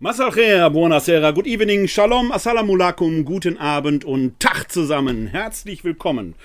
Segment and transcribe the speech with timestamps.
[0.00, 5.26] Masal khair, buonasera, good evening, shalom, assalamu alaikum, guten Abend und Tag zusammen.
[5.26, 6.36] Herzlich willkommen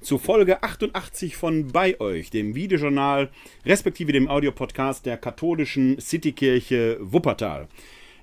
[0.00, 3.28] zu Folge 88 von Bei euch, dem Videojournal,
[3.66, 7.68] respektive dem Audiopodcast der katholischen Citykirche Wuppertal.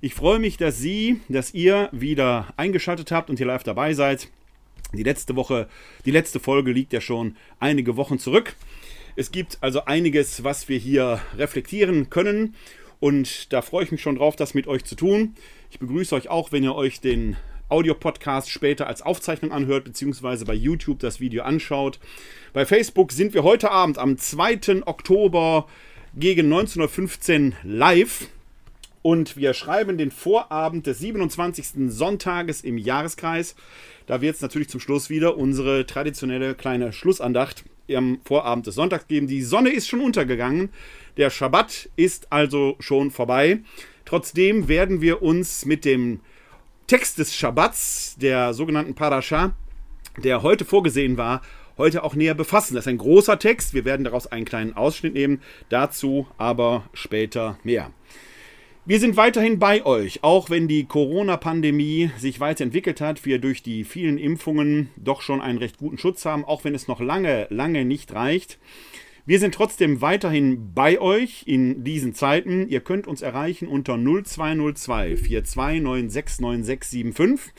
[0.02, 4.28] Ich freue mich, dass Sie, dass ihr wieder eingeschaltet habt und hier live dabei seid.
[4.94, 5.68] Die letzte Woche,
[6.06, 8.56] die letzte Folge liegt ja schon einige Wochen zurück.
[9.16, 12.56] Es gibt also einiges, was wir hier reflektieren können
[13.00, 15.36] und da freue ich mich schon drauf, das mit euch zu tun.
[15.72, 17.38] Ich begrüße euch auch, wenn ihr euch den
[17.70, 22.00] Audio-Podcast später als Aufzeichnung anhört, beziehungsweise bei YouTube das Video anschaut.
[22.52, 24.88] Bei Facebook sind wir heute Abend am 2.
[24.88, 25.68] Oktober
[26.16, 28.28] gegen 19.15 Uhr live.
[29.02, 31.90] Und wir schreiben den Vorabend des 27.
[31.90, 33.56] Sonntages im Jahreskreis.
[34.08, 37.64] Da wird es natürlich zum Schluss wieder unsere traditionelle kleine Schlussandacht
[37.96, 39.28] am Vorabend des Sonntags geben.
[39.28, 40.70] Die Sonne ist schon untergegangen.
[41.20, 43.60] Der Schabbat ist also schon vorbei.
[44.06, 46.22] Trotzdem werden wir uns mit dem
[46.88, 49.54] Text des Schabbats, der sogenannten Parascha,
[50.16, 51.42] der heute vorgesehen war,
[51.78, 52.76] heute auch näher befassen.
[52.76, 53.74] Das ist ein großer Text.
[53.74, 55.42] Wir werden daraus einen kleinen Ausschnitt nehmen.
[55.68, 57.92] Dazu aber später mehr.
[58.86, 63.84] Wir sind weiterhin bei euch, auch wenn die Corona-Pandemie sich weiterentwickelt hat, wir durch die
[63.84, 67.84] vielen Impfungen doch schon einen recht guten Schutz haben, auch wenn es noch lange, lange
[67.84, 68.58] nicht reicht.
[69.30, 72.68] Wir sind trotzdem weiterhin bei euch in diesen Zeiten.
[72.68, 77.52] Ihr könnt uns erreichen unter 0202 42969675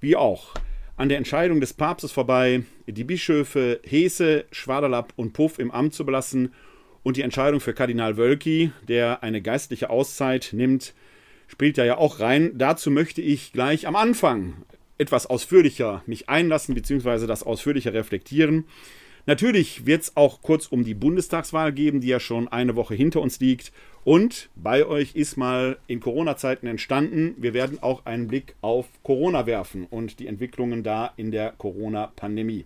[0.00, 0.54] wie auch,
[1.02, 6.06] an der Entscheidung des Papstes vorbei, die Bischöfe Hese, Schwaderlapp und Puff im Amt zu
[6.06, 6.54] belassen
[7.02, 10.94] und die Entscheidung für Kardinal Wölki, der eine geistliche Auszeit nimmt,
[11.48, 12.52] spielt ja auch rein.
[12.54, 14.54] Dazu möchte ich gleich am Anfang
[14.96, 17.26] etwas ausführlicher mich einlassen bzw.
[17.26, 18.66] das ausführlicher reflektieren.
[19.26, 23.20] Natürlich wird es auch kurz um die Bundestagswahl geben, die ja schon eine Woche hinter
[23.20, 23.72] uns liegt.
[24.04, 27.36] Und bei euch ist mal in Corona-Zeiten entstanden.
[27.38, 32.64] Wir werden auch einen Blick auf Corona werfen und die Entwicklungen da in der Corona-Pandemie.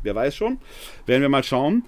[0.01, 0.57] Wer weiß schon.
[1.05, 1.83] Werden wir mal schauen.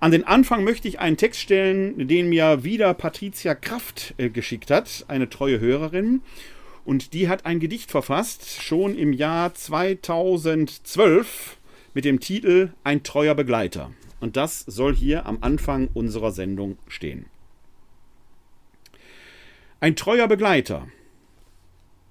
[0.00, 4.70] An den Anfang möchte ich einen Text stellen, den mir wieder Patricia Kraft äh, geschickt
[4.70, 6.22] hat, eine treue Hörerin.
[6.84, 11.58] Und die hat ein Gedicht verfasst, schon im Jahr 2012,
[11.94, 13.90] mit dem Titel Ein treuer Begleiter.
[14.20, 17.26] Und das soll hier am Anfang unserer Sendung stehen.
[19.80, 20.86] Ein treuer Begleiter,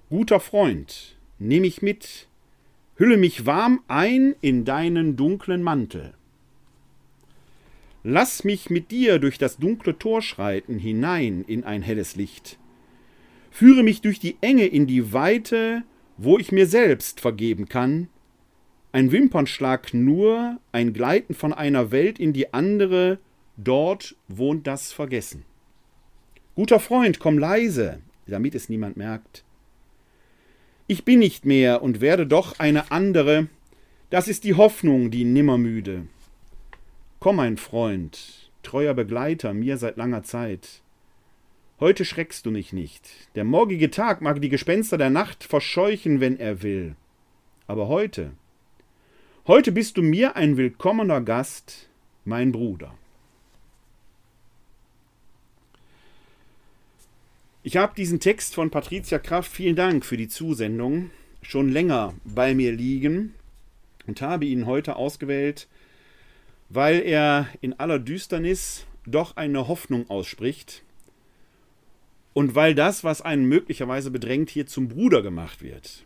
[0.09, 2.27] guter Freund, nimm mich mit,
[2.95, 6.16] hülle mich warm ein in deinen dunklen Mantel.
[8.09, 12.57] Lass mich mit dir durch das dunkle Tor schreiten hinein in ein helles Licht.
[13.51, 15.83] Führe mich durch die Enge in die Weite,
[16.15, 18.07] wo ich mir selbst vergeben kann.
[18.93, 23.19] Ein Wimpernschlag nur, ein Gleiten von einer Welt in die andere,
[23.57, 25.43] dort wohnt das Vergessen.
[26.55, 29.43] Guter Freund, komm leise, damit es niemand merkt.
[30.87, 33.49] Ich bin nicht mehr und werde doch eine andere,
[34.09, 36.07] das ist die Hoffnung, die nimmermüde.
[37.27, 40.81] Komm, mein Freund, treuer Begleiter mir seit langer Zeit.
[41.77, 43.05] Heute schreckst du mich nicht.
[43.35, 46.95] Der morgige Tag mag die Gespenster der Nacht verscheuchen, wenn er will.
[47.67, 48.31] Aber heute,
[49.45, 51.89] heute bist du mir ein willkommener Gast,
[52.23, 52.97] mein Bruder.
[57.61, 61.09] Ich habe diesen Text von Patricia Kraft, vielen Dank für die Zusendung,
[61.41, 63.33] schon länger bei mir liegen
[64.05, 65.67] und habe ihn heute ausgewählt,
[66.69, 70.83] weil er in aller Düsternis doch eine Hoffnung ausspricht
[72.33, 76.05] und weil das, was einen möglicherweise bedrängt, hier zum Bruder gemacht wird.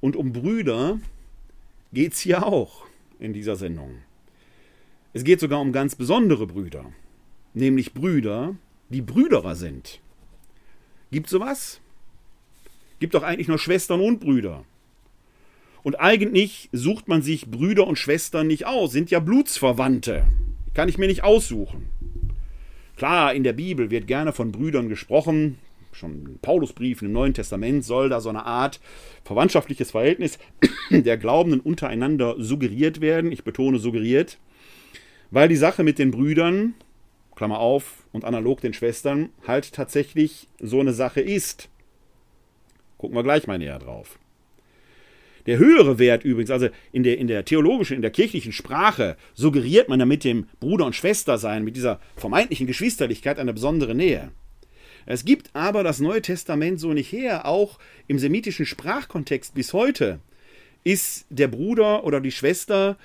[0.00, 1.00] Und um Brüder
[1.92, 2.86] geht es hier auch
[3.18, 4.02] in dieser Sendung.
[5.12, 6.92] Es geht sogar um ganz besondere Brüder,
[7.54, 8.54] nämlich Brüder,
[8.88, 10.00] die Brüderer sind.
[11.10, 11.80] Gibt sowas?
[12.98, 14.64] Gibt doch eigentlich nur Schwestern und Brüder.
[15.86, 20.26] Und eigentlich sucht man sich Brüder und Schwestern nicht aus, sind ja Blutsverwandte.
[20.74, 21.86] Kann ich mir nicht aussuchen.
[22.96, 25.58] Klar, in der Bibel wird gerne von Brüdern gesprochen.
[25.92, 28.80] Schon Paulusbriefen im Neuen Testament soll da so eine Art
[29.22, 30.40] verwandtschaftliches Verhältnis
[30.90, 33.30] der Glaubenden untereinander suggeriert werden.
[33.30, 34.38] Ich betone suggeriert,
[35.30, 36.74] weil die Sache mit den Brüdern,
[37.36, 41.68] Klammer auf, und analog den Schwestern, halt tatsächlich so eine Sache ist.
[42.98, 44.18] Gucken wir gleich mal näher drauf.
[45.46, 49.88] Der höhere Wert übrigens, also in der, in der theologischen, in der kirchlichen Sprache, suggeriert
[49.88, 54.32] man ja mit dem Bruder- und Schwestersein, mit dieser vermeintlichen Geschwisterlichkeit eine besondere Nähe.
[55.06, 57.78] Es gibt aber das Neue Testament so nicht her, auch
[58.08, 60.18] im semitischen Sprachkontext bis heute
[60.82, 62.96] ist der Bruder oder die Schwester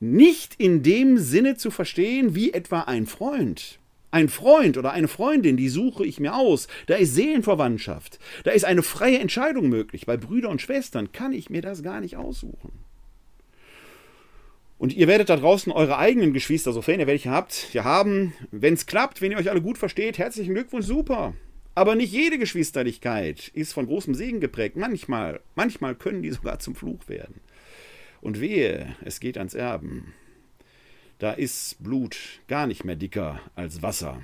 [0.00, 3.78] nicht in dem Sinne zu verstehen wie etwa ein Freund
[4.10, 6.68] ein Freund oder eine Freundin, die suche ich mir aus.
[6.86, 8.18] Da ist Seelenverwandtschaft.
[8.44, 10.06] Da ist eine freie Entscheidung möglich.
[10.06, 12.72] Bei Brüdern und Schwestern kann ich mir das gar nicht aussuchen.
[14.78, 18.32] Und ihr werdet da draußen eure eigenen Geschwister, sofern ihr welche habt, ja haben.
[18.52, 21.34] Wenn es klappt, wenn ihr euch alle gut versteht, herzlichen Glückwunsch, super.
[21.74, 24.76] Aber nicht jede Geschwisterlichkeit ist von großem Segen geprägt.
[24.76, 27.40] Manchmal, manchmal können die sogar zum Fluch werden.
[28.20, 30.14] Und wehe, es geht ans Erben.
[31.18, 32.16] Da ist Blut
[32.46, 34.22] gar nicht mehr dicker als Wasser.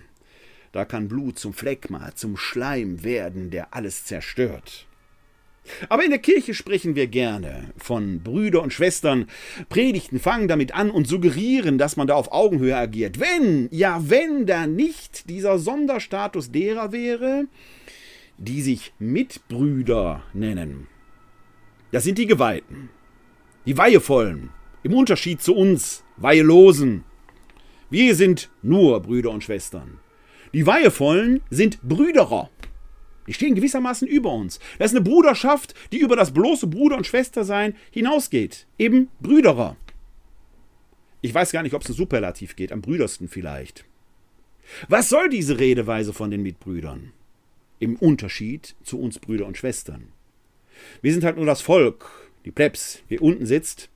[0.70, 4.86] Da kann Blut zum Phlegma, zum Schleim werden, der alles zerstört.
[5.88, 9.26] Aber in der Kirche sprechen wir gerne von Brüder und Schwestern.
[9.68, 13.18] Predigten fangen damit an und suggerieren, dass man da auf Augenhöhe agiert.
[13.18, 17.46] Wenn, ja, wenn da nicht dieser Sonderstatus derer wäre,
[18.38, 20.86] die sich Mitbrüder nennen.
[21.92, 22.90] Das sind die Geweihten,
[23.66, 24.50] die Weihevollen,
[24.84, 27.04] im Unterschied zu uns, Weihelosen.
[27.90, 29.98] Wir sind nur Brüder und Schwestern.
[30.52, 32.50] Die Weihevollen sind Brüderer.
[33.26, 34.60] Die stehen gewissermaßen über uns.
[34.78, 38.66] Das ist eine Bruderschaft, die über das bloße Bruder- und Schwestersein hinausgeht.
[38.78, 39.76] Eben Brüderer.
[41.22, 43.86] Ich weiß gar nicht, ob es ein Superlativ geht, am brüdersten vielleicht.
[44.88, 47.12] Was soll diese Redeweise von den Mitbrüdern?
[47.78, 50.08] Im Unterschied zu uns Brüder und Schwestern.
[51.00, 53.88] Wir sind halt nur das Volk, die Plebs, hier unten sitzt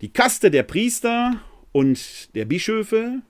[0.00, 1.40] die Kaste der Priester
[1.72, 3.22] und der Bischöfe,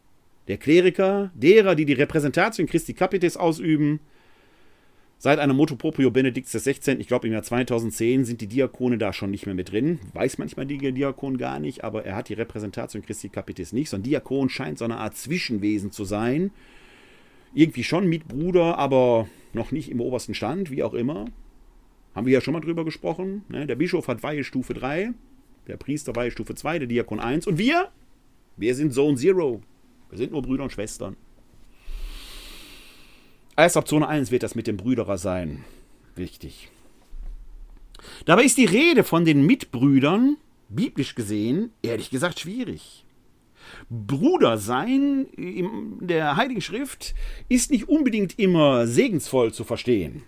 [0.48, 4.00] der Kleriker, derer, die die Repräsentation Christi Capitis ausüben.
[5.20, 9.12] Seit einer Motto proprio Benedikts XVI., ich glaube im Jahr 2010, sind die Diakone da
[9.12, 9.98] schon nicht mehr mit drin.
[10.14, 13.90] Weiß manchmal die Diakon gar nicht, aber er hat die Repräsentation Christi Capitis nicht.
[13.90, 16.52] So ein Diakon scheint so eine Art Zwischenwesen zu sein.
[17.52, 21.24] Irgendwie schon Mitbruder, aber noch nicht im obersten Stand, wie auch immer.
[22.14, 23.42] Haben wir ja schon mal drüber gesprochen.
[23.48, 23.66] Ne?
[23.66, 25.14] Der Bischof hat Weihe Stufe 3.
[25.68, 27.46] Der Priester war Stufe 2, der Diakon 1.
[27.46, 27.90] Und wir?
[28.56, 29.60] Wir sind Zone Zero.
[30.08, 31.16] Wir sind nur Brüder und Schwestern.
[33.56, 35.64] Erst ab Zone 1 wird das mit dem Brüderer sein.
[36.16, 36.70] Wichtig.
[38.24, 40.36] Dabei ist die Rede von den Mitbrüdern,
[40.68, 43.04] biblisch gesehen, ehrlich gesagt schwierig.
[43.90, 47.14] Bruder sein in der Heiligen Schrift
[47.48, 50.22] ist nicht unbedingt immer segensvoll zu verstehen.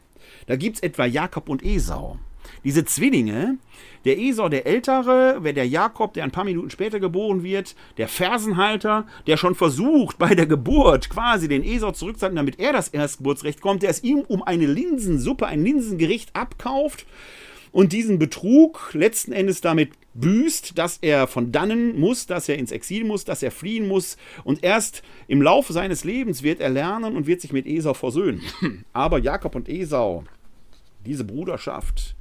[0.46, 2.18] Da gibt es etwa Jakob und Esau.
[2.64, 3.58] Diese Zwillinge,
[4.04, 8.08] der Esau, der Ältere, wer der Jakob, der ein paar Minuten später geboren wird, der
[8.08, 13.60] Fersenhalter, der schon versucht, bei der Geburt quasi den Esau zurückzuhalten, damit er das Erstgeburtsrecht
[13.60, 17.06] kommt, der es ihm um eine Linsensuppe, ein Linsengericht abkauft
[17.72, 22.72] und diesen Betrug letzten Endes damit büßt, dass er von dannen muss, dass er ins
[22.72, 27.16] Exil muss, dass er fliehen muss und erst im Laufe seines Lebens wird er lernen
[27.16, 28.42] und wird sich mit Esau versöhnen.
[28.92, 30.24] Aber Jakob und Esau,
[31.06, 32.16] diese Bruderschaft,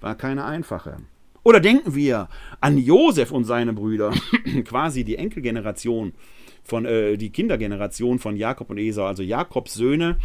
[0.00, 0.98] war keine einfache.
[1.42, 2.28] Oder denken wir
[2.60, 4.12] an Josef und seine Brüder,
[4.64, 6.12] quasi die Enkelgeneration
[6.62, 10.18] von äh, die Kindergeneration von Jakob und Esau, also Jakobs Söhne,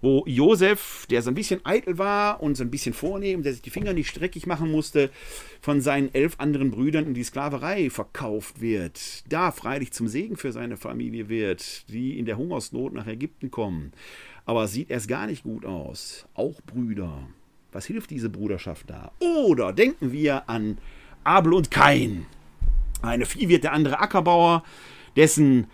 [0.00, 3.62] wo Josef, der so ein bisschen eitel war und so ein bisschen vornehm, der sich
[3.62, 5.10] die Finger nicht streckig machen musste,
[5.60, 10.52] von seinen elf anderen Brüdern in die Sklaverei verkauft wird, da freilich zum Segen für
[10.52, 13.92] seine Familie wird, die in der Hungersnot nach Ägypten kommen.
[14.44, 16.26] Aber sieht erst gar nicht gut aus.
[16.34, 17.26] Auch Brüder.
[17.74, 19.10] Was hilft diese Bruderschaft da?
[19.18, 20.78] Oder denken wir an
[21.24, 22.26] Abel und Kain.
[23.02, 24.62] Eine Vieh wird der andere Ackerbauer,
[25.16, 25.66] dessen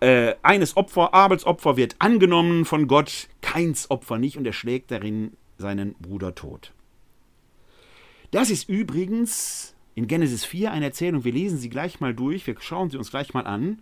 [0.00, 4.90] äh, eines Opfer, Abels Opfer, wird angenommen von Gott, Kains Opfer nicht, und er schlägt
[4.90, 6.72] darin seinen Bruder tot.
[8.32, 11.22] Das ist übrigens in Genesis 4 eine Erzählung.
[11.22, 13.80] Wir lesen sie gleich mal durch, wir schauen sie uns gleich mal an.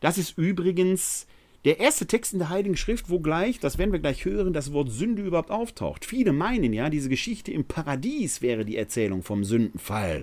[0.00, 1.26] Das ist übrigens
[1.66, 4.72] der erste Text in der Heiligen Schrift, wo gleich, das werden wir gleich hören, das
[4.72, 6.04] Wort Sünde überhaupt auftaucht.
[6.04, 10.22] Viele meinen ja, diese Geschichte im Paradies wäre die Erzählung vom Sündenfall.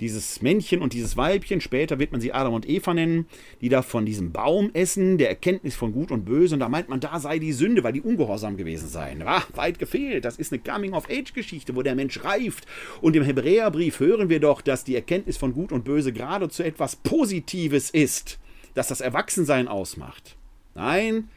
[0.00, 3.26] Dieses Männchen und dieses Weibchen, später wird man sie Adam und Eva nennen,
[3.60, 6.88] die da von diesem Baum essen, der Erkenntnis von Gut und Böse, und da meint
[6.88, 9.22] man, da sei die Sünde, weil die ungehorsam gewesen seien.
[9.22, 10.24] Ah, weit gefehlt.
[10.24, 12.66] Das ist eine Coming-of-Age-Geschichte, wo der Mensch reift.
[13.00, 16.96] Und im Hebräerbrief hören wir doch, dass die Erkenntnis von Gut und Böse geradezu etwas
[16.96, 18.40] Positives ist,
[18.74, 20.37] dass das Erwachsensein ausmacht.
[20.78, 21.28] Nein,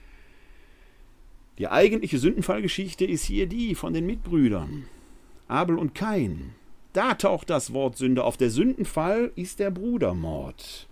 [1.58, 4.86] die eigentliche Sündenfallgeschichte ist hier die von den Mitbrüdern.
[5.48, 6.54] Abel und Kain.
[6.94, 8.38] Da taucht das Wort Sünde auf.
[8.38, 10.88] Der Sündenfall ist der Brudermord.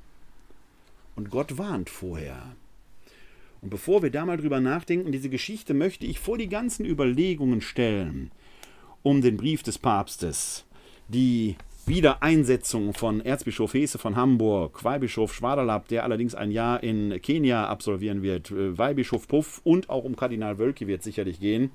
[1.16, 2.56] Und Gott warnt vorher.
[3.62, 7.62] Und bevor wir da mal drüber nachdenken, diese Geschichte möchte ich vor die ganzen Überlegungen
[7.62, 8.32] stellen
[9.04, 10.66] um den Brief des Papstes,
[11.08, 11.56] die
[11.90, 18.22] Wiedereinsetzung von Erzbischof Hese von Hamburg, Weihbischof Schwaderlapp, der allerdings ein Jahr in Kenia absolvieren
[18.22, 21.72] wird, äh, Weihbischof Puff und auch um Kardinal Wölki wird sicherlich gehen.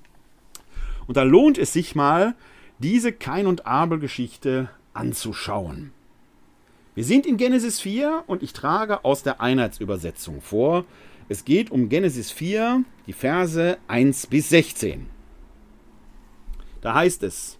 [1.09, 2.35] Und da lohnt es sich mal,
[2.78, 5.92] diese Kain- und Abel-Geschichte anzuschauen.
[6.94, 10.85] Wir sind in Genesis 4 und ich trage aus der Einheitsübersetzung vor.
[11.28, 15.06] Es geht um Genesis 4, die Verse 1 bis 16.
[16.80, 17.59] Da heißt es,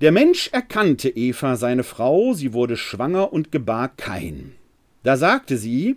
[0.00, 4.54] der Mensch erkannte Eva, seine Frau, sie wurde schwanger und gebar Kain.
[5.02, 5.96] Da sagte sie,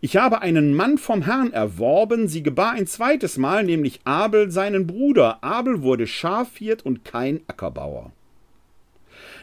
[0.00, 4.86] ich habe einen Mann vom Herrn erworben, sie gebar ein zweites Mal, nämlich Abel, seinen
[4.86, 5.42] Bruder.
[5.42, 8.12] Abel wurde Schafhirt und Kain Ackerbauer.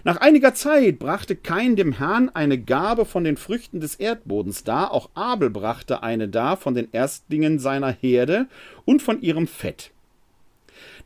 [0.03, 4.91] Nach einiger Zeit brachte Kain dem Herrn eine Gabe von den Früchten des Erdbodens dar,
[4.91, 8.47] auch Abel brachte eine dar von den Erstlingen seiner Herde
[8.85, 9.91] und von ihrem Fett.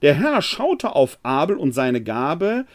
[0.04, 2.66] Der Herr schaute auf Abel und seine Gabe,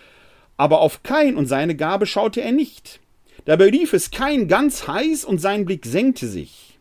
[0.56, 3.00] aber auf Kain und seine Gabe schaute er nicht.
[3.44, 6.78] Dabei lief es Kain ganz heiß und sein Blick senkte sich.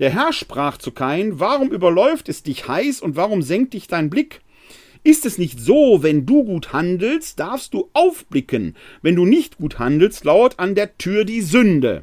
[0.00, 4.10] Der Herr sprach zu Kain, warum überläuft es dich heiß und warum senkt dich dein
[4.10, 4.40] Blick?
[5.04, 9.78] Ist es nicht so, wenn du gut handelst, darfst du aufblicken, wenn du nicht gut
[9.78, 12.02] handelst, lauert an der Tür die Sünde.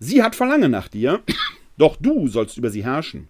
[0.00, 1.22] Sie hat Verlangen nach dir,
[1.78, 3.28] doch du sollst über sie herrschen.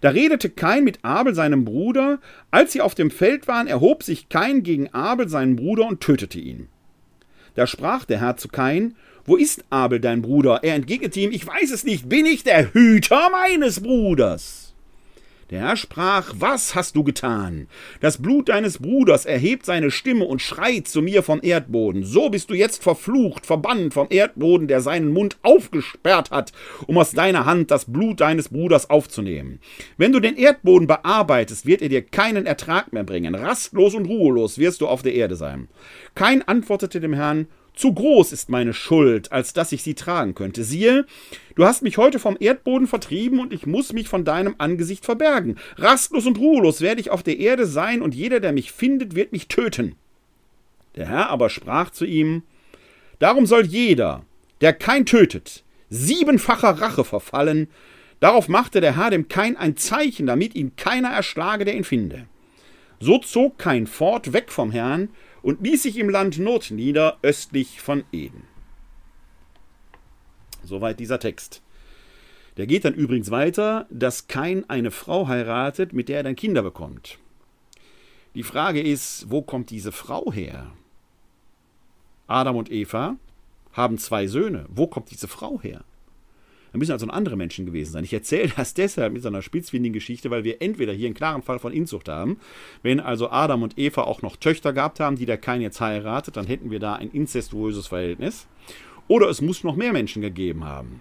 [0.00, 2.18] Da redete Kain mit Abel, seinem Bruder.
[2.50, 6.38] Als sie auf dem Feld waren, erhob sich Kain gegen Abel, seinen Bruder, und tötete
[6.38, 6.68] ihn.
[7.54, 10.60] Da sprach der Herr zu Kain, Wo ist Abel, dein Bruder?
[10.62, 14.65] Er entgegnete ihm, Ich weiß es nicht, bin ich der Hüter meines Bruders?
[15.50, 17.68] Der Herr sprach, was hast du getan?
[18.00, 22.02] Das Blut deines Bruders erhebt seine Stimme und schreit zu mir vom Erdboden.
[22.02, 26.52] So bist du jetzt verflucht, verbannt vom Erdboden, der seinen Mund aufgesperrt hat,
[26.88, 29.60] um aus deiner Hand das Blut deines Bruders aufzunehmen.
[29.96, 33.36] Wenn du den Erdboden bearbeitest, wird er dir keinen Ertrag mehr bringen.
[33.36, 35.68] Rastlos und ruhelos wirst du auf der Erde sein.
[36.16, 40.64] Kein antwortete dem Herrn, zu groß ist meine Schuld, als dass ich sie tragen könnte.
[40.64, 41.06] Siehe,
[41.54, 45.56] du hast mich heute vom Erdboden vertrieben und ich muss mich von deinem Angesicht verbergen.
[45.76, 49.32] Rastlos und ruhelos werde ich auf der Erde sein und jeder, der mich findet, wird
[49.32, 49.94] mich töten.
[50.96, 52.42] Der Herr aber sprach zu ihm,
[53.18, 54.24] Darum soll jeder,
[54.60, 57.68] der kein tötet, siebenfacher Rache verfallen.
[58.20, 62.26] Darauf machte der Herr dem Kain ein Zeichen, damit ihn keiner erschlage, der ihn finde.
[63.00, 65.10] So zog Kain fort weg vom Herrn
[65.46, 68.42] und ließ sich im Land Nord nieder, östlich von Eden.
[70.64, 71.62] Soweit dieser Text.
[72.56, 76.62] Der geht dann übrigens weiter, dass kein eine Frau heiratet, mit der er dann Kinder
[76.62, 77.18] bekommt.
[78.34, 80.72] Die Frage ist, wo kommt diese Frau her?
[82.26, 83.14] Adam und Eva
[83.70, 84.66] haben zwei Söhne.
[84.68, 85.84] Wo kommt diese Frau her?
[86.72, 88.04] Da müssen also andere Menschen gewesen sein.
[88.04, 91.42] Ich erzähle das deshalb mit so einer spitzfindigen Geschichte, weil wir entweder hier einen klaren
[91.42, 92.38] Fall von Inzucht haben,
[92.82, 96.36] wenn also Adam und Eva auch noch Töchter gehabt haben, die der Kain jetzt heiratet,
[96.36, 98.46] dann hätten wir da ein inzestuöses Verhältnis.
[99.08, 101.00] Oder es muss noch mehr Menschen gegeben haben.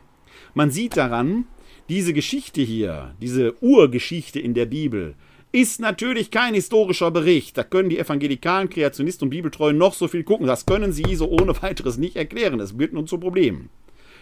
[0.53, 1.45] Man sieht daran,
[1.89, 5.15] diese Geschichte hier, diese Urgeschichte in der Bibel,
[5.51, 7.57] ist natürlich kein historischer Bericht.
[7.57, 10.47] Da können die evangelikalen Kreationisten und Bibeltreuen noch so viel gucken.
[10.47, 12.59] Das können sie so ohne weiteres nicht erklären.
[12.59, 13.69] Das wird nun zu Problemen.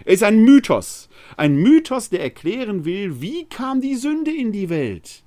[0.05, 1.10] Er ist ein Mythos.
[1.38, 5.24] Ein Mythos, der erklären will, wie kam die Sünde in die Welt.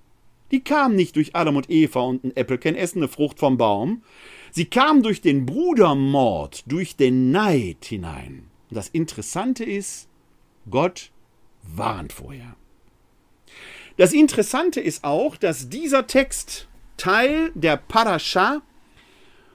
[0.50, 4.02] Die kam nicht durch Adam und Eva und ein Äpfelchen essen, eine Frucht vom Baum.
[4.52, 8.49] Sie kam durch den Brudermord, durch den Neid hinein.
[8.71, 10.09] Und das Interessante ist,
[10.71, 11.11] Gott
[11.62, 12.56] warnt vorher.
[13.97, 18.62] Das Interessante ist auch, dass dieser Text Teil der Parascha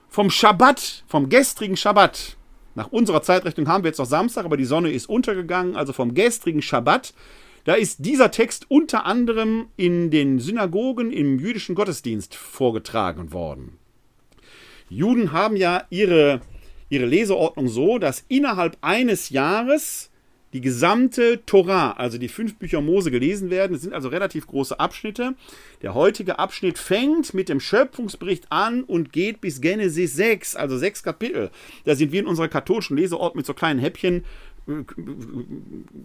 [0.10, 2.38] vom Schabbat, vom gestrigen Schabbat,
[2.76, 6.14] nach unserer Zeitrechnung haben wir jetzt noch Samstag, aber die Sonne ist untergegangen, also vom
[6.14, 7.14] gestrigen Schabbat.
[7.64, 13.78] Da ist dieser Text unter anderem in den Synagogen im jüdischen Gottesdienst vorgetragen worden.
[14.90, 16.42] Juden haben ja ihre,
[16.90, 20.11] ihre Leseordnung so, dass innerhalb eines Jahres
[20.54, 23.76] die gesamte Torah, also die fünf Bücher Mose gelesen werden.
[23.76, 25.36] Es sind also relativ große Abschnitte.
[25.82, 31.04] Der heutige Abschnitt fängt mit dem Schöpfungsbericht an und geht bis Genesis 6, also sechs
[31.04, 31.52] Kapitel.
[31.86, 34.26] Da sind wir in unserer katholischen Leseort mit so kleinen Häppchen
[34.68, 34.84] äh,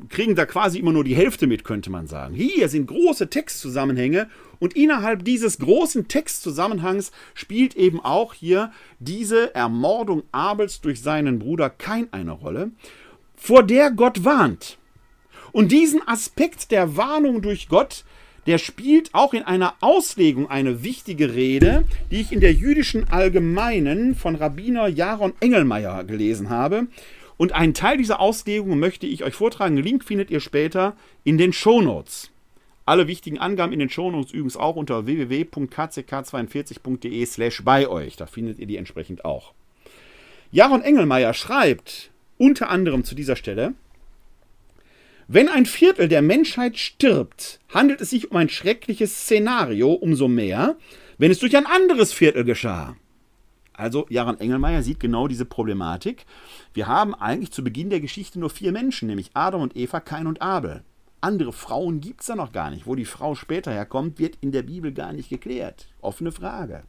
[0.08, 2.34] kriegen da quasi immer nur die Hälfte mit, könnte man sagen.
[2.34, 4.28] Hier sind große Textzusammenhänge
[4.60, 11.68] und innerhalb dieses großen Textzusammenhangs spielt eben auch hier diese Ermordung Abels durch seinen Bruder
[11.68, 12.70] Kain eine Rolle
[13.36, 14.78] vor der Gott warnt.
[15.52, 18.04] Und diesen Aspekt der Warnung durch Gott,
[18.46, 24.14] der spielt auch in einer Auslegung eine wichtige Rede, die ich in der jüdischen Allgemeinen
[24.14, 26.86] von Rabbiner Jaron Engelmeier gelesen habe.
[27.36, 29.76] Und einen Teil dieser Auslegung möchte ich euch vortragen.
[29.76, 32.30] Link findet ihr später in den Shownotes.
[32.86, 38.16] Alle wichtigen Angaben in den Shownotes übrigens auch unter www.kck42.de slash bei euch.
[38.16, 39.52] Da findet ihr die entsprechend auch.
[40.52, 43.74] Jaron Engelmeier schreibt, unter anderem zu dieser Stelle,
[45.28, 50.76] wenn ein Viertel der Menschheit stirbt, handelt es sich um ein schreckliches Szenario, umso mehr,
[51.18, 52.96] wenn es durch ein anderes Viertel geschah.
[53.72, 56.24] Also Jaran Engelmeier sieht genau diese Problematik.
[56.74, 60.28] Wir haben eigentlich zu Beginn der Geschichte nur vier Menschen, nämlich Adam und Eva, Kain
[60.28, 60.84] und Abel.
[61.20, 62.86] Andere Frauen gibt es da noch gar nicht.
[62.86, 65.88] Wo die Frau später herkommt, wird in der Bibel gar nicht geklärt.
[66.00, 66.84] Offene Frage.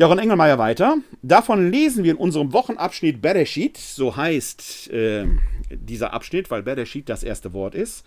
[0.00, 0.98] Jaron Engelmeier weiter.
[1.22, 5.26] Davon lesen wir in unserem Wochenabschnitt Bereshit, so heißt äh,
[5.70, 8.06] dieser Abschnitt, weil Bereshit das erste Wort ist,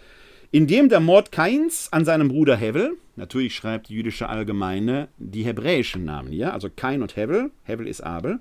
[0.51, 5.43] in dem der Mord Kains an seinem Bruder Hevel, natürlich schreibt die jüdische Allgemeine die
[5.43, 8.39] hebräischen Namen hier, also Kain und Hevel, Hevel ist Abel,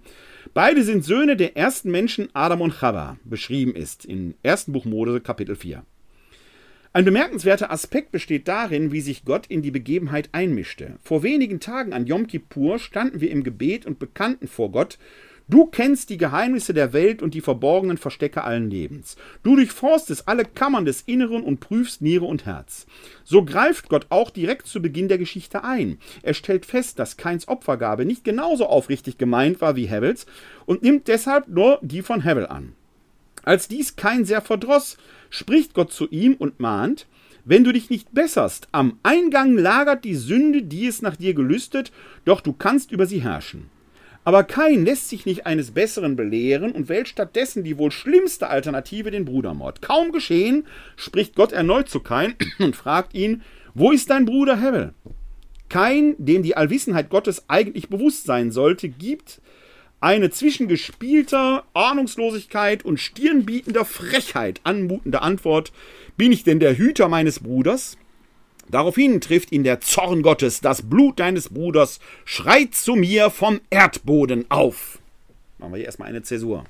[0.54, 4.66] beide sind Söhne der ersten Menschen Adam und Chava, beschrieben ist in 1.
[4.66, 5.82] Buch Mose Kapitel 4.
[6.92, 10.96] Ein bemerkenswerter Aspekt besteht darin, wie sich Gott in die Begebenheit einmischte.
[11.05, 14.98] Vor wenigen Tagen an Yom Kippur standen wir im Gebet und bekannten vor Gott,
[15.46, 19.16] Du kennst die Geheimnisse der Welt und die verborgenen Verstecke allen Lebens.
[19.42, 22.87] Du durchforstest alle Kammern des Inneren und prüfst Niere und Herz.
[23.24, 25.98] So greift Gott auch direkt zu Beginn der Geschichte ein.
[26.22, 30.26] Er stellt fest, dass Keins Opfergabe nicht genauso aufrichtig gemeint war wie Hevels
[30.66, 32.74] und nimmt deshalb nur die von Hevel an.
[33.42, 34.98] Als dies Kein sehr verdross,
[35.30, 37.06] spricht Gott zu ihm und mahnt,
[37.44, 41.90] wenn du dich nicht besserst, am Eingang lagert die Sünde, die es nach dir gelüstet,
[42.24, 43.70] doch du kannst über sie herrschen.
[44.22, 49.10] Aber Kain lässt sich nicht eines Besseren belehren und wählt stattdessen die wohl schlimmste Alternative,
[49.10, 49.80] den Brudermord.
[49.80, 50.66] Kaum geschehen,
[50.96, 53.42] spricht Gott erneut zu Kain und fragt ihn,
[53.74, 54.92] wo ist dein Bruder Hevel?
[55.70, 59.40] Kain, dem die Allwissenheit Gottes eigentlich bewusst sein sollte, gibt
[60.00, 65.72] eine zwischen gespielter Ahnungslosigkeit und stirnbietender Frechheit anmutende Antwort,
[66.16, 67.96] bin ich denn der Hüter meines Bruders?
[68.70, 74.46] Daraufhin trifft ihn der Zorn Gottes, das Blut deines Bruders schreit zu mir vom Erdboden
[74.48, 75.00] auf.
[75.58, 76.64] Machen wir hier erstmal eine Zäsur.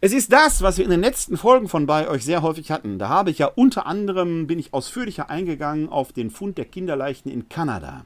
[0.00, 2.98] Es ist das, was wir in den letzten Folgen von bei euch sehr häufig hatten.
[2.98, 7.30] Da habe ich ja unter anderem, bin ich ausführlicher eingegangen auf den Fund der Kinderleichen
[7.30, 8.04] in Kanada.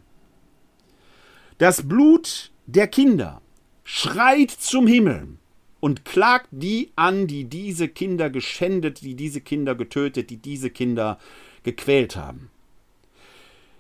[1.59, 3.43] Das Blut der Kinder
[3.91, 5.39] schreit zum Himmel
[5.81, 11.19] und klagt die an, die diese Kinder geschändet, die diese Kinder getötet, die diese Kinder
[11.63, 12.51] gequält haben.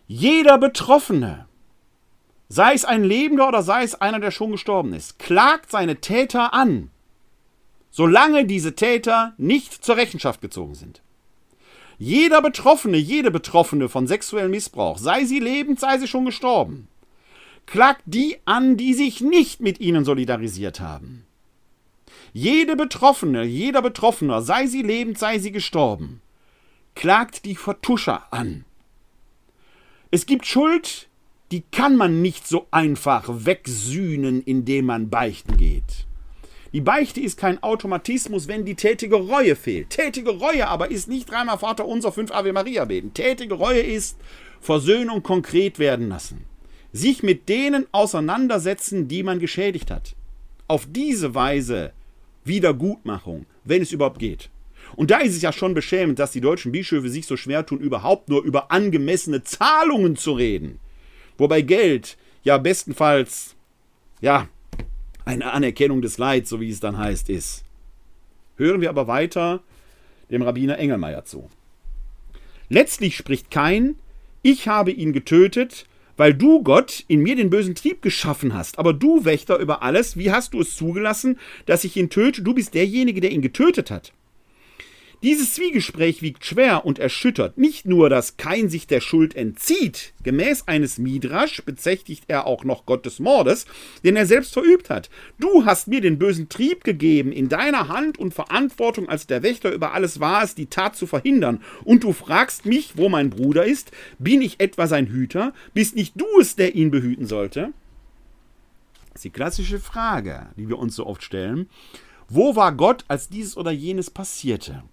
[0.06, 1.46] Jeder Betroffene,
[2.48, 6.54] sei es ein Lebender oder sei es einer, der schon gestorben ist, klagt seine Täter
[6.54, 6.90] an.
[7.90, 11.02] solange diese Täter nicht zur Rechenschaft gezogen sind.
[11.98, 16.88] Jeder Betroffene, jede Betroffene von sexuellem Missbrauch, sei sie lebend, sei sie schon gestorben,
[17.70, 21.26] klagt die an, die sich nicht mit ihnen solidarisiert haben.
[22.32, 26.22] Jede Betroffene, jeder Betroffener, sei sie lebend, sei sie gestorben,
[26.94, 28.64] klagt die Vertuscher an.
[30.10, 31.08] Es gibt Schuld,
[31.50, 36.06] die kann man nicht so einfach wegsühnen, indem man beichten geht.
[36.72, 39.90] Die Beichte ist kein Automatismus, wenn die tätige Reue fehlt.
[39.90, 43.14] Tätige Reue aber ist nicht dreimal Vater unser, fünf Ave Maria beten.
[43.14, 44.18] Tätige Reue ist
[44.60, 46.47] Versöhnung konkret werden lassen.
[46.92, 50.14] Sich mit denen auseinandersetzen, die man geschädigt hat.
[50.66, 51.92] Auf diese Weise
[52.44, 54.50] Wiedergutmachung, wenn es überhaupt geht.
[54.96, 57.78] Und da ist es ja schon beschämend, dass die deutschen Bischöfe sich so schwer tun,
[57.78, 60.78] überhaupt nur über angemessene Zahlungen zu reden.
[61.36, 63.54] Wobei Geld ja bestenfalls,
[64.20, 64.48] ja,
[65.24, 67.64] eine Anerkennung des Leids, so wie es dann heißt, ist.
[68.56, 69.60] Hören wir aber weiter
[70.30, 71.48] dem Rabbiner Engelmeier zu.
[72.68, 73.96] Letztlich spricht kein,
[74.42, 75.86] ich habe ihn getötet,
[76.18, 78.78] weil du, Gott, in mir den bösen Trieb geschaffen hast.
[78.78, 82.42] Aber du, Wächter über alles, wie hast du es zugelassen, dass ich ihn töte?
[82.42, 84.12] Du bist derjenige, der ihn getötet hat.
[85.20, 90.12] Dieses Zwiegespräch wiegt schwer und erschüttert nicht nur, dass kein sich der Schuld entzieht.
[90.22, 93.66] Gemäß eines Midrasch bezächtigt er auch noch Gott des Mordes,
[94.04, 95.10] den er selbst verübt hat.
[95.40, 99.72] Du hast mir den bösen Trieb gegeben, in deiner Hand und Verantwortung als der Wächter
[99.72, 101.62] über alles war es, die Tat zu verhindern.
[101.82, 103.90] Und du fragst mich, wo mein Bruder ist?
[104.20, 105.52] Bin ich etwa sein Hüter?
[105.74, 107.72] Bist nicht du es, der ihn behüten sollte?
[109.08, 111.68] Das ist die klassische Frage, die wir uns so oft stellen.
[112.28, 114.84] Wo war Gott, als dieses oder jenes passierte?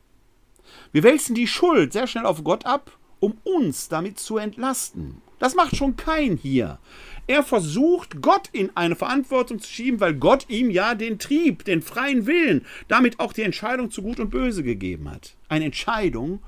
[0.91, 5.21] Wir wälzen die Schuld sehr schnell auf Gott ab, um uns damit zu entlasten.
[5.39, 6.79] Das macht schon kein hier.
[7.27, 11.81] Er versucht, Gott in eine Verantwortung zu schieben, weil Gott ihm ja den Trieb, den
[11.81, 15.35] freien Willen, damit auch die Entscheidung zu Gut und Böse gegeben hat.
[15.49, 16.39] Eine Entscheidung,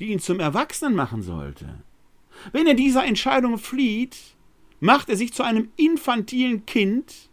[0.00, 1.82] die ihn zum Erwachsenen machen sollte.
[2.52, 4.16] Wenn er dieser Entscheidung flieht,
[4.80, 7.30] macht er sich zu einem infantilen Kind,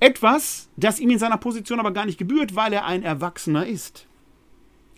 [0.00, 4.06] etwas, das ihm in seiner Position aber gar nicht gebührt, weil er ein Erwachsener ist.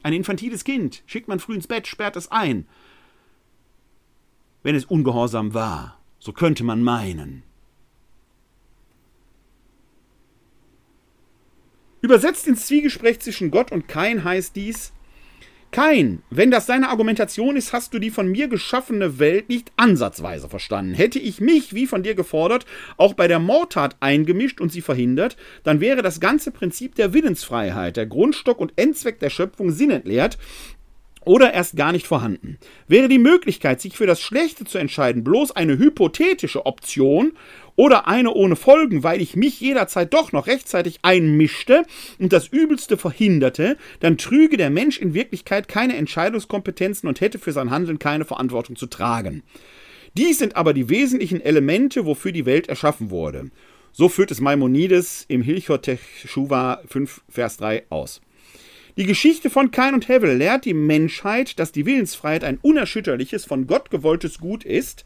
[0.03, 2.67] Ein infantiles Kind schickt man früh ins Bett, sperrt es ein.
[4.63, 7.43] Wenn es ungehorsam war, so könnte man meinen.
[12.01, 14.93] Übersetzt ins Zwiegespräch zwischen Gott und Kain heißt dies,
[15.71, 20.49] kein, wenn das deine Argumentation ist, hast du die von mir geschaffene Welt nicht ansatzweise
[20.49, 20.95] verstanden.
[20.95, 22.65] Hätte ich mich, wie von dir gefordert,
[22.97, 27.97] auch bei der Mordtat eingemischt und sie verhindert, dann wäre das ganze Prinzip der Willensfreiheit,
[27.97, 30.39] der Grundstock und Endzweck der Schöpfung sinnentleert
[31.25, 32.59] oder erst gar nicht vorhanden.
[32.87, 37.33] Wäre die Möglichkeit, sich für das Schlechte zu entscheiden, bloß eine hypothetische Option
[37.79, 41.85] oder eine ohne Folgen, weil ich mich jederzeit doch noch rechtzeitig einmischte
[42.19, 47.53] und das Übelste verhinderte, dann trüge der Mensch in Wirklichkeit keine Entscheidungskompetenzen und hätte für
[47.53, 49.45] sein Handeln keine Verantwortung zu tragen.
[50.15, 53.53] Dies sind aber die wesentlichen Elemente, wofür die Welt erschaffen wurde.
[53.93, 58.21] So führt es Maimonides im Hilchot Teshuva 5, Vers 3 aus.
[58.97, 63.69] Die Geschichte von Kain und Hevel lehrt die Menschheit, dass die Willensfreiheit ein unerschütterliches, von
[63.69, 65.05] Gott gewolltes Gut ist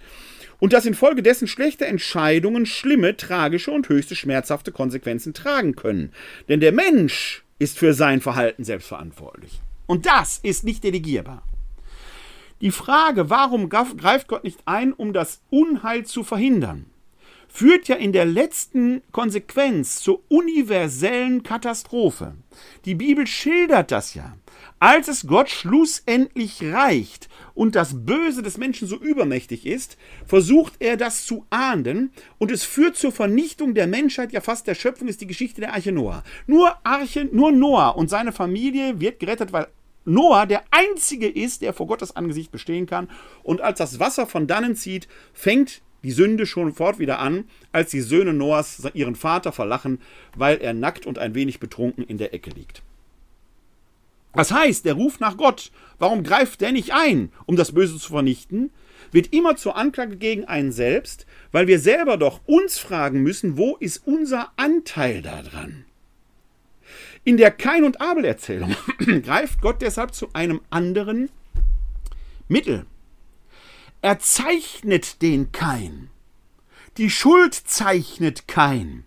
[0.63, 6.13] und dass infolgedessen schlechte Entscheidungen schlimme, tragische und höchste schmerzhafte Konsequenzen tragen können.
[6.49, 9.61] Denn der Mensch ist für sein Verhalten selbstverantwortlich.
[9.89, 11.43] Und das ist nicht delegierbar.
[12.61, 16.87] Die Frage, warum greift Gott nicht ein, um das Unheil zu verhindern,
[17.49, 22.37] führt ja in der letzten Konsequenz zur universellen Katastrophe.
[22.85, 24.37] Die Bibel schildert das ja.
[24.83, 30.97] Als es Gott schlussendlich reicht, und das Böse des Menschen so übermächtig ist, versucht er
[30.97, 35.21] das zu ahnden und es führt zur Vernichtung der Menschheit, ja fast der Schöpfung ist
[35.21, 36.25] die Geschichte der Arche Noah.
[36.49, 39.69] Nur Arche, nur Noah und seine Familie wird gerettet, weil
[40.05, 43.09] Noah der einzige ist, der vor Gottes Angesicht bestehen kann
[43.45, 47.93] und als das Wasser von dannen zieht, fängt die Sünde schon fort wieder an, als
[47.93, 50.01] die Söhne Noahs ihren Vater verlachen,
[50.37, 52.83] weil er nackt und ein wenig betrunken in der Ecke liegt.
[54.35, 58.13] Das heißt, der Ruf nach Gott, warum greift der nicht ein, um das Böse zu
[58.13, 58.71] vernichten,
[59.11, 63.77] wird immer zur Anklage gegen einen selbst, weil wir selber doch uns fragen müssen, wo
[63.77, 65.85] ist unser Anteil daran?
[67.25, 68.75] In der Kain- und Abel-Erzählung
[69.23, 71.31] greift Gott deshalb zu einem anderen
[72.49, 72.87] Mittel.
[74.01, 76.11] Er zeichnet den Kain.
[76.97, 79.05] Die Schuld zeichnet Kain.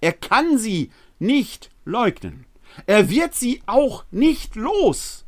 [0.00, 2.45] Er kann sie nicht leugnen.
[2.84, 5.24] Er wird sie auch nicht los.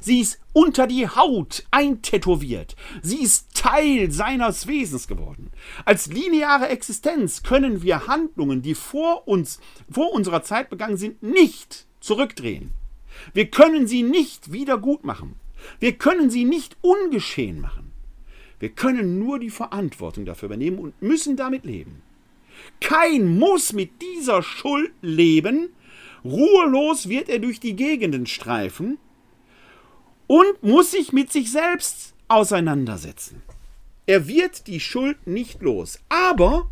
[0.00, 2.76] Sie ist unter die Haut eintätowiert.
[3.02, 5.50] Sie ist Teil seines Wesens geworden.
[5.84, 11.86] Als lineare Existenz können wir Handlungen, die vor uns, vor unserer Zeit begangen sind, nicht
[12.00, 12.72] zurückdrehen.
[13.32, 15.36] Wir können sie nicht wieder gut machen.
[15.80, 17.92] Wir können sie nicht ungeschehen machen.
[18.58, 22.02] Wir können nur die Verantwortung dafür übernehmen und müssen damit leben.
[22.80, 25.70] Kein muss mit dieser Schuld leben.
[26.30, 28.98] Ruhelos wird er durch die Gegenden streifen
[30.26, 33.42] und muss sich mit sich selbst auseinandersetzen.
[34.06, 36.68] Er wird die Schuld nicht los, aber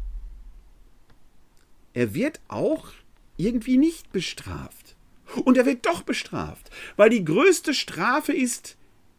[1.93, 2.89] er wird auch
[3.37, 4.97] irgendwie nicht bestraft.
[5.45, 8.77] Und er wird doch bestraft, weil die größte Strafe ist,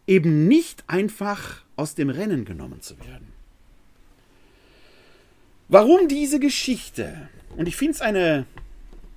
[0.08, 3.34] eben nicht einfach aus dem Rennen genommen zu werden.
[5.68, 7.28] Warum diese Geschichte?
[7.58, 8.46] Und ich finde es eine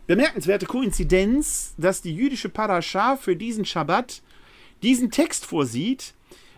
[0.09, 4.23] bemerkenswerte Koinzidenz, dass die jüdische Parascha für diesen Schabbat
[4.83, 6.15] diesen Text vorsieht,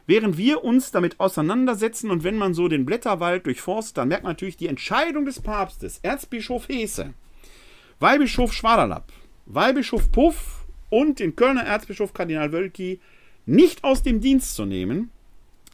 [0.07, 4.33] während wir uns damit auseinandersetzen und wenn man so den Blätterwald durchforstet, dann merkt man
[4.33, 7.13] natürlich die Entscheidung des Papstes, Erzbischof Hese,
[7.99, 9.13] Weihbischof Schwaderlapp,
[9.47, 13.01] Weihbischof Puff und den Kölner Erzbischof Kardinal Wölki
[13.47, 15.11] nicht aus dem Dienst zu nehmen,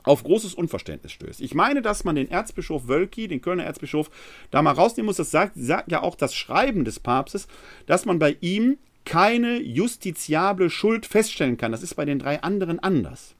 [0.07, 1.42] auf großes Unverständnis stößt.
[1.42, 4.09] Ich meine, dass man den Erzbischof Wölki, den Kölner Erzbischof,
[4.51, 5.16] da mal rausnehmen muss.
[5.16, 7.49] Das sagt, sagt ja auch das Schreiben des Papstes,
[7.87, 11.73] dass man bei ihm keine justiziable Schuld feststellen kann.
[11.73, 13.35] Das ist bei den drei anderen anders.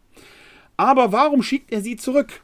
[0.77, 2.43] Aber warum schickt er sie zurück?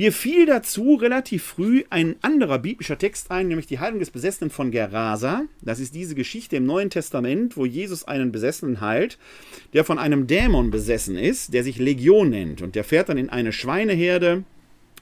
[0.00, 4.48] Mir fiel dazu relativ früh ein anderer biblischer Text ein, nämlich die Heilung des Besessenen
[4.48, 5.42] von Gerasa.
[5.60, 9.18] Das ist diese Geschichte im Neuen Testament, wo Jesus einen Besessenen heilt,
[9.74, 12.62] der von einem Dämon besessen ist, der sich Legion nennt.
[12.62, 14.44] Und der fährt dann in eine Schweineherde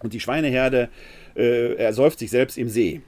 [0.02, 0.88] und die Schweineherde
[1.36, 3.00] äh, ersäuft sich selbst im See.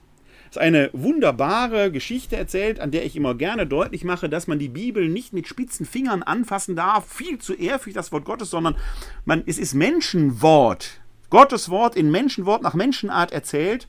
[0.44, 4.60] Das ist eine wunderbare Geschichte erzählt, an der ich immer gerne deutlich mache, dass man
[4.60, 8.76] die Bibel nicht mit spitzen Fingern anfassen darf, viel zu ehrfürchtig das Wort Gottes, sondern
[9.24, 11.00] man, es ist Menschenwort.
[11.30, 13.86] Gottes Wort in Menschenwort nach Menschenart erzählt,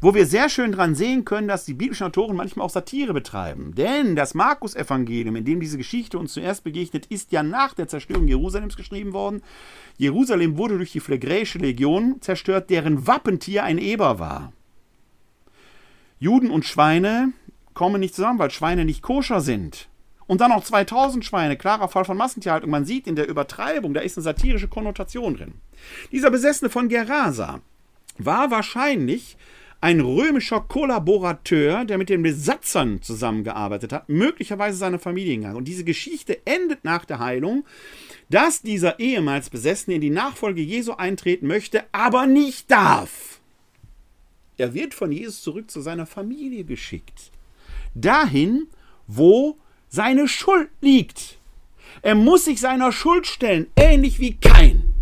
[0.00, 3.74] wo wir sehr schön dran sehen können, dass die biblischen Autoren manchmal auch Satire betreiben.
[3.74, 8.28] Denn das Markus-Evangelium, in dem diese Geschichte uns zuerst begegnet, ist ja nach der Zerstörung
[8.28, 9.42] Jerusalems geschrieben worden.
[9.96, 14.52] Jerusalem wurde durch die Phlegräische Legion zerstört, deren Wappentier ein Eber war.
[16.18, 17.32] Juden und Schweine
[17.72, 19.88] kommen nicht zusammen, weil Schweine nicht koscher sind.
[20.26, 22.70] Und dann noch 2000 Schweine, klarer Fall von Massentierhaltung.
[22.70, 25.54] Man sieht in der Übertreibung, da ist eine satirische Konnotation drin.
[26.12, 27.60] Dieser Besessene von Gerasa
[28.18, 29.36] war wahrscheinlich
[29.84, 35.56] ein römischer Kollaborateur, der mit den Besatzern zusammengearbeitet hat, möglicherweise seine Familiengang.
[35.56, 37.66] Und diese Geschichte endet nach der Heilung,
[38.30, 43.40] dass dieser ehemals Besessene in die Nachfolge Jesu eintreten möchte, aber nicht darf.
[44.56, 47.30] Er wird von Jesus zurück zu seiner Familie geschickt.
[47.94, 48.68] Dahin,
[49.06, 49.58] wo
[49.94, 51.38] seine Schuld liegt.
[52.02, 54.92] Er muss sich seiner Schuld stellen, ähnlich wie kein.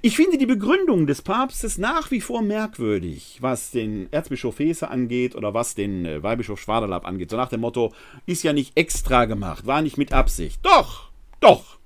[0.00, 5.34] Ich finde die Begründung des Papstes nach wie vor merkwürdig, was den Erzbischof Hesse angeht
[5.34, 7.30] oder was den äh, Weihbischof Schwaderlapp angeht.
[7.30, 7.92] So nach dem Motto,
[8.24, 10.60] ist ja nicht extra gemacht, war nicht mit Absicht.
[10.62, 11.79] Doch, doch.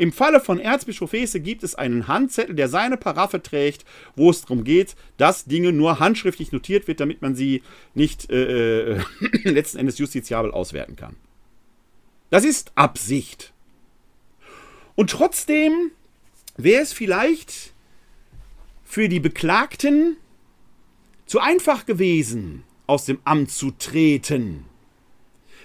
[0.00, 3.84] Im Falle von Erzbischof Hesse gibt es einen Handzettel, der seine Paraffe trägt,
[4.16, 8.94] wo es darum geht, dass Dinge nur handschriftlich notiert wird, damit man sie nicht äh,
[8.94, 9.00] äh
[9.44, 11.16] letzten Endes justiziabel auswerten kann.
[12.30, 13.52] Das ist Absicht.
[14.94, 15.90] Und trotzdem
[16.56, 17.74] wäre es vielleicht
[18.82, 20.16] für die Beklagten
[21.26, 24.64] zu einfach gewesen, aus dem Amt zu treten.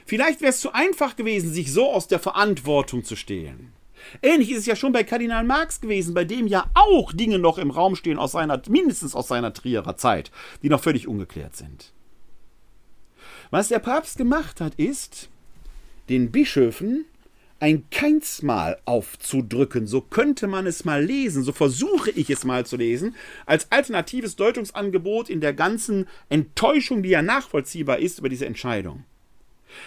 [0.05, 3.71] Vielleicht wäre es zu einfach gewesen, sich so aus der Verantwortung zu stehlen.
[4.21, 7.57] Ähnlich ist es ja schon bei Kardinal Marx gewesen, bei dem ja auch Dinge noch
[7.57, 11.93] im Raum stehen aus seiner, mindestens aus seiner Trierer Zeit, die noch völlig ungeklärt sind.
[13.51, 15.29] Was der Papst gemacht hat, ist,
[16.09, 17.05] den Bischöfen
[17.59, 19.87] ein Keinsmal aufzudrücken.
[19.87, 23.15] So könnte man es mal lesen, so versuche ich es mal zu lesen,
[23.45, 29.05] als alternatives Deutungsangebot in der ganzen Enttäuschung, die ja nachvollziehbar ist über diese Entscheidung.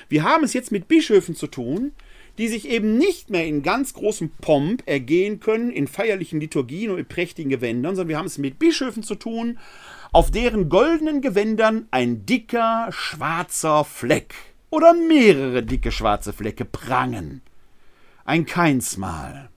[0.08, 1.92] Wir haben es jetzt mit Bischöfen zu tun,
[2.38, 6.98] die sich eben nicht mehr in ganz großem Pomp ergehen können, in feierlichen Liturgien und
[6.98, 9.58] in prächtigen Gewändern, sondern wir haben es mit Bischöfen zu tun,
[10.12, 14.34] auf deren goldenen Gewändern ein dicker schwarzer Fleck
[14.70, 17.42] oder mehrere dicke schwarze Flecke prangen.
[18.24, 19.50] Ein Keinsmal.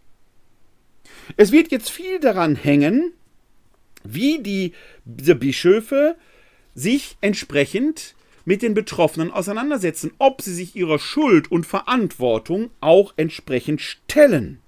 [1.38, 3.14] Es wird jetzt viel daran hängen,
[4.04, 4.74] wie die,
[5.06, 6.16] diese Bischöfe
[6.74, 8.16] sich entsprechend
[8.52, 14.60] mit den Betroffenen auseinandersetzen, ob sie sich ihrer Schuld und Verantwortung auch entsprechend stellen.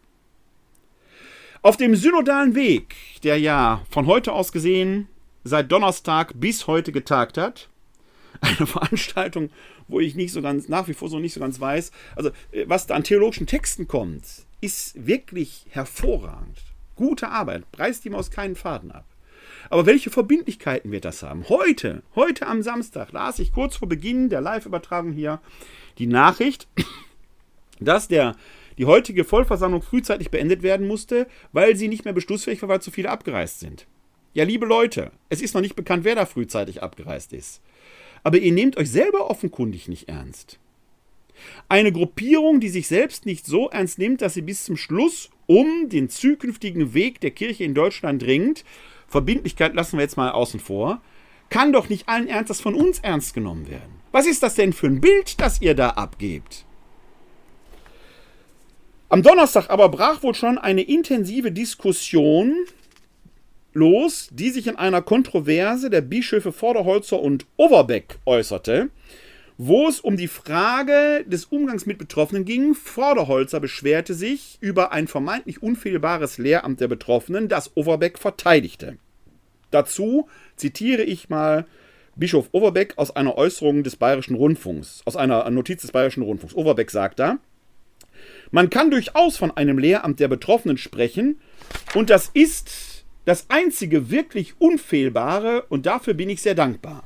[1.62, 5.10] Auf dem synodalen Weg, der ja von heute aus gesehen
[5.44, 7.68] seit Donnerstag bis heute getagt hat,
[8.40, 9.50] eine Veranstaltung,
[9.90, 11.92] wo ich nicht so ganz, nach wie vor so nicht so ganz weiß.
[12.16, 14.24] Also, äh, was da an theologischen Texten kommt,
[14.62, 16.58] ist wirklich hervorragend.
[16.96, 19.13] Gute Arbeit, preist ihm aus keinen Faden ab.
[19.70, 21.48] Aber welche Verbindlichkeiten wird das haben?
[21.50, 25.42] Heute, heute am Samstag, las ich kurz vor Beginn der Live-Übertragung hier
[25.98, 26.68] die Nachricht,
[27.80, 28.36] dass der,
[28.78, 32.92] die heutige Vollversammlung frühzeitig beendet werden musste, weil sie nicht mehr beschlussfähig war, weil zu
[32.92, 33.88] viele abgereist sind.
[34.34, 37.62] Ja, liebe Leute, es ist noch nicht bekannt, wer da frühzeitig abgereist ist.
[38.24, 40.60] Aber ihr nehmt euch selber offenkundig nicht ernst.
[41.70, 45.90] Eine Gruppierung, die sich selbst nicht so ernst nimmt, dass sie bis zum Schluss um
[45.90, 48.64] den zukünftigen Weg der Kirche in Deutschland ringt,
[49.14, 51.02] Verbindlichkeit lassen wir jetzt mal außen vor,
[51.50, 54.02] kann doch nicht allen Ernstes von uns ernst genommen werden.
[54.12, 56.66] Was ist das denn für ein Bild, das ihr da abgebt?
[59.10, 62.56] Am Donnerstag aber brach wohl schon eine intensive Diskussion
[63.74, 68.90] los, die sich in einer Kontroverse der Bischöfe Vorderholzer und Overbeck äußerte
[69.58, 72.74] wo es um die Frage des Umgangs mit Betroffenen ging.
[72.74, 78.98] Vorderholzer beschwerte sich über ein vermeintlich unfehlbares Lehramt der Betroffenen, das Overbeck verteidigte.
[79.74, 81.66] Dazu zitiere ich mal
[82.16, 86.56] Bischof Overbeck aus einer Äußerung des Bayerischen Rundfunks, aus einer Notiz des Bayerischen Rundfunks.
[86.56, 87.40] Overbeck sagt da,
[88.52, 91.40] man kann durchaus von einem Lehramt der Betroffenen sprechen
[91.96, 97.04] und das ist das einzige wirklich Unfehlbare und dafür bin ich sehr dankbar.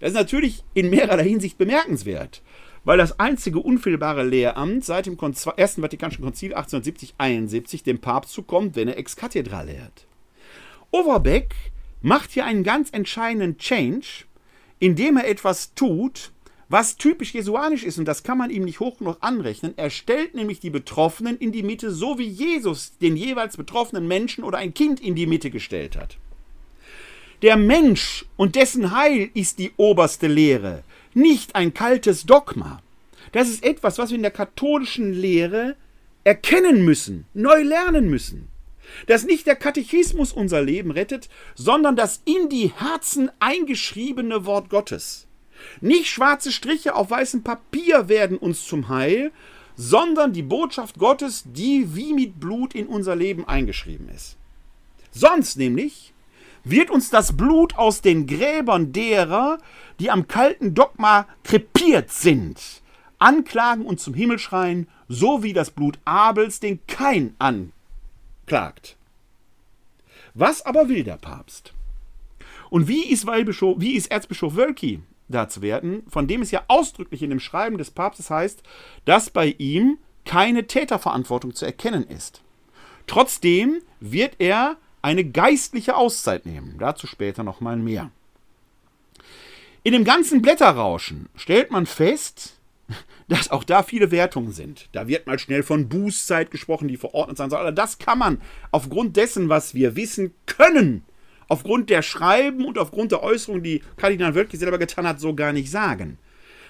[0.00, 2.42] Das ist natürlich in mehrerer Hinsicht bemerkenswert,
[2.84, 5.16] weil das einzige unfehlbare Lehramt seit dem
[5.56, 10.05] Ersten Vatikanischen Konzil 1870-71 dem Papst zukommt, wenn er ex cathedra lehrt.
[10.90, 11.54] Overbeck
[12.02, 14.24] macht hier einen ganz entscheidenden Change,
[14.78, 16.32] indem er etwas tut,
[16.68, 19.74] was typisch jesuanisch ist, und das kann man ihm nicht hoch genug anrechnen.
[19.76, 24.42] Er stellt nämlich die Betroffenen in die Mitte, so wie Jesus den jeweils betroffenen Menschen
[24.42, 26.16] oder ein Kind in die Mitte gestellt hat.
[27.42, 30.82] Der Mensch und dessen Heil ist die oberste Lehre,
[31.14, 32.82] nicht ein kaltes Dogma.
[33.32, 35.76] Das ist etwas, was wir in der katholischen Lehre
[36.24, 38.48] erkennen müssen, neu lernen müssen.
[39.06, 45.26] Dass nicht der Katechismus unser Leben rettet, sondern das in die Herzen eingeschriebene Wort Gottes.
[45.80, 49.32] Nicht schwarze Striche auf weißem Papier werden uns zum Heil,
[49.76, 54.36] sondern die Botschaft Gottes, die wie mit Blut in unser Leben eingeschrieben ist.
[55.12, 56.12] Sonst nämlich
[56.64, 59.58] wird uns das Blut aus den Gräbern derer,
[60.00, 62.60] die am kalten Dogma krepiert sind,
[63.18, 67.36] anklagen und zum Himmel schreien, so wie das Blut Abels den Kain
[68.46, 68.96] anklagt.
[70.34, 71.72] Was aber will der Papst?
[72.70, 77.22] Und wie ist, wie ist Erzbischof Wölki da zu werden, von dem es ja ausdrücklich
[77.22, 78.62] in dem Schreiben des Papstes heißt,
[79.04, 82.42] dass bei ihm keine Täterverantwortung zu erkennen ist.
[83.06, 86.76] Trotzdem wird er eine geistliche Auszeit nehmen.
[86.78, 88.10] Dazu später nochmal mehr.
[89.84, 92.55] In dem ganzen Blätterrauschen stellt man fest,
[93.28, 94.88] dass auch da viele Wertungen sind.
[94.92, 97.60] Da wird mal schnell von Bußzeit gesprochen, die verordnet sein soll.
[97.60, 101.04] Aber das kann man aufgrund dessen, was wir wissen können,
[101.48, 105.52] aufgrund der Schreiben und aufgrund der Äußerungen, die Kardinal Wölki selber getan hat, so gar
[105.52, 106.18] nicht sagen.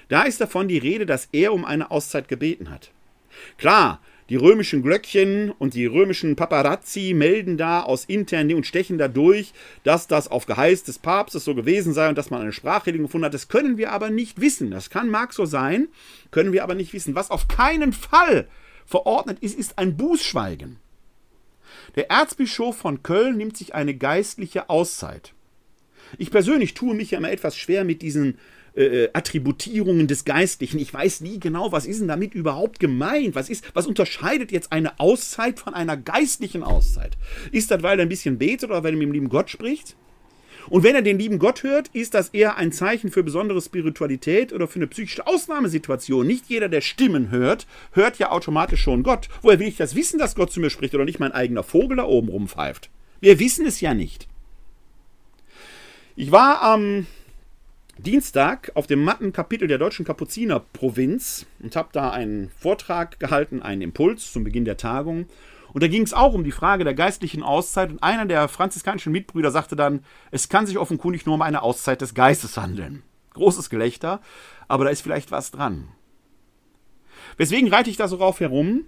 [0.09, 2.91] Da ist davon die Rede, dass er um eine Auszeit gebeten hat.
[3.59, 9.07] Klar, die römischen Glöckchen und die römischen Paparazzi melden da aus intern und stechen da
[9.09, 9.53] durch,
[9.85, 13.27] dass das auf Geheiß des Papstes so gewesen sei und dass man eine Sprachregelung gefunden
[13.27, 13.35] hat.
[13.35, 14.71] Das können wir aber nicht wissen.
[14.71, 15.89] Das kann, mag so sein,
[16.33, 17.15] können wir aber nicht wissen.
[17.15, 18.49] Was auf keinen Fall
[18.85, 20.79] verordnet ist, ist ein Bußschweigen.
[21.95, 25.33] Der Erzbischof von Köln nimmt sich eine geistliche Auszeit.
[26.19, 28.39] Ich persönlich tue mich ja immer etwas schwer mit diesen
[28.77, 30.79] äh, äh, Attributierungen des Geistlichen.
[30.79, 33.35] Ich weiß nie genau, was ist denn damit überhaupt gemeint?
[33.35, 37.17] Was, ist, was unterscheidet jetzt eine Auszeit von einer geistlichen Auszeit?
[37.53, 39.97] Ist das, weil er ein bisschen betet oder weil er mit dem lieben Gott spricht?
[40.69, 44.53] Und wenn er den lieben Gott hört, ist das eher ein Zeichen für besondere Spiritualität
[44.53, 46.27] oder für eine psychische Ausnahmesituation.
[46.27, 49.29] Nicht jeder, der Stimmen hört, hört ja automatisch schon Gott.
[49.43, 51.97] Woher will ich das wissen, dass Gott zu mir spricht oder nicht mein eigener Vogel
[51.97, 52.91] da oben rumpfeift?
[53.21, 54.29] Wir wissen es ja nicht.
[56.15, 57.07] Ich war am
[57.99, 64.33] Dienstag auf dem Mattenkapitel der deutschen Kapuzinerprovinz und habe da einen Vortrag gehalten, einen Impuls
[64.33, 65.27] zum Beginn der Tagung.
[65.73, 67.91] Und da ging es auch um die Frage der geistlichen Auszeit.
[67.91, 72.03] Und einer der franziskanischen Mitbrüder sagte dann, es kann sich offenkundig nur um eine Auszeit
[72.03, 73.03] des Geistes handeln.
[73.33, 74.21] Großes Gelächter,
[74.69, 75.89] aber da ist vielleicht was dran.
[77.39, 78.85] Weswegen reite ich da so rauf herum?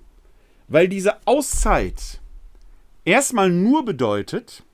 [0.68, 2.20] Weil diese Auszeit
[3.06, 4.64] erstmal nur bedeutet,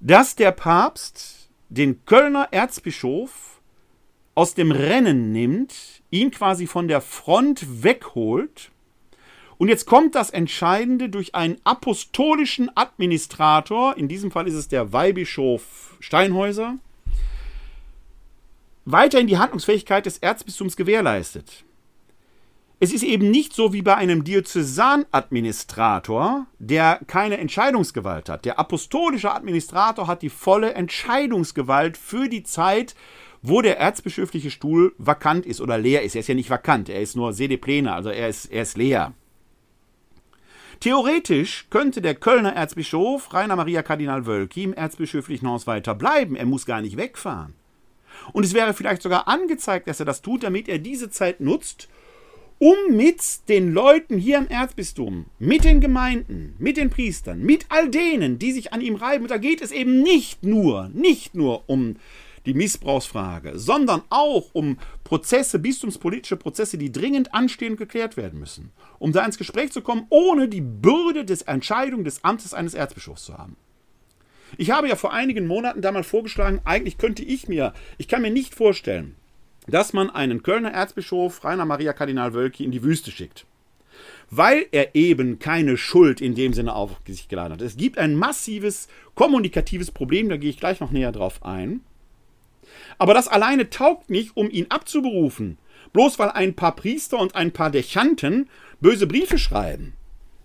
[0.00, 1.35] dass der Papst
[1.68, 3.60] den Kölner Erzbischof
[4.34, 8.70] aus dem Rennen nimmt, ihn quasi von der Front wegholt.
[9.58, 14.92] Und jetzt kommt das Entscheidende durch einen apostolischen Administrator, in diesem Fall ist es der
[14.92, 16.76] Weihbischof Steinhäuser,
[18.84, 21.64] weiterhin die Handlungsfähigkeit des Erzbistums gewährleistet.
[22.78, 28.44] Es ist eben nicht so wie bei einem Diözesanadministrator, der keine Entscheidungsgewalt hat.
[28.44, 32.94] Der apostolische Administrator hat die volle Entscheidungsgewalt für die Zeit,
[33.40, 36.16] wo der erzbischöfliche Stuhl vakant ist oder leer ist.
[36.16, 38.76] Er ist ja nicht vakant, er ist nur sede plena, also er ist, er ist
[38.76, 39.14] leer.
[40.80, 46.36] Theoretisch könnte der Kölner Erzbischof Rainer Maria Kardinal Wölki im erzbischöflichen Haus weiter bleiben.
[46.36, 47.54] Er muss gar nicht wegfahren.
[48.34, 51.88] Und es wäre vielleicht sogar angezeigt, dass er das tut, damit er diese Zeit nutzt,
[52.58, 57.90] um mit den Leuten hier im Erzbistum, mit den Gemeinden, mit den Priestern, mit all
[57.90, 61.96] denen, die sich an ihm reiben, da geht es eben nicht nur, nicht nur um
[62.46, 68.70] die Missbrauchsfrage, sondern auch um Prozesse, bistumspolitische Prozesse, die dringend anstehen und geklärt werden müssen,
[68.98, 73.24] um da ins Gespräch zu kommen, ohne die Bürde des Entscheidung des Amtes eines Erzbischofs
[73.24, 73.56] zu haben.
[74.56, 78.22] Ich habe ja vor einigen Monaten da mal vorgeschlagen, eigentlich könnte ich mir, ich kann
[78.22, 79.16] mir nicht vorstellen,
[79.66, 83.46] dass man einen Kölner Erzbischof Rainer Maria Kardinal Wölki in die Wüste schickt.
[84.30, 87.62] Weil er eben keine Schuld in dem Sinne auf sich geladen hat.
[87.62, 91.80] Es gibt ein massives kommunikatives Problem, da gehe ich gleich noch näher drauf ein.
[92.98, 95.58] Aber das alleine taugt nicht, um ihn abzuberufen.
[95.92, 98.48] Bloß weil ein paar Priester und ein paar Dechanten
[98.80, 99.94] böse Briefe schreiben.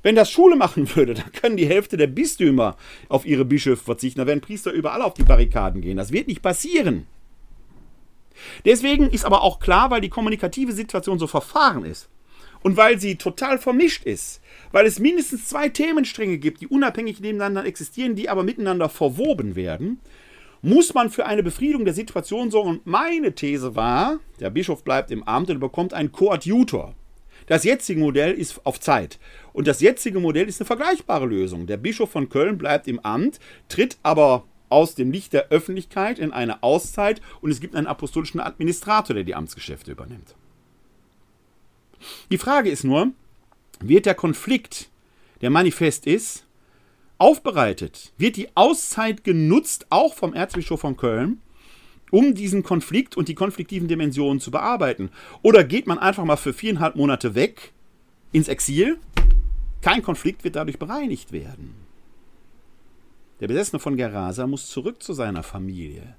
[0.04, 2.78] Wenn das Schule machen würde, dann können die Hälfte der Bistümer
[3.10, 4.20] auf ihre Bischöfe verzichten.
[4.20, 5.98] Da werden Priester überall auf die Barrikaden gehen.
[5.98, 7.08] Das wird nicht passieren.
[8.66, 12.10] Deswegen ist aber auch klar, weil die kommunikative Situation so verfahren ist
[12.64, 17.66] und weil sie total vermischt ist, weil es mindestens zwei Themenstränge gibt, die unabhängig nebeneinander
[17.66, 20.00] existieren, die aber miteinander verwoben werden,
[20.62, 22.70] muss man für eine Befriedung der Situation sorgen.
[22.70, 26.94] Und meine These war, der Bischof bleibt im Amt und bekommt einen Koadjutor.
[27.48, 29.18] Das jetzige Modell ist auf Zeit.
[29.54, 31.66] Und das jetzige Modell ist eine vergleichbare Lösung.
[31.66, 36.32] Der Bischof von Köln bleibt im Amt, tritt aber aus dem Licht der Öffentlichkeit in
[36.32, 40.36] eine Auszeit und es gibt einen apostolischen Administrator, der die Amtsgeschäfte übernimmt.
[42.32, 43.12] Die Frage ist nur,
[43.80, 44.90] wird der Konflikt,
[45.42, 46.46] der manifest ist,
[47.18, 48.14] aufbereitet?
[48.18, 51.42] Wird die Auszeit genutzt, auch vom Erzbischof von Köln,
[52.10, 55.12] um diesen Konflikt und die konfliktiven Dimensionen zu bearbeiten?
[55.42, 57.74] Oder geht man einfach mal für viereinhalb Monate weg
[58.32, 58.98] ins Exil?
[59.82, 61.76] Kein Konflikt wird dadurch bereinigt werden.
[63.42, 66.16] Der Besessene von Gerasa muss zurück zu seiner Familie,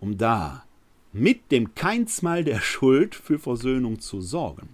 [0.00, 0.64] um da
[1.12, 4.68] mit dem Keinsmal der Schuld für Versöhnung zu sorgen.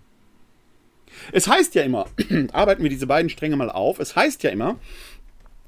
[1.32, 2.06] Es heißt ja immer,
[2.52, 4.78] arbeiten wir diese beiden Stränge mal auf, es heißt ja immer,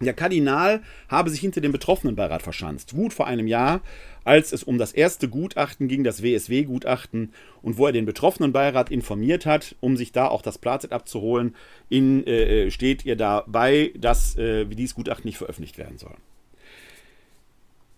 [0.05, 2.92] der Kardinal habe sich hinter dem Betroffenenbeirat verschanzt.
[2.92, 3.80] Gut vor einem Jahr,
[4.24, 7.32] als es um das erste Gutachten ging, das WSW-Gutachten,
[7.62, 11.55] und wo er den Betroffenenbeirat informiert hat, um sich da auch das Plazet abzuholen,
[11.88, 16.14] in, äh, steht ihr dabei, dass äh, dieses Gutachten nicht veröffentlicht werden soll.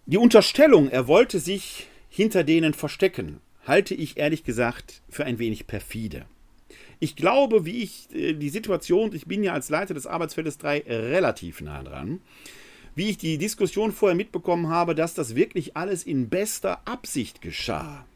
[0.07, 5.67] Die Unterstellung, er wollte sich hinter denen verstecken, halte ich ehrlich gesagt für ein wenig
[5.67, 6.27] perfide.
[7.05, 10.85] Ich glaube, wie ich äh, die Situation, ich bin ja als Leiter des Arbeitsfeldes 3
[10.89, 12.23] relativ nah dran,
[12.95, 18.07] wie ich die Diskussion vorher mitbekommen habe, dass das wirklich alles in bester Absicht geschah.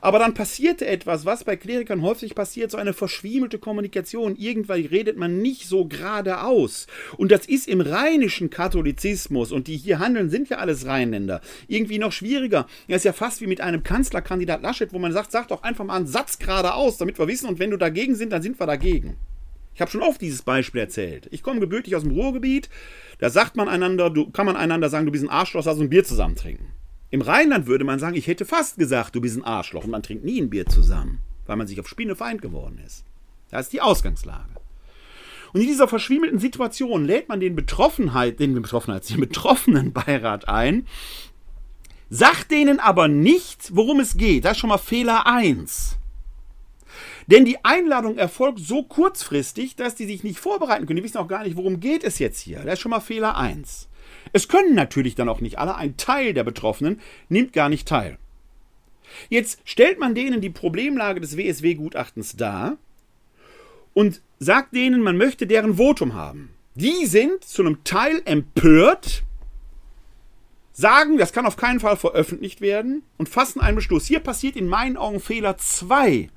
[0.00, 4.36] Aber dann passierte etwas, was bei Klerikern häufig passiert, so eine verschwiemelte Kommunikation.
[4.36, 6.86] Irgendwann redet man nicht so geradeaus.
[7.16, 11.98] Und das ist im rheinischen Katholizismus, und die hier handeln, sind ja alles Rheinländer, irgendwie
[11.98, 12.66] noch schwieriger.
[12.88, 15.84] Das ist ja fast wie mit einem Kanzlerkandidat Laschet, wo man sagt, sag doch einfach
[15.84, 18.66] mal einen Satz geradeaus, damit wir wissen, und wenn du dagegen sind, dann sind wir
[18.66, 19.16] dagegen.
[19.74, 21.28] Ich habe schon oft dieses Beispiel erzählt.
[21.30, 22.70] Ich komme gebürtig aus dem Ruhrgebiet.
[23.18, 25.84] Da sagt man einander, du, kann man einander sagen, du bist ein Arschloch, lass uns
[25.84, 26.72] ein Bier zusammen trinken.
[27.16, 30.02] Im Rheinland würde man sagen, ich hätte fast gesagt, du bist ein Arschloch und man
[30.02, 33.06] trinkt nie ein Bier zusammen, weil man sich auf Spinnefeind geworden ist.
[33.50, 34.50] Das ist die Ausgangslage.
[35.54, 40.86] Und in dieser verschwiemelten Situation lädt man den Betroffenheit, den Betroffenheit, den betroffenen Beirat ein,
[42.10, 44.44] sagt denen aber nicht, worum es geht.
[44.44, 45.96] Das ist schon mal Fehler 1.
[47.28, 50.98] Denn die Einladung erfolgt so kurzfristig, dass die sich nicht vorbereiten können.
[50.98, 52.58] Die wissen auch gar nicht, worum geht es jetzt hier.
[52.58, 53.88] Das ist schon mal Fehler 1.
[54.32, 58.18] Es können natürlich dann auch nicht alle, ein Teil der Betroffenen nimmt gar nicht teil.
[59.28, 62.76] Jetzt stellt man denen die Problemlage des WSW-Gutachtens dar
[63.94, 66.50] und sagt denen, man möchte deren Votum haben.
[66.74, 69.22] Die sind zu einem Teil empört,
[70.72, 74.06] sagen, das kann auf keinen Fall veröffentlicht werden und fassen einen Beschluss.
[74.06, 76.28] Hier passiert in meinen Augen Fehler 2.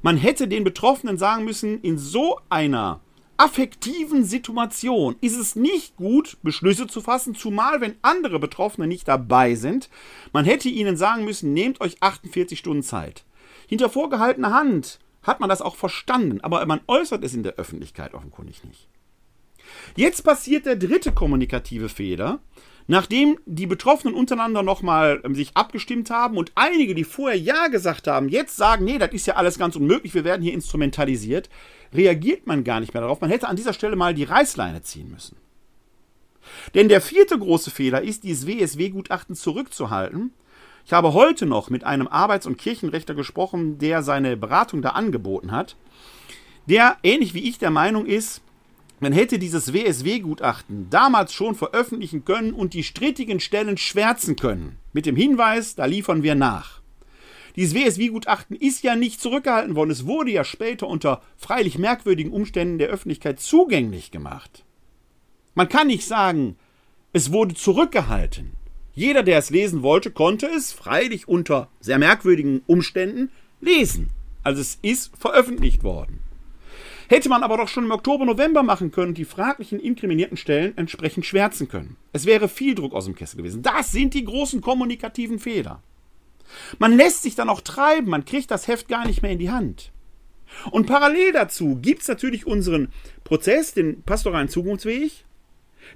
[0.00, 3.00] Man hätte den Betroffenen sagen müssen, in so einer
[3.36, 9.54] affektiven Situation ist es nicht gut, Beschlüsse zu fassen, zumal wenn andere Betroffene nicht dabei
[9.54, 9.90] sind.
[10.32, 13.24] Man hätte ihnen sagen müssen, nehmt euch 48 Stunden Zeit.
[13.66, 18.14] Hinter vorgehaltener Hand hat man das auch verstanden, aber man äußert es in der Öffentlichkeit
[18.14, 18.88] offenkundig nicht.
[19.96, 22.38] Jetzt passiert der dritte kommunikative Fehler,
[22.88, 28.06] Nachdem die Betroffenen untereinander nochmal ähm, sich abgestimmt haben und einige, die vorher Ja gesagt
[28.06, 31.48] haben, jetzt sagen, nee, das ist ja alles ganz unmöglich, wir werden hier instrumentalisiert,
[31.92, 33.20] reagiert man gar nicht mehr darauf.
[33.20, 35.36] Man hätte an dieser Stelle mal die Reißleine ziehen müssen.
[36.74, 40.32] Denn der vierte große Fehler ist, dieses WSW-Gutachten zurückzuhalten.
[40.84, 45.50] Ich habe heute noch mit einem Arbeits- und Kirchenrechter gesprochen, der seine Beratung da angeboten
[45.50, 45.76] hat,
[46.66, 48.42] der ähnlich wie ich der Meinung ist,
[49.00, 54.78] man hätte dieses WSW-Gutachten damals schon veröffentlichen können und die strittigen Stellen schwärzen können.
[54.92, 56.80] Mit dem Hinweis, da liefern wir nach.
[57.56, 59.90] Dieses WSW-Gutachten ist ja nicht zurückgehalten worden.
[59.90, 64.64] Es wurde ja später unter freilich merkwürdigen Umständen der Öffentlichkeit zugänglich gemacht.
[65.54, 66.56] Man kann nicht sagen,
[67.12, 68.52] es wurde zurückgehalten.
[68.92, 73.30] Jeder, der es lesen wollte, konnte es, freilich unter sehr merkwürdigen Umständen,
[73.60, 74.10] lesen.
[74.42, 76.20] Also es ist veröffentlicht worden.
[77.08, 80.76] Hätte man aber doch schon im Oktober, November machen können und die fraglichen inkriminierten Stellen
[80.76, 81.96] entsprechend schwärzen können.
[82.12, 83.62] Es wäre viel Druck aus dem Kessel gewesen.
[83.62, 85.82] Das sind die großen kommunikativen Fehler.
[86.78, 89.50] Man lässt sich dann auch treiben, man kriegt das Heft gar nicht mehr in die
[89.50, 89.92] Hand.
[90.70, 92.88] Und parallel dazu gibt es natürlich unseren
[93.24, 95.24] Prozess, den pastoralen Zukunftsweg,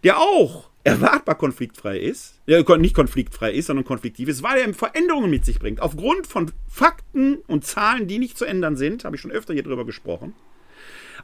[0.05, 5.45] der auch erwartbar konfliktfrei ist, nicht konfliktfrei ist, sondern konfliktiv ist, weil er Veränderungen mit
[5.45, 5.81] sich bringt.
[5.81, 9.63] Aufgrund von Fakten und Zahlen, die nicht zu ändern sind, habe ich schon öfter hier
[9.63, 10.35] drüber gesprochen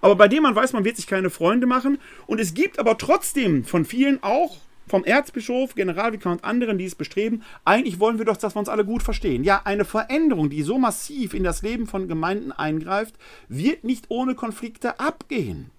[0.01, 1.99] aber bei dem man weiß, man wird sich keine Freunde machen.
[2.27, 6.95] Und es gibt aber trotzdem von vielen auch vom Erzbischof, Generalvikar und anderen, die es
[6.95, 9.45] bestreben, eigentlich wollen wir doch, dass wir uns alle gut verstehen.
[9.45, 13.17] Ja, eine Veränderung, die so massiv in das Leben von Gemeinden eingreift,
[13.49, 15.71] wird nicht ohne Konflikte abgehen.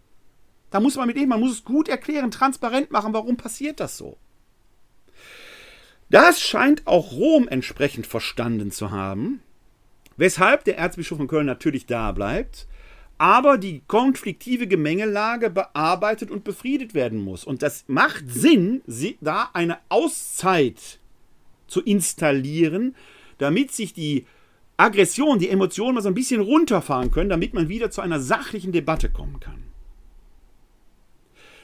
[0.69, 3.97] Da muss man mit ihm, man muss es gut erklären, transparent machen, warum passiert das
[3.97, 4.17] so.
[6.09, 9.41] Das scheint auch Rom entsprechend verstanden zu haben,
[10.17, 12.67] weshalb der Erzbischof von Köln natürlich da bleibt
[13.17, 17.43] aber die konfliktive Gemengelage bearbeitet und befriedet werden muss.
[17.43, 18.81] Und das macht Sinn,
[19.21, 20.99] da eine Auszeit
[21.67, 22.95] zu installieren,
[23.39, 24.25] damit sich die
[24.77, 28.71] Aggression, die Emotionen mal so ein bisschen runterfahren können, damit man wieder zu einer sachlichen
[28.71, 29.63] Debatte kommen kann.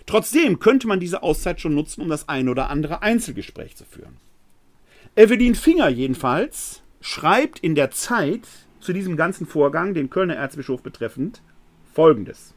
[0.06, 4.18] Trotzdem könnte man diese Auszeit schon nutzen, um das ein oder andere Einzelgespräch zu führen.
[5.16, 8.48] Evelyn Finger jedenfalls schreibt in der Zeit
[8.84, 11.42] zu diesem ganzen Vorgang, den Kölner Erzbischof betreffend,
[11.94, 12.54] folgendes.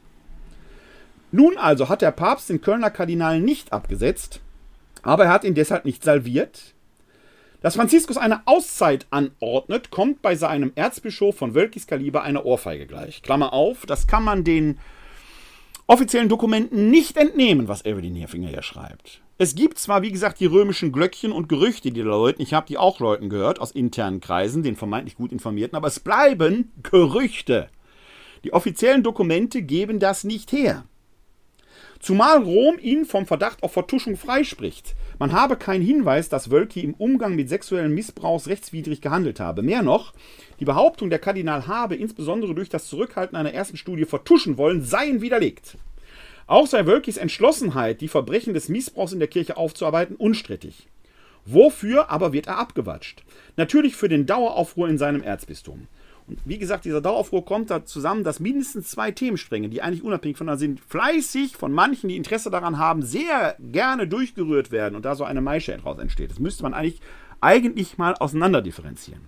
[1.31, 4.41] Nun also hat der Papst den Kölner Kardinal nicht abgesetzt,
[5.01, 6.73] aber er hat ihn deshalb nicht salviert.
[7.61, 13.23] Dass Franziskus eine Auszeit anordnet, kommt bei seinem Erzbischof von Wölkis Kaliber eine Ohrfeige gleich.
[13.23, 14.79] Klammer auf, das kann man den
[15.87, 19.21] offiziellen Dokumenten nicht entnehmen, was Evelyn Hierfinger hier schreibt.
[19.39, 22.79] Es gibt zwar, wie gesagt, die römischen Glöckchen und Gerüchte, die Leuten, ich habe die
[22.79, 27.67] auch Leuten gehört aus internen Kreisen, den vermeintlich gut informierten, aber es bleiben Gerüchte.
[28.43, 30.85] Die offiziellen Dokumente geben das nicht her.
[31.99, 34.95] Zumal Rom ihn vom Verdacht auf Vertuschung freispricht.
[35.19, 39.61] Man habe keinen Hinweis, dass Wölki im Umgang mit sexuellem Missbrauch rechtswidrig gehandelt habe.
[39.61, 40.13] Mehr noch,
[40.59, 45.21] die Behauptung, der Kardinal habe insbesondere durch das Zurückhalten einer ersten Studie vertuschen wollen, seien
[45.21, 45.77] widerlegt.
[46.47, 50.87] Auch sei Wölkis Entschlossenheit, die Verbrechen des Missbrauchs in der Kirche aufzuarbeiten, unstrittig.
[51.45, 53.23] Wofür aber wird er abgewatscht?
[53.57, 55.87] Natürlich für den Daueraufruhr in seinem Erzbistum.
[56.27, 60.37] Und wie gesagt, dieser Daueraufruhr kommt da zusammen, dass mindestens zwei Themenstränge, die eigentlich unabhängig
[60.37, 65.15] voneinander sind, fleißig von manchen, die Interesse daran haben, sehr gerne durchgerührt werden und da
[65.15, 66.31] so eine Maische daraus entsteht.
[66.31, 66.99] Das müsste man eigentlich,
[67.39, 69.21] eigentlich mal auseinander differenzieren.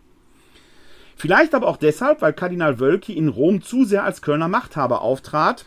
[1.15, 5.65] Vielleicht aber auch deshalb, weil Kardinal Wölki in Rom zu sehr als Kölner Machthaber auftrat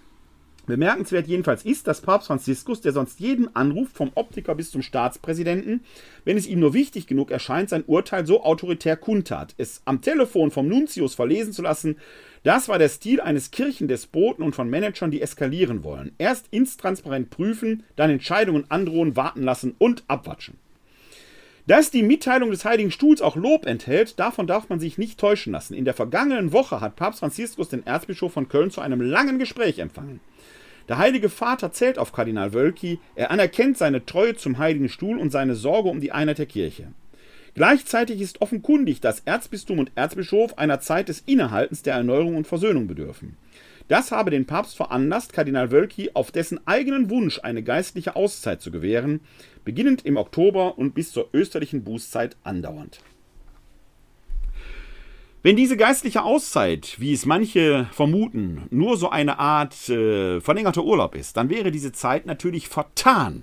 [0.67, 5.81] Bemerkenswert jedenfalls ist, dass Papst Franziskus, der sonst jeden anruft, vom Optiker bis zum Staatspräsidenten,
[6.25, 9.55] wenn es ihm nur wichtig genug erscheint, sein Urteil so autoritär kundtat.
[9.59, 11.97] Es am Telefon vom Nuntius verlesen zu lassen,
[12.45, 16.13] das war der Stil eines Kirchendespoten und von Managern, die eskalieren wollen.
[16.19, 20.59] Erst intransparent prüfen, dann Entscheidungen androhen, warten lassen und abwatschen.
[21.67, 25.53] Dass die Mitteilung des Heiligen Stuhls auch Lob enthält, davon darf man sich nicht täuschen
[25.53, 25.75] lassen.
[25.75, 29.79] In der vergangenen Woche hat Papst Franziskus den Erzbischof von Köln zu einem langen Gespräch
[29.79, 30.19] empfangen.
[30.89, 35.31] Der Heilige Vater zählt auf Kardinal Wölki, er anerkennt seine Treue zum Heiligen Stuhl und
[35.31, 36.89] seine Sorge um die Einheit der Kirche.
[37.55, 42.89] Gleichzeitig ist offenkundig, dass Erzbistum und Erzbischof einer Zeit des Innehaltens der Erneuerung und Versöhnung
[42.89, 43.37] bedürfen.
[43.89, 48.71] Das habe den Papst veranlasst, Kardinal Wölki auf dessen eigenen Wunsch eine geistliche Auszeit zu
[48.71, 49.21] gewähren,
[49.65, 53.01] beginnend im Oktober und bis zur österlichen Bußzeit andauernd.
[55.45, 61.17] Wenn diese geistliche Auszeit, wie es manche vermuten, nur so eine Art äh, verlängerter Urlaub
[61.17, 63.43] ist, dann wäre diese Zeit natürlich vertan.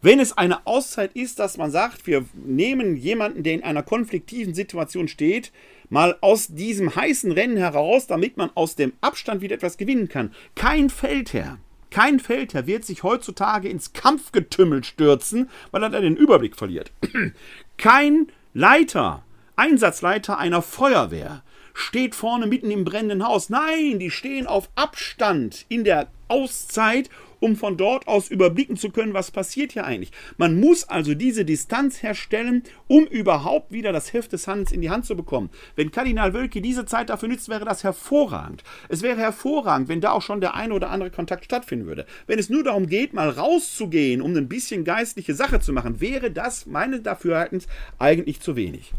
[0.00, 4.54] Wenn es eine Auszeit ist, dass man sagt, wir nehmen jemanden, der in einer konfliktiven
[4.54, 5.52] Situation steht,
[5.90, 10.32] mal aus diesem heißen Rennen heraus, damit man aus dem Abstand wieder etwas gewinnen kann.
[10.54, 11.58] Kein Feldherr,
[11.92, 16.90] Kein Feldherr wird sich heutzutage ins Kampfgetümmel stürzen, weil er den Überblick verliert.
[17.76, 19.22] Kein Leiter,
[19.56, 21.42] Einsatzleiter einer Feuerwehr
[21.74, 23.50] steht vorne mitten im brennenden Haus.
[23.50, 27.10] Nein, die stehen auf Abstand in der Auszeit
[27.42, 30.12] um von dort aus überblicken zu können, was passiert hier eigentlich.
[30.36, 34.90] Man muss also diese Distanz herstellen, um überhaupt wieder das Heft des Handels in die
[34.90, 35.50] Hand zu bekommen.
[35.74, 38.62] Wenn Kardinal Wölke diese Zeit dafür nützt, wäre das hervorragend.
[38.88, 42.06] Es wäre hervorragend, wenn da auch schon der eine oder andere Kontakt stattfinden würde.
[42.28, 46.30] Wenn es nur darum geht, mal rauszugehen, um ein bisschen geistliche Sache zu machen, wäre
[46.30, 47.66] das meines Dafürhaltens
[47.98, 48.92] eigentlich zu wenig.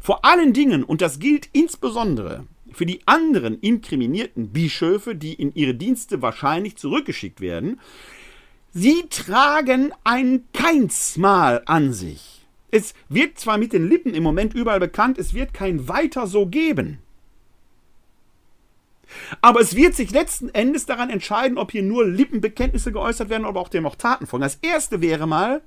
[0.00, 5.74] Vor allen Dingen, und das gilt insbesondere für die anderen inkriminierten Bischöfe, die in ihre
[5.74, 7.80] Dienste wahrscheinlich zurückgeschickt werden,
[8.72, 12.46] sie tragen ein Keinsmal an sich.
[12.70, 16.46] Es wird zwar mit den Lippen im Moment überall bekannt, es wird kein weiter so
[16.46, 16.98] geben.
[19.40, 23.58] Aber es wird sich letzten Endes daran entscheiden, ob hier nur Lippenbekenntnisse geäußert werden oder
[23.58, 24.42] auch dem auch Taten folgen.
[24.42, 25.62] Das erste wäre mal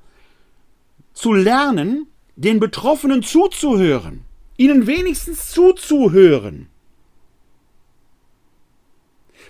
[1.13, 4.21] zu lernen, den Betroffenen zuzuhören,
[4.57, 6.67] ihnen wenigstens zuzuhören.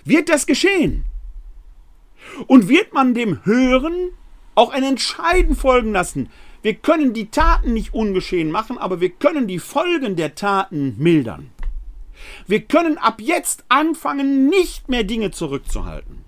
[0.04, 1.04] Wird das geschehen?
[2.46, 4.10] Und wird man dem Hören
[4.54, 6.30] auch ein Entscheiden folgen lassen?
[6.62, 11.50] Wir können die Taten nicht ungeschehen machen, aber wir können die Folgen der Taten mildern.
[12.46, 16.23] Wir können ab jetzt anfangen, nicht mehr Dinge zurückzuhalten.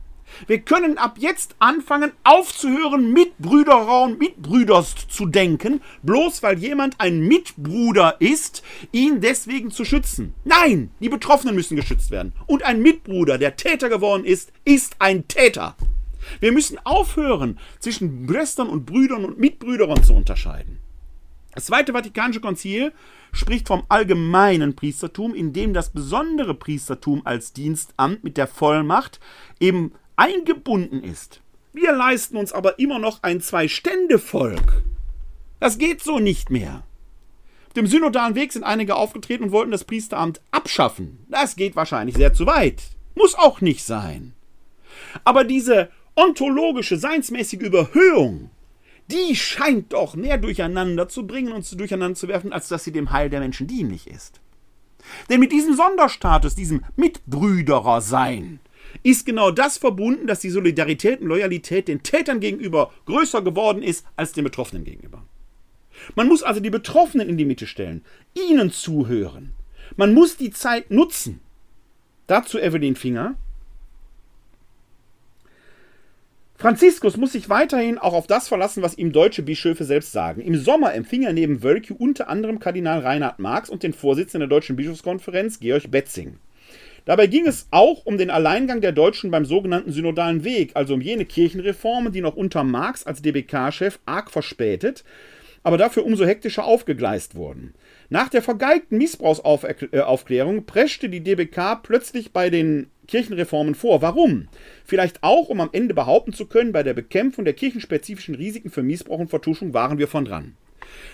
[0.47, 7.20] Wir können ab jetzt anfangen, aufzuhören, Mitbrüder und Mitbrüderst zu denken, bloß weil jemand ein
[7.20, 8.62] Mitbruder ist,
[8.93, 10.34] ihn deswegen zu schützen.
[10.45, 12.32] Nein, die Betroffenen müssen geschützt werden.
[12.47, 15.76] Und ein Mitbruder, der Täter geworden ist, ist ein Täter.
[16.41, 20.78] Wir müssen aufhören, zwischen Brüstern und Brüdern und Mitbrüdern zu unterscheiden.
[21.55, 22.93] Das Zweite Vatikanische Konzil
[23.32, 29.20] spricht vom allgemeinen Priestertum, in dem das besondere Priestertum als Dienstamt mit der Vollmacht
[29.59, 31.41] eben eingebunden ist.
[31.73, 34.83] Wir leisten uns aber immer noch ein Zwei-Stände-Volk.
[35.61, 36.83] Das geht so nicht mehr.
[37.69, 41.25] Auf dem synodalen Weg sind einige aufgetreten und wollten das Priesteramt abschaffen.
[41.29, 42.83] Das geht wahrscheinlich sehr zu weit.
[43.14, 44.33] Muss auch nicht sein.
[45.25, 48.51] Aber diese ontologische, seinsmäßige Überhöhung,
[49.09, 52.93] die scheint doch mehr durcheinander zu bringen und zu durcheinander zu werfen, als dass sie
[52.93, 54.41] dem Heil der Menschen dienlich ist.
[55.31, 58.61] Denn mit diesem Sonderstatus, diesem Mitbrüderer sein,
[59.03, 64.07] ist genau das verbunden, dass die Solidarität und Loyalität den Tätern gegenüber größer geworden ist
[64.17, 65.25] als den Betroffenen gegenüber.
[66.15, 69.53] Man muss also die Betroffenen in die Mitte stellen, ihnen zuhören.
[69.97, 71.41] Man muss die Zeit nutzen.
[72.27, 73.37] Dazu Evelyn Finger.
[76.59, 80.41] Franziskus muss sich weiterhin auch auf das verlassen, was ihm deutsche Bischöfe selbst sagen.
[80.41, 84.57] Im Sommer empfing er neben Wölki unter anderem Kardinal Reinhard Marx und den Vorsitzenden der
[84.57, 86.39] Deutschen Bischofskonferenz, Georg Betzing.
[87.07, 91.01] Dabei ging es auch um den Alleingang der Deutschen beim sogenannten synodalen Weg, also um
[91.01, 95.05] jene Kirchenreformen, die noch unter Marx als DBK-Chef arg verspätet,
[95.63, 97.75] aber dafür umso hektischer aufgegleist wurden.
[98.09, 104.03] Nach der vergeigten Missbrauchsaufklärung preschte die DBK plötzlich bei den Kirchenreformen vor.
[104.03, 104.49] Warum?
[104.85, 108.83] Vielleicht auch, um am Ende behaupten zu können, bei der Bekämpfung der kirchenspezifischen Risiken für
[108.83, 110.57] Missbrauch und Vertuschung waren wir von dran.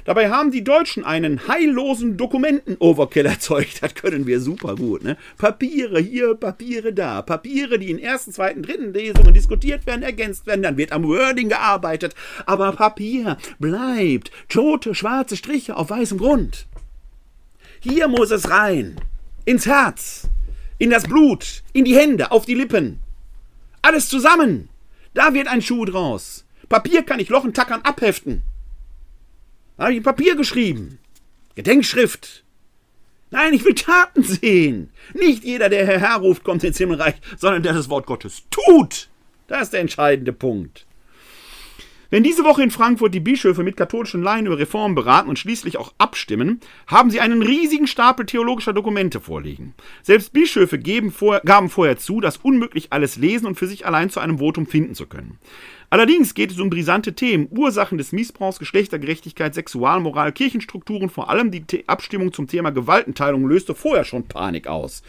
[0.04, 3.82] Dabei haben die Deutschen einen heillosen Dokumenten-Overkill erzeugt.
[3.82, 5.04] Das können wir super gut.
[5.04, 5.16] Ne?
[5.38, 7.22] Papiere hier, Papiere da.
[7.22, 10.62] Papiere, die in ersten, zweiten, dritten Lesungen diskutiert werden, ergänzt werden.
[10.62, 12.14] Dann wird am Wording gearbeitet.
[12.46, 16.66] Aber Papier bleibt tote, schwarze Striche auf weißem Grund.
[17.80, 18.96] Hier muss es rein.
[19.44, 20.28] Ins Herz.
[20.78, 21.62] In das Blut.
[21.72, 22.30] In die Hände.
[22.30, 23.00] Auf die Lippen.
[23.82, 24.68] Alles zusammen.
[25.14, 26.44] Da wird ein Schuh draus.
[26.68, 28.42] Papier kann ich Loch und Tackern abheften.
[29.82, 31.00] Habe ich Papier geschrieben.
[31.56, 32.44] Gedenkschrift.
[33.32, 34.90] Nein, ich will Taten sehen.
[35.12, 39.08] Nicht jeder, der Herr ruft, kommt ins Himmelreich, sondern der das Wort Gottes tut.
[39.48, 40.86] Das ist der entscheidende Punkt.
[42.10, 45.78] Wenn diese Woche in Frankfurt die Bischöfe mit katholischen Laien über Reformen beraten und schließlich
[45.78, 49.74] auch abstimmen, haben sie einen riesigen Stapel theologischer Dokumente vorliegen.
[50.02, 50.78] Selbst Bischöfe
[51.10, 54.66] vor, gaben vorher zu, das unmöglich alles lesen und für sich allein zu einem Votum
[54.66, 55.38] finden zu können.
[55.92, 61.62] Allerdings geht es um brisante Themen, Ursachen des Missbrauchs, Geschlechtergerechtigkeit, Sexualmoral, Kirchenstrukturen, vor allem die
[61.70, 65.02] The Abstimmung zum Thema Gewaltenteilung löste vorher schon Panik aus.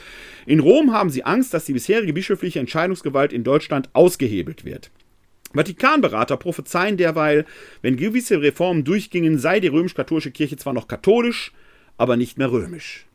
[0.46, 4.92] In Rom haben sie Angst, dass die bisherige bischöfliche Entscheidungsgewalt in Deutschland ausgehebelt wird.
[5.54, 7.46] Vatikanberater prophezeien derweil,
[7.82, 11.54] wenn gewisse Reformen durchgingen, sei die römisch-katholische Kirche zwar noch katholisch,
[11.96, 13.06] aber nicht mehr römisch.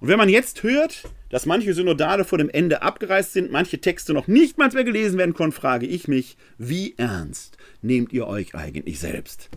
[0.00, 4.12] Und wenn man jetzt hört, dass manche Synodale vor dem Ende abgereist sind, manche Texte
[4.12, 8.54] noch nicht mal mehr gelesen werden konnten, frage ich mich, wie ernst nehmt ihr euch
[8.54, 9.48] eigentlich selbst?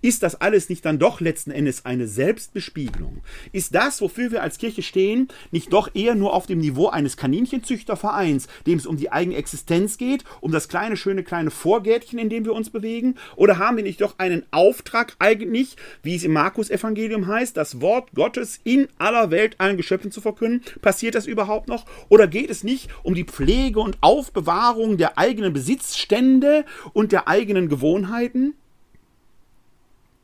[0.00, 3.22] Ist das alles nicht dann doch letzten Endes eine Selbstbespiegelung?
[3.52, 7.16] Ist das, wofür wir als Kirche stehen, nicht doch eher nur auf dem Niveau eines
[7.16, 12.30] Kaninchenzüchtervereins, dem es um die eigene Existenz geht, um das kleine, schöne, kleine Vorgärtchen, in
[12.30, 13.16] dem wir uns bewegen?
[13.36, 18.12] Oder haben wir nicht doch einen Auftrag eigentlich, wie es im Markus-Evangelium heißt, das Wort
[18.14, 20.62] Gottes in aller Welt allen Geschöpfen zu verkünden?
[20.80, 21.84] Passiert das überhaupt noch?
[22.08, 27.68] Oder geht es nicht um die Pflege und Aufbewahrung der eigenen Besitzstände und der eigenen
[27.68, 28.54] Gewohnheiten?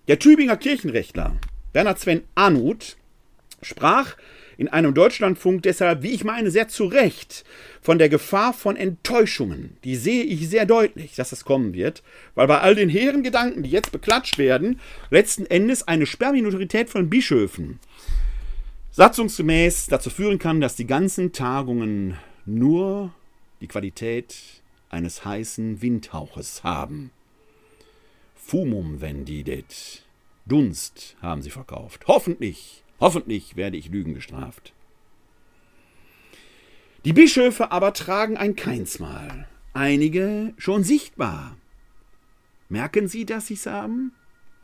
[0.08, 1.36] Der Tübinger Kirchenrechtler
[1.72, 2.96] Bernhard Sven Arnut
[3.62, 4.16] sprach
[4.58, 7.44] in einem Deutschlandfunk deshalb, wie ich meine, sehr zu Recht
[7.80, 9.76] von der Gefahr von Enttäuschungen.
[9.82, 12.02] Die sehe ich sehr deutlich, dass das kommen wird,
[12.34, 14.78] weil bei all den hehren Gedanken, die jetzt beklatscht werden,
[15.10, 17.80] letzten Endes eine Sperrminorität von Bischöfen
[18.92, 23.12] satzungsgemäß dazu führen kann, dass die ganzen Tagungen nur
[23.60, 24.36] die Qualität
[24.90, 27.10] eines heißen Windhauches haben.
[28.34, 30.02] Fumum vendidit.
[30.44, 32.04] Dunst haben sie verkauft.
[32.06, 34.74] Hoffentlich, hoffentlich werde ich Lügen gestraft.
[37.04, 41.56] Die Bischöfe aber tragen ein Keinsmal, einige schon sichtbar.
[42.68, 44.12] Merken Sie, dass Sie es haben?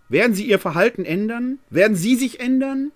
[0.09, 1.59] Werden Sie Ihr Verhalten ändern?
[1.69, 2.93] Werden Sie sich ändern?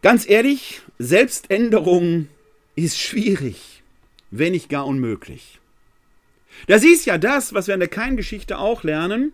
[0.00, 2.28] Ganz ehrlich, Selbständerung
[2.76, 3.82] ist schwierig,
[4.30, 5.58] wenn nicht gar unmöglich.
[6.68, 9.32] Das ist ja das, was wir in der Kain-Geschichte auch lernen.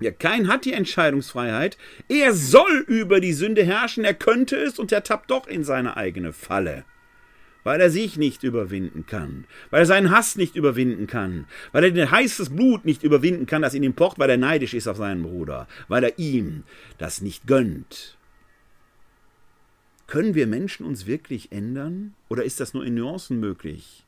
[0.00, 1.76] Ja, Kain hat die Entscheidungsfreiheit.
[2.08, 4.04] Er soll über die Sünde herrschen.
[4.04, 6.84] Er könnte es und er tappt doch in seine eigene Falle.
[7.64, 9.44] Weil er sich nicht überwinden kann.
[9.70, 11.46] Weil er seinen Hass nicht überwinden kann.
[11.72, 14.72] Weil er den heißes Blut nicht überwinden kann, das in ihm pocht, weil er neidisch
[14.72, 15.66] ist auf seinen Bruder.
[15.88, 16.62] Weil er ihm
[16.96, 18.17] das nicht gönnt.
[20.08, 22.14] Können wir Menschen uns wirklich ändern?
[22.30, 24.04] Oder ist das nur in Nuancen möglich?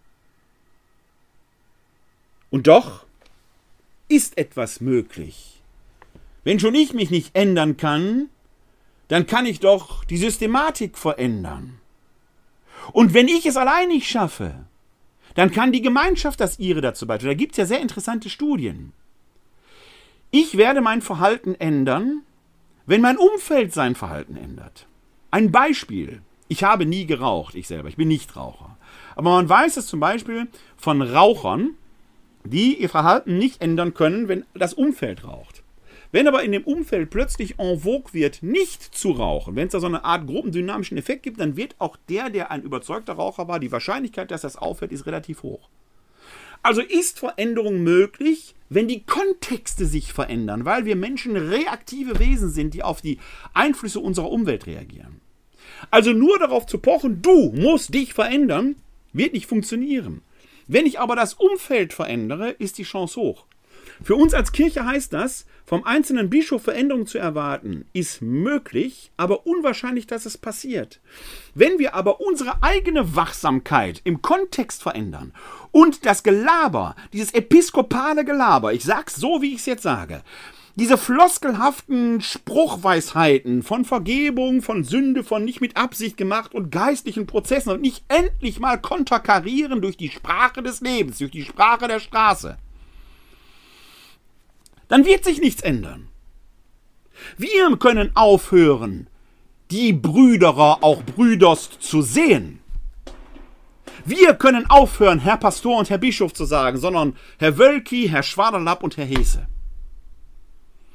[2.48, 3.04] Und doch
[4.08, 5.60] ist etwas möglich.
[6.42, 8.30] Wenn schon ich mich nicht ändern kann,
[9.08, 11.78] dann kann ich doch die Systematik verändern.
[12.92, 14.54] Und wenn ich es allein nicht schaffe,
[15.34, 17.28] dann kann die Gemeinschaft das ihre dazu beitragen.
[17.28, 18.94] Da gibt es ja sehr interessante Studien.
[20.30, 22.22] Ich werde mein Verhalten ändern,
[22.86, 24.86] wenn mein Umfeld sein Verhalten ändert.
[25.30, 26.22] Ein Beispiel.
[26.48, 28.76] Ich habe nie geraucht, ich selber, ich bin nicht Raucher.
[29.14, 31.76] Aber man weiß es zum Beispiel von Rauchern,
[32.44, 35.62] die ihr Verhalten nicht ändern können, wenn das Umfeld raucht.
[36.10, 39.78] Wenn aber in dem Umfeld plötzlich en vogue wird, nicht zu rauchen, wenn es da
[39.80, 43.60] so eine Art gruppendynamischen Effekt gibt, dann wird auch der, der ein überzeugter Raucher war,
[43.60, 45.68] die Wahrscheinlichkeit, dass das aufhört, ist relativ hoch.
[46.62, 52.72] Also ist Veränderung möglich, wenn die Kontexte sich verändern, weil wir Menschen reaktive Wesen sind,
[52.72, 53.18] die auf die
[53.52, 55.20] Einflüsse unserer Umwelt reagieren.
[55.90, 58.76] Also nur darauf zu pochen, du musst dich verändern,
[59.12, 60.22] wird nicht funktionieren.
[60.68, 63.44] Wenn ich aber das Umfeld verändere, ist die Chance hoch.
[64.02, 69.46] Für uns als Kirche heißt das, vom einzelnen Bischof Veränderungen zu erwarten, ist möglich, aber
[69.46, 71.00] unwahrscheinlich, dass es passiert.
[71.54, 75.32] Wenn wir aber unsere eigene Wachsamkeit im Kontext verändern
[75.70, 80.22] und das Gelaber, dieses episkopale Gelaber, ich sag's so, wie ich es jetzt sage,
[80.76, 87.70] diese floskelhaften Spruchweisheiten von Vergebung, von Sünde, von nicht mit Absicht gemacht und geistlichen Prozessen
[87.70, 92.56] und nicht endlich mal konterkarieren durch die Sprache des Lebens, durch die Sprache der Straße,
[94.90, 96.08] dann wird sich nichts ändern.
[97.38, 99.08] Wir können aufhören,
[99.70, 102.58] die Brüderer auch Brüderst zu sehen.
[104.04, 108.82] Wir können aufhören, Herr Pastor und Herr Bischof zu sagen, sondern Herr Wölki, Herr Schwaderlapp
[108.82, 109.46] und Herr Hese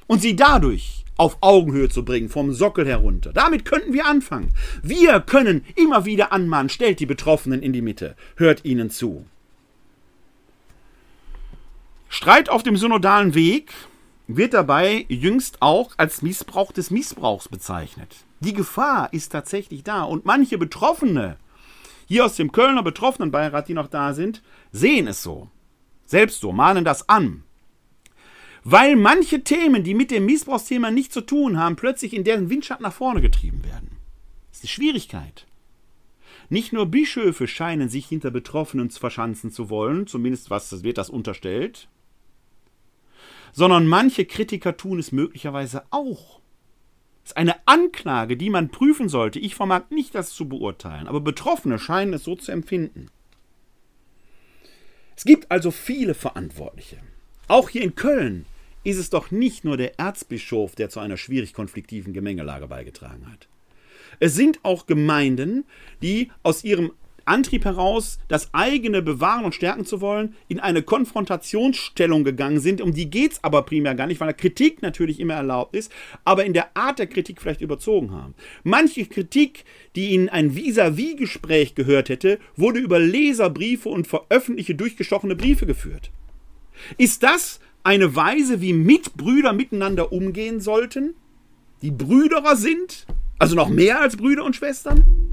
[0.07, 3.31] und sie dadurch auf Augenhöhe zu bringen, vom Sockel herunter.
[3.31, 4.53] Damit könnten wir anfangen.
[4.83, 9.25] Wir können immer wieder anmahnen, stellt die Betroffenen in die Mitte, hört ihnen zu.
[12.15, 13.73] Streit auf dem synodalen Weg
[14.27, 18.15] wird dabei jüngst auch als Missbrauch des Missbrauchs bezeichnet.
[18.39, 21.35] Die Gefahr ist tatsächlich da und manche Betroffene,
[22.07, 24.41] hier aus dem Kölner Betroffenenbeirat, die noch da sind,
[24.71, 25.49] sehen es so.
[26.05, 27.43] Selbst so, mahnen das an
[28.67, 32.81] weil manche Themen, die mit dem Missbrauchsthema nichts zu tun haben, plötzlich in deren Windschatten
[32.81, 33.91] nach vorne getrieben werden.
[34.49, 35.45] Das ist eine Schwierigkeit.
[36.49, 41.87] Nicht nur Bischöfe scheinen sich hinter Betroffenen verschanzen zu wollen, zumindest was wird das unterstellt,
[43.55, 46.41] sondern manche Kritiker tun es möglicherweise auch.
[47.23, 49.39] Das ist eine Anklage, die man prüfen sollte.
[49.39, 53.07] Ich vermag nicht, das zu beurteilen, aber Betroffene scheinen es so zu empfinden.
[55.15, 56.97] Es gibt also viele Verantwortliche.
[57.47, 58.45] Auch hier in Köln
[58.83, 63.47] ist es doch nicht nur der Erzbischof, der zu einer schwierig konfliktiven Gemengelage beigetragen hat.
[64.19, 65.63] Es sind auch Gemeinden,
[66.01, 66.91] die aus ihrem
[67.25, 72.81] Antrieb heraus, das eigene bewahren und stärken zu wollen, in eine Konfrontationsstellung gegangen sind.
[72.81, 75.91] Um die geht es aber primär gar nicht, weil Kritik natürlich immer erlaubt ist,
[76.23, 78.35] aber in der Art der Kritik vielleicht überzogen haben.
[78.63, 79.65] Manche Kritik,
[79.95, 86.11] die in ein Vis-à-vis-Gespräch gehört hätte, wurde über Leserbriefe und veröffentlichte durchgestochene Briefe geführt.
[86.97, 91.15] Ist das eine Weise, wie Mitbrüder miteinander umgehen sollten?
[91.81, 93.05] Die Brüderer sind?
[93.37, 95.24] Also noch mehr als Brüder und Schwestern?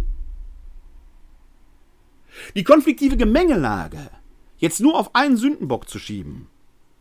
[2.55, 4.11] Die konfliktive Gemengelage
[4.59, 6.47] jetzt nur auf einen Sündenbock zu schieben,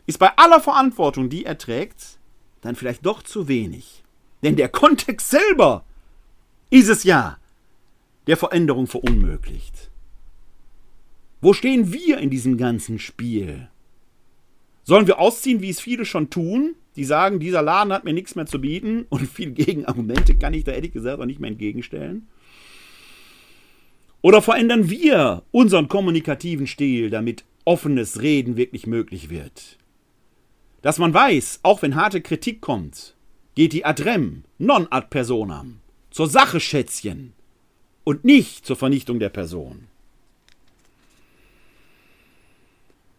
[0.06, 2.18] ist bei aller Verantwortung, die er trägt,
[2.60, 4.02] dann vielleicht doch zu wenig.
[4.42, 5.84] Denn der Kontext selber
[6.70, 7.38] ist es ja,
[8.26, 9.90] der Veränderung verunmöglicht.
[11.40, 13.68] Wo stehen wir in diesem ganzen Spiel?
[14.84, 18.34] Sollen wir ausziehen, wie es viele schon tun, die sagen, dieser Laden hat mir nichts
[18.34, 22.28] mehr zu bieten und viele Gegenargumente kann ich da ehrlich gesagt auch nicht mehr entgegenstellen?
[24.22, 29.78] Oder verändern wir unseren kommunikativen Stil, damit offenes Reden wirklich möglich wird?
[30.80, 33.14] Dass man weiß, auch wenn harte Kritik kommt,
[33.54, 37.32] geht die ad rem, non ad personam, zur Sache Schätzchen
[38.04, 39.88] und nicht zur Vernichtung der Person.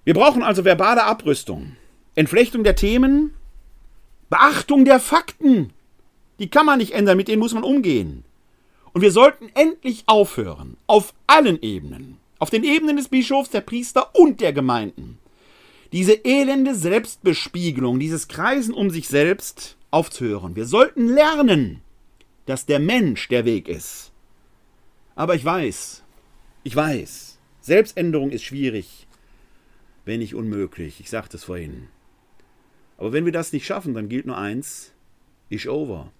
[0.05, 1.75] Wir brauchen also verbale Abrüstung,
[2.15, 3.33] Entflechtung der Themen,
[4.29, 5.71] Beachtung der Fakten.
[6.39, 8.25] Die kann man nicht ändern, mit denen muss man umgehen.
[8.93, 14.15] Und wir sollten endlich aufhören, auf allen Ebenen, auf den Ebenen des Bischofs, der Priester
[14.15, 15.17] und der Gemeinden,
[15.91, 20.55] diese elende Selbstbespiegelung, dieses Kreisen um sich selbst aufzuhören.
[20.55, 21.81] Wir sollten lernen,
[22.45, 24.11] dass der Mensch der Weg ist.
[25.15, 26.03] Aber ich weiß,
[26.63, 29.07] ich weiß, Selbständerung ist schwierig,
[30.05, 30.99] wenn nicht unmöglich.
[30.99, 31.87] Ich sagte es vorhin.
[32.97, 34.91] Aber wenn wir das nicht schaffen, dann gilt nur eins,
[35.49, 36.11] ist over.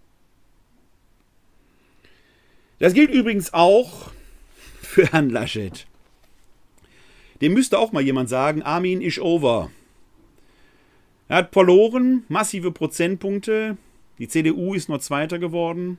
[2.79, 4.11] Das gilt übrigens auch
[4.81, 5.85] für Herrn Laschet.
[7.41, 9.69] Dem müsste auch mal jemand sagen, Armin ist over.
[11.27, 13.77] Er hat verloren, massive Prozentpunkte.
[14.19, 15.97] Die CDU ist nur Zweiter geworden.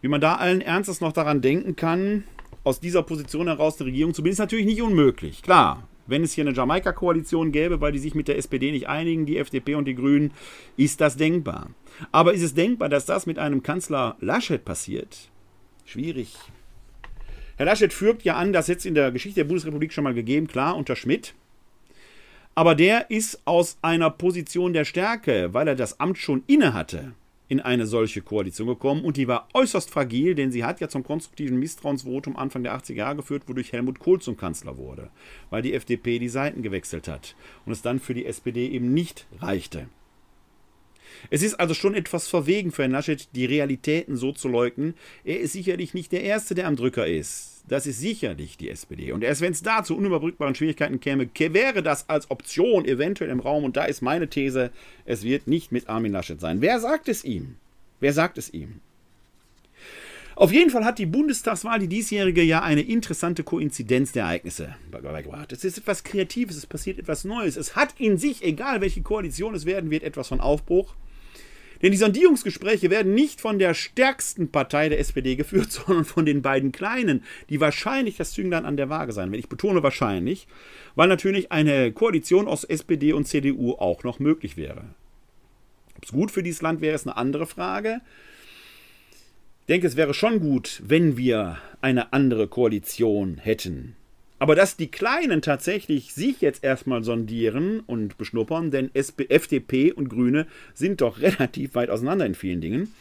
[0.00, 2.24] Wie man da allen Ernstes noch daran denken kann,
[2.64, 5.42] aus dieser Position heraus die Regierung zu bilden, ist natürlich nicht unmöglich.
[5.42, 9.26] Klar, wenn es hier eine Jamaika-Koalition gäbe, weil die sich mit der SPD nicht einigen,
[9.26, 10.32] die FDP und die Grünen,
[10.76, 11.70] ist das denkbar.
[12.12, 15.30] Aber ist es denkbar, dass das mit einem Kanzler Laschet passiert?
[15.84, 16.36] Schwierig.
[17.56, 20.46] Herr Laschet führt ja an, das jetzt in der Geschichte der Bundesrepublik schon mal gegeben,
[20.46, 21.34] klar, unter Schmidt.
[22.54, 27.12] Aber der ist aus einer Position der Stärke, weil er das Amt schon inne hatte,
[27.48, 31.04] in eine solche Koalition gekommen und die war äußerst fragil, denn sie hat ja zum
[31.04, 35.10] konstruktiven Misstrauensvotum Anfang der 80er Jahre geführt, wodurch Helmut Kohl zum Kanzler wurde,
[35.50, 37.34] weil die FDP die Seiten gewechselt hat
[37.66, 39.88] und es dann für die SPD eben nicht reichte.
[41.30, 44.94] Es ist also schon etwas verwegen für Herrn Laschet, die Realitäten so zu leugnen.
[45.24, 47.62] Er ist sicherlich nicht der Erste, der am Drücker ist.
[47.68, 49.12] Das ist sicherlich die SPD.
[49.12, 53.40] Und erst wenn es da zu unüberbrückbaren Schwierigkeiten käme, wäre das als Option eventuell im
[53.40, 53.64] Raum.
[53.64, 54.70] Und da ist meine These,
[55.04, 56.60] es wird nicht mit Armin Laschet sein.
[56.60, 57.56] Wer sagt es ihm?
[58.00, 58.80] Wer sagt es ihm?
[60.40, 65.52] Auf jeden Fall hat die Bundestagswahl, die diesjährige, ja eine interessante Koinzidenz der Ereignisse beigebracht.
[65.52, 67.58] Es ist etwas Kreatives, es passiert etwas Neues.
[67.58, 70.94] Es hat in sich, egal welche Koalition es werden wird, etwas von Aufbruch.
[71.82, 76.40] Denn die Sondierungsgespräche werden nicht von der stärksten Partei der SPD geführt, sondern von den
[76.40, 79.40] beiden kleinen, die wahrscheinlich das Zünglein an der Waage sein werden.
[79.40, 80.48] Ich betone wahrscheinlich,
[80.94, 84.84] weil natürlich eine Koalition aus SPD und CDU auch noch möglich wäre.
[85.98, 88.00] Ob es gut für dieses Land wäre, ist eine andere Frage.
[89.70, 93.94] Denke, es wäre schon gut, wenn wir eine andere Koalition hätten.
[94.40, 100.08] Aber dass die Kleinen tatsächlich sich jetzt erstmal sondieren und beschnuppern, denn SP, FDP und
[100.08, 102.92] Grüne sind doch relativ weit auseinander in vielen Dingen.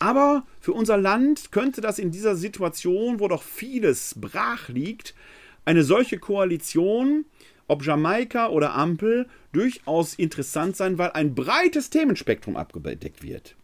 [0.00, 5.14] Aber für unser Land könnte das in dieser Situation, wo doch vieles brach liegt,
[5.64, 7.24] eine solche Koalition,
[7.68, 13.54] ob Jamaika oder Ampel, durchaus interessant sein, weil ein breites Themenspektrum abgedeckt wird.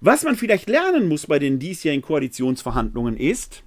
[0.00, 3.62] Was man vielleicht lernen muss bei den diesjährigen Koalitionsverhandlungen ist,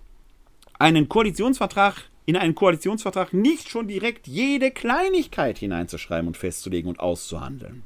[0.79, 7.83] einen Koalitionsvertrag in einen Koalitionsvertrag nicht schon direkt jede Kleinigkeit hineinzuschreiben und festzulegen und auszuhandeln,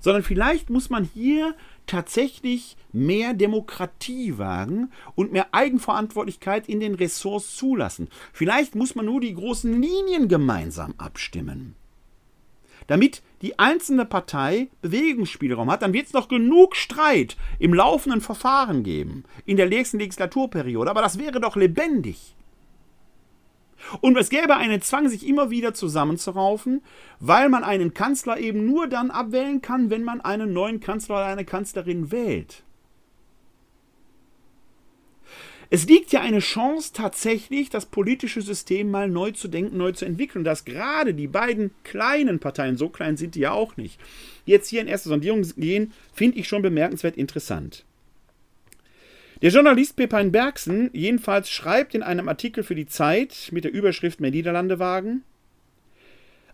[0.00, 1.54] sondern vielleicht muss man hier
[1.86, 8.08] tatsächlich mehr Demokratie wagen und mehr Eigenverantwortlichkeit in den Ressorts zulassen.
[8.32, 11.76] Vielleicht muss man nur die großen Linien gemeinsam abstimmen.
[12.86, 18.82] Damit die einzelne Partei Bewegungsspielraum hat, dann wird es noch genug Streit im laufenden Verfahren
[18.82, 22.34] geben, in der nächsten Legislaturperiode, aber das wäre doch lebendig.
[24.00, 26.82] Und es gäbe einen Zwang, sich immer wieder zusammenzuraufen,
[27.20, 31.26] weil man einen Kanzler eben nur dann abwählen kann, wenn man einen neuen Kanzler oder
[31.26, 32.64] eine Kanzlerin wählt.
[35.68, 40.04] Es liegt ja eine Chance tatsächlich, das politische System mal neu zu denken, neu zu
[40.04, 40.44] entwickeln.
[40.44, 44.00] Dass gerade die beiden kleinen Parteien, so klein sind die ja auch nicht,
[44.44, 47.84] jetzt hier in erste Sondierung gehen, finde ich schon bemerkenswert interessant.
[49.42, 54.18] Der Journalist Pepijn Bergsen jedenfalls schreibt in einem Artikel für die Zeit mit der Überschrift
[54.20, 55.24] Mehr Niederlande wagen,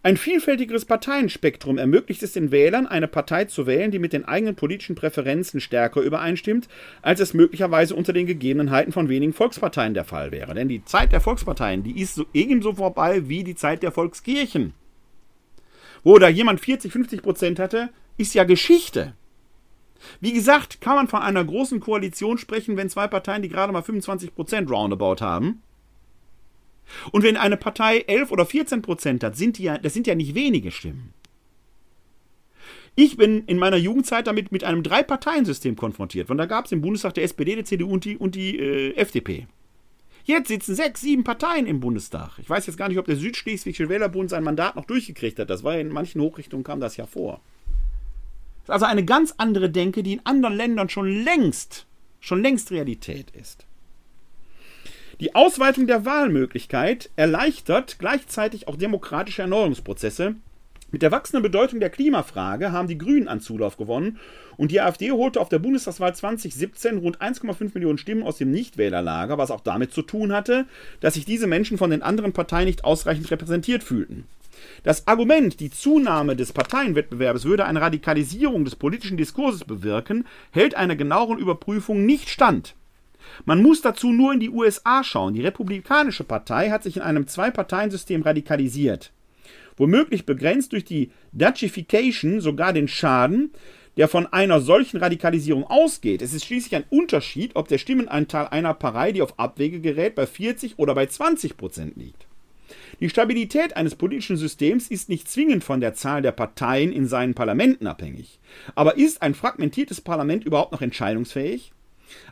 [0.05, 4.57] ein vielfältigeres Parteienspektrum ermöglicht es den Wählern, eine Partei zu wählen, die mit den eigenen
[4.57, 6.69] politischen Präferenzen stärker übereinstimmt,
[7.03, 10.55] als es möglicherweise unter den Gegebenheiten von wenigen Volksparteien der Fall wäre.
[10.55, 14.75] Denn die Zeit der Volksparteien, die ist so ebenso vorbei wie die Zeit der Volkskirchen.
[16.03, 19.15] Wo da jemand 40, 50 Prozent hatte, ist ja Geschichte.
[20.21, 23.83] Wie gesagt, kann man von einer großen Koalition sprechen, wenn zwei Parteien, die gerade mal
[23.83, 25.63] 25 Prozent roundabout haben,
[27.11, 30.15] und wenn eine Partei 11 oder 14 Prozent hat, sind die ja, das sind ja
[30.15, 31.15] nicht wenige Stimmen.
[32.95, 36.31] Ich bin in meiner Jugendzeit damit mit einem Drei-Parteien-System konfrontiert.
[36.31, 38.95] Und da gab es im Bundestag der SPD, der CDU und die, und die äh,
[38.97, 39.47] FDP.
[40.25, 42.39] Jetzt sitzen sechs, sieben Parteien im Bundestag.
[42.39, 45.51] Ich weiß jetzt gar nicht, ob der Südschleswigsche Wählerbund sein Mandat noch durchgekriegt hat.
[45.51, 47.41] Das war in manchen Hochrichtungen kam das ja vor.
[48.61, 51.87] Das ist also eine ganz andere Denke, die in anderen Ländern schon längst,
[52.21, 53.67] schon längst Realität ist.
[55.23, 60.35] Die Ausweitung der Wahlmöglichkeit erleichtert gleichzeitig auch demokratische Erneuerungsprozesse.
[60.91, 64.19] Mit der wachsenden Bedeutung der Klimafrage haben die Grünen an Zulauf gewonnen
[64.57, 69.39] und die AfD holte auf der Bundestagswahl 2017 rund 1,5 Millionen Stimmen aus dem Nichtwählerlager,
[69.39, 70.67] was auch damit zu tun hatte,
[70.99, 74.27] dass sich diese Menschen von den anderen Parteien nicht ausreichend repräsentiert fühlten.
[74.83, 80.97] Das Argument, die Zunahme des Parteienwettbewerbs würde eine Radikalisierung des politischen Diskurses bewirken, hält einer
[80.97, 82.75] genaueren Überprüfung nicht stand.
[83.45, 85.35] Man muss dazu nur in die USA schauen.
[85.35, 89.13] Die Republikanische Partei hat sich in einem Zwei-Parteien-System radikalisiert.
[89.77, 93.53] Womöglich begrenzt durch die Dutchification sogar den Schaden,
[93.97, 96.23] der von einer solchen Radikalisierung ausgeht.
[96.23, 100.27] Es ist schließlich ein Unterschied, ob der Stimmenanteil einer Partei, die auf Abwege gerät, bei
[100.27, 102.27] 40 oder bei 20 Prozent liegt.
[103.01, 107.35] Die Stabilität eines politischen Systems ist nicht zwingend von der Zahl der Parteien in seinen
[107.35, 108.39] Parlamenten abhängig.
[108.75, 111.73] Aber ist ein fragmentiertes Parlament überhaupt noch entscheidungsfähig?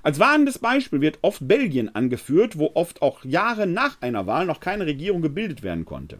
[0.02, 4.60] Als warnendes Beispiel wird oft Belgien angeführt, wo oft auch Jahre nach einer Wahl noch
[4.60, 6.18] keine Regierung gebildet werden konnte.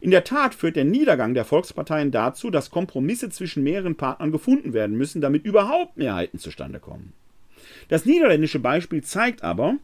[0.00, 4.72] In der Tat führt der Niedergang der Volksparteien dazu, dass Kompromisse zwischen mehreren Partnern gefunden
[4.72, 7.12] werden müssen, damit überhaupt Mehrheiten zustande kommen.
[7.88, 9.76] Das niederländische Beispiel zeigt aber,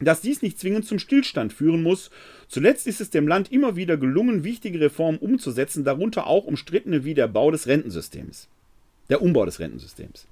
[0.00, 2.10] dass dies nicht zwingend zum Stillstand führen muss.
[2.48, 7.14] Zuletzt ist es dem Land immer wieder gelungen, wichtige Reformen umzusetzen, darunter auch umstrittene wie
[7.14, 8.48] der Bau des Rentensystems.
[9.10, 10.26] Der Umbau des Rentensystems.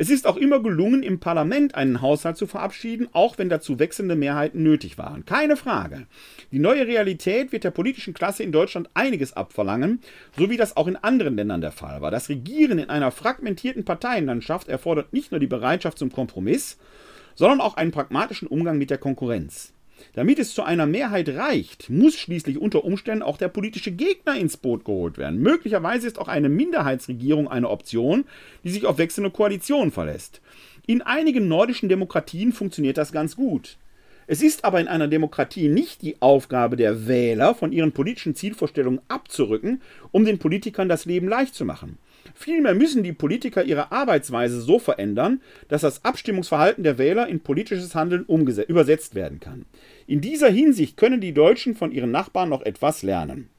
[0.00, 4.16] Es ist auch immer gelungen, im Parlament einen Haushalt zu verabschieden, auch wenn dazu wechselnde
[4.16, 5.26] Mehrheiten nötig waren.
[5.26, 6.06] Keine Frage.
[6.50, 10.00] Die neue Realität wird der politischen Klasse in Deutschland einiges abverlangen,
[10.38, 12.10] so wie das auch in anderen Ländern der Fall war.
[12.10, 16.78] Das Regieren in einer fragmentierten Parteienlandschaft erfordert nicht nur die Bereitschaft zum Kompromiss,
[17.34, 19.74] sondern auch einen pragmatischen Umgang mit der Konkurrenz.
[20.14, 24.56] Damit es zu einer Mehrheit reicht, muss schließlich unter Umständen auch der politische Gegner ins
[24.56, 25.40] Boot geholt werden.
[25.40, 28.24] Möglicherweise ist auch eine Minderheitsregierung eine Option,
[28.64, 30.40] die sich auf wechselnde Koalitionen verlässt.
[30.86, 33.76] In einigen nordischen Demokratien funktioniert das ganz gut.
[34.26, 39.00] Es ist aber in einer Demokratie nicht die Aufgabe der Wähler, von ihren politischen Zielvorstellungen
[39.08, 39.82] abzurücken,
[40.12, 41.98] um den Politikern das Leben leicht zu machen.
[42.42, 47.94] Vielmehr müssen die Politiker ihre Arbeitsweise so verändern, dass das Abstimmungsverhalten der Wähler in politisches
[47.94, 49.66] Handeln übersetzt werden kann.
[50.06, 53.50] In dieser Hinsicht können die Deutschen von ihren Nachbarn noch etwas lernen.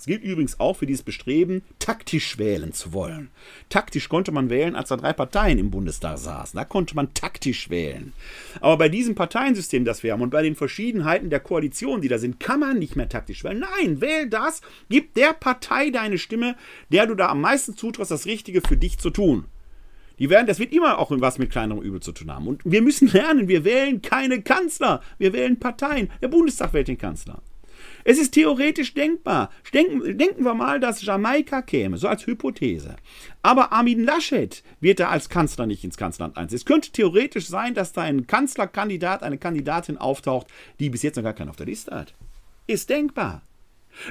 [0.00, 3.28] Es gilt übrigens auch für dieses Bestreben, taktisch wählen zu wollen.
[3.68, 6.56] Taktisch konnte man wählen, als da drei Parteien im Bundestag saßen.
[6.56, 8.14] Da konnte man taktisch wählen.
[8.62, 12.16] Aber bei diesem Parteiensystem, das wir haben und bei den Verschiedenheiten der Koalition, die da
[12.16, 13.58] sind, kann man nicht mehr taktisch wählen.
[13.58, 16.56] Nein, wähl das, gib der Partei deine Stimme,
[16.90, 19.44] der du da am meisten zutraust, das Richtige für dich zu tun.
[20.18, 22.48] Die werden, das wird immer auch was mit kleinerem Übel zu tun haben.
[22.48, 26.08] Und wir müssen lernen, wir wählen keine Kanzler, wir wählen Parteien.
[26.22, 27.42] Der Bundestag wählt den Kanzler.
[28.04, 29.50] Es ist theoretisch denkbar.
[29.72, 32.96] Denken, denken wir mal, dass Jamaika käme, so als Hypothese.
[33.42, 36.56] Aber Armin Laschet wird da als Kanzler nicht ins Kanzleramt einziehen.
[36.56, 40.46] Es könnte theoretisch sein, dass da ein Kanzlerkandidat, eine Kandidatin auftaucht,
[40.78, 42.14] die bis jetzt noch gar keinen auf der Liste hat.
[42.66, 43.42] Ist denkbar.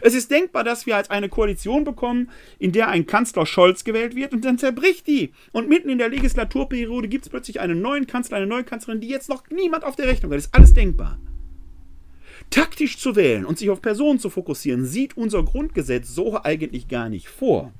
[0.01, 4.15] Es ist denkbar, dass wir als eine Koalition bekommen, in der ein Kanzler Scholz gewählt
[4.15, 5.31] wird und dann zerbricht die.
[5.51, 9.07] Und mitten in der Legislaturperiode gibt es plötzlich einen neuen Kanzler, eine neue Kanzlerin, die
[9.07, 10.37] jetzt noch niemand auf der Rechnung hat.
[10.37, 11.17] Das ist alles denkbar.
[12.49, 17.09] Taktisch zu wählen und sich auf Personen zu fokussieren, sieht unser Grundgesetz so eigentlich gar
[17.09, 17.71] nicht vor.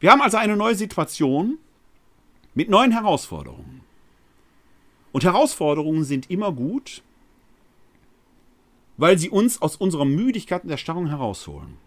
[0.00, 1.58] Wir haben also eine neue Situation
[2.54, 3.82] mit neuen Herausforderungen.
[5.12, 7.02] Und Herausforderungen sind immer gut,
[8.96, 11.78] weil sie uns aus unserer Müdigkeit und Erstarrung herausholen.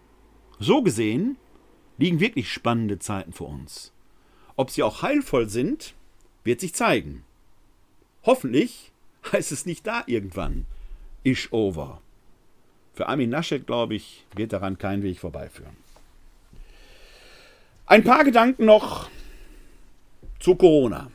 [0.60, 1.38] So gesehen
[1.98, 3.92] liegen wirklich spannende Zeiten vor uns.
[4.56, 5.94] Ob sie auch heilvoll sind,
[6.44, 7.24] Wird sich zeigen.
[8.24, 8.91] Hoffentlich
[9.32, 10.66] heißt es nicht da irgendwann.
[11.24, 12.02] Ish over.
[12.94, 15.76] Für Armin Naschet, glaube ich, wird daran kein Weg vorbeiführen.
[17.86, 19.10] Ein paar Gedanken noch
[20.40, 21.12] zu Corona.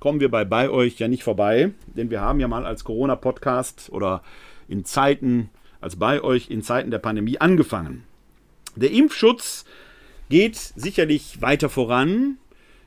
[0.00, 3.90] Kommen wir bei bei euch ja nicht vorbei, denn wir haben ja mal als Corona-Podcast
[3.90, 4.22] oder
[4.68, 8.04] in Zeiten, als bei euch in Zeiten der Pandemie angefangen.
[8.76, 9.64] Der Impfschutz
[10.28, 12.38] geht sicherlich weiter voran.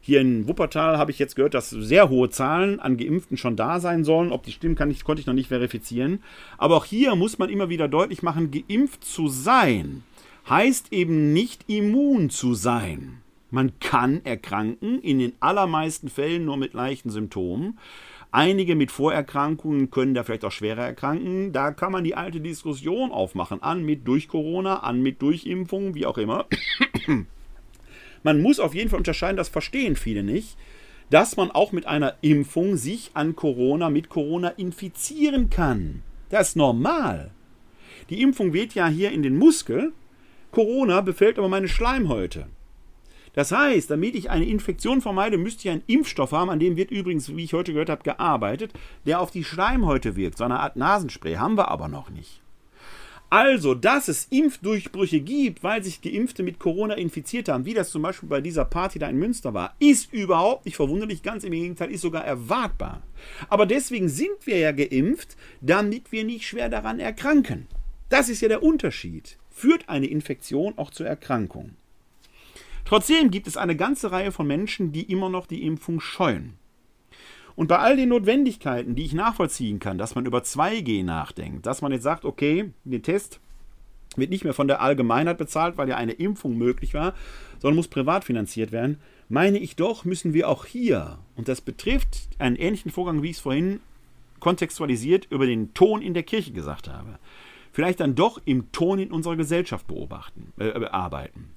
[0.01, 3.79] Hier in Wuppertal habe ich jetzt gehört, dass sehr hohe Zahlen an Geimpften schon da
[3.79, 4.31] sein sollen.
[4.31, 6.23] Ob die stimmen, kann ich, konnte ich noch nicht verifizieren.
[6.57, 10.03] Aber auch hier muss man immer wieder deutlich machen, geimpft zu sein
[10.49, 13.21] heißt eben nicht immun zu sein.
[13.49, 17.77] Man kann erkranken, in den allermeisten Fällen nur mit leichten Symptomen.
[18.31, 21.51] Einige mit Vorerkrankungen können da vielleicht auch schwerer erkranken.
[21.51, 23.61] Da kann man die alte Diskussion aufmachen.
[23.61, 26.45] An mit durch Corona, an mit durch Impfung, wie auch immer.
[28.23, 30.57] Man muss auf jeden Fall unterscheiden, das verstehen viele nicht,
[31.09, 36.03] dass man auch mit einer Impfung sich an Corona, mit Corona infizieren kann.
[36.29, 37.31] Das ist normal.
[38.09, 39.91] Die Impfung weht ja hier in den Muskel.
[40.51, 42.47] Corona befällt aber meine Schleimhäute.
[43.33, 46.91] Das heißt, damit ich eine Infektion vermeide, müsste ich einen Impfstoff haben, an dem wird
[46.91, 48.73] übrigens, wie ich heute gehört habe, gearbeitet,
[49.05, 50.37] der auf die Schleimhäute wirkt.
[50.37, 52.40] So eine Art Nasenspray haben wir aber noch nicht.
[53.31, 58.01] Also, dass es Impfdurchbrüche gibt, weil sich Geimpfte mit Corona infiziert haben, wie das zum
[58.01, 61.91] Beispiel bei dieser Party da in Münster war, ist überhaupt nicht verwunderlich, ganz im Gegenteil,
[61.91, 63.01] ist sogar erwartbar.
[63.47, 67.67] Aber deswegen sind wir ja geimpft, damit wir nicht schwer daran erkranken.
[68.09, 69.37] Das ist ja der Unterschied.
[69.49, 71.77] Führt eine Infektion auch zur Erkrankung.
[72.83, 76.57] Trotzdem gibt es eine ganze Reihe von Menschen, die immer noch die Impfung scheuen.
[77.55, 81.81] Und bei all den Notwendigkeiten, die ich nachvollziehen kann, dass man über 2G nachdenkt, dass
[81.81, 83.39] man jetzt sagt, okay, der Test
[84.15, 87.13] wird nicht mehr von der Allgemeinheit bezahlt, weil ja eine Impfung möglich war,
[87.59, 88.99] sondern muss privat finanziert werden,
[89.29, 93.37] meine ich doch, müssen wir auch hier, und das betrifft einen ähnlichen Vorgang, wie ich
[93.37, 93.79] es vorhin
[94.41, 97.17] kontextualisiert über den Ton in der Kirche gesagt habe,
[97.71, 101.51] vielleicht dann doch im Ton in unserer Gesellschaft beobachten, äh, arbeiten.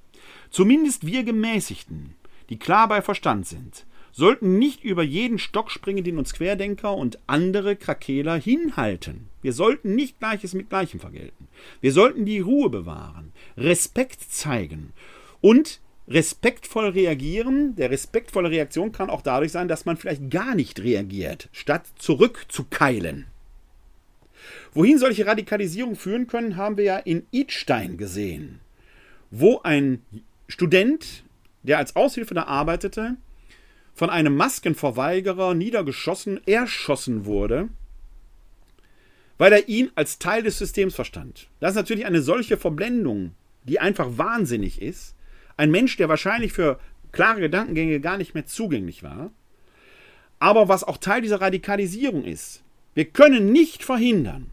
[0.51, 2.15] Zumindest wir Gemäßigten,
[2.49, 7.19] die klar bei Verstand sind, sollten nicht über jeden Stock springen, den uns Querdenker und
[7.27, 9.29] andere Krakeler hinhalten.
[9.43, 11.49] Wir sollten nicht Gleiches mit Gleichem vergelten.
[11.81, 14.93] Wir sollten die Ruhe bewahren, Respekt zeigen
[15.41, 17.75] und respektvoll reagieren.
[17.75, 23.27] Der respektvolle Reaktion kann auch dadurch sein, dass man vielleicht gar nicht reagiert, statt zurückzukeilen.
[24.75, 28.61] Wohin solche Radikalisierung führen können, haben wir ja in Idstein gesehen,
[29.33, 30.03] wo ein
[30.47, 31.25] Student,
[31.65, 33.17] der als Aushilfe da arbeitete,
[33.95, 37.69] von einem Maskenverweigerer niedergeschossen, erschossen wurde,
[39.39, 41.49] weil er ihn als Teil des Systems verstand.
[41.61, 43.35] Das ist natürlich eine solche Verblendung,
[43.65, 45.15] die einfach wahnsinnig ist.
[45.57, 46.79] Ein Mensch, der wahrscheinlich für
[47.13, 49.31] klare Gedankengänge gar nicht mehr zugänglich war.
[50.39, 52.63] Aber was auch Teil dieser Radikalisierung ist,
[52.95, 54.51] wir können nicht verhindern,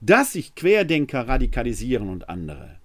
[0.00, 2.79] dass sich Querdenker radikalisieren und andere.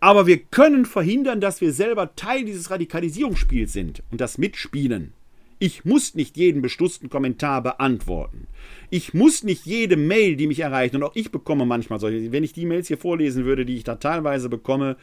[0.00, 5.12] Aber wir können verhindern, dass wir selber Teil dieses Radikalisierungsspiels sind und das mitspielen.
[5.58, 8.46] Ich muss nicht jeden beschlussten Kommentar beantworten.
[8.88, 12.44] Ich muss nicht jede Mail, die mich erreicht, und auch ich bekomme manchmal solche, wenn
[12.44, 14.96] ich die Mails hier vorlesen würde, die ich da teilweise bekomme,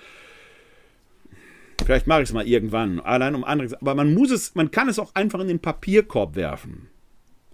[1.85, 4.89] vielleicht mache ich es mal irgendwann, allein um andere, aber man muss es, man kann
[4.89, 6.87] es auch einfach in den Papierkorb werfen.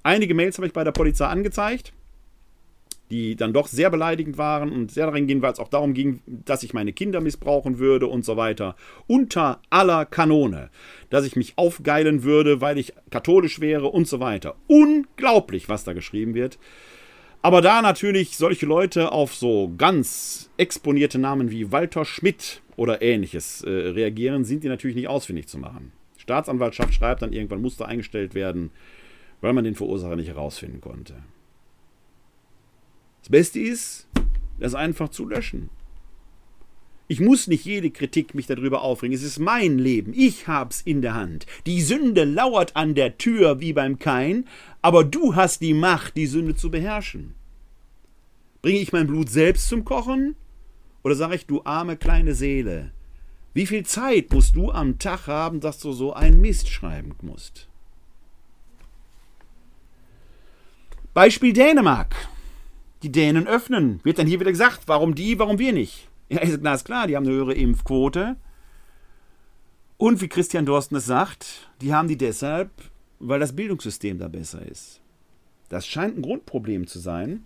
[0.01, 1.91] Einige Mails habe ich bei der Polizei angezeigt
[3.13, 6.21] die dann doch sehr beleidigend waren und sehr darin gehen, weil es auch darum ging,
[6.25, 8.75] dass ich meine Kinder missbrauchen würde und so weiter.
[9.05, 10.71] Unter aller Kanone.
[11.11, 14.55] Dass ich mich aufgeilen würde, weil ich katholisch wäre und so weiter.
[14.65, 16.57] Unglaublich, was da geschrieben wird.
[17.43, 23.61] Aber da natürlich solche Leute auf so ganz exponierte Namen wie Walter Schmidt oder ähnliches
[23.61, 25.91] äh, reagieren, sind die natürlich nicht ausfindig zu machen.
[26.17, 28.71] Staatsanwaltschaft schreibt dann irgendwann Muster eingestellt werden,
[29.41, 31.15] weil man den Verursacher nicht herausfinden konnte.
[33.23, 34.05] Das Beste ist,
[34.59, 35.69] das einfach zu löschen.
[37.07, 39.15] Ich muss nicht jede Kritik mich darüber aufregen.
[39.15, 40.11] Es ist mein Leben.
[40.13, 41.45] Ich hab's in der Hand.
[41.65, 44.45] Die Sünde lauert an der Tür wie beim Kain,
[44.81, 47.33] aber du hast die Macht, die Sünde zu beherrschen.
[48.61, 50.35] Bringe ich mein Blut selbst zum Kochen?
[51.01, 52.91] Oder sage ich, du arme kleine Seele,
[53.53, 57.69] wie viel Zeit musst du am Tag haben, dass du so einen Mist schreiben musst?
[61.13, 62.32] Beispiel Dänemark
[63.03, 63.99] die Dänen öffnen.
[64.03, 66.09] Wird dann hier wieder gesagt, warum die, warum wir nicht?
[66.29, 68.37] Ja, ist klar, die haben eine höhere Impfquote.
[69.97, 72.71] Und wie Christian Dorsten es sagt, die haben die deshalb,
[73.19, 75.01] weil das Bildungssystem da besser ist.
[75.69, 77.45] Das scheint ein Grundproblem zu sein,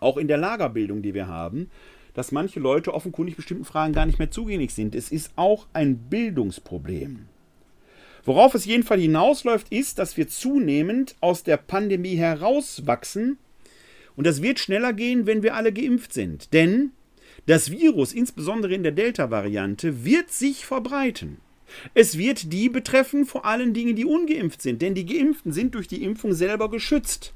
[0.00, 1.70] auch in der Lagerbildung, die wir haben,
[2.14, 4.94] dass manche Leute offenkundig bestimmten Fragen gar nicht mehr zugänglich sind.
[4.94, 7.26] Es ist auch ein Bildungsproblem.
[8.24, 13.38] Worauf es jedenfalls hinausläuft, ist, dass wir zunehmend aus der Pandemie herauswachsen.
[14.16, 16.52] Und das wird schneller gehen, wenn wir alle geimpft sind.
[16.52, 16.92] Denn
[17.46, 21.38] das Virus, insbesondere in der Delta-Variante, wird sich verbreiten.
[21.94, 25.88] Es wird die betreffen, vor allen Dingen, die ungeimpft sind, denn die Geimpften sind durch
[25.88, 27.32] die Impfung selber geschützt.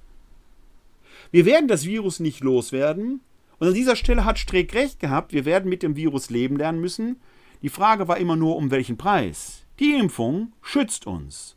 [1.31, 3.21] Wir werden das Virus nicht loswerden.
[3.59, 6.81] Und an dieser Stelle hat Streeck recht gehabt, wir werden mit dem Virus leben lernen
[6.81, 7.17] müssen.
[7.63, 9.65] Die Frage war immer nur, um welchen Preis.
[9.81, 11.56] Die Impfung schützt uns.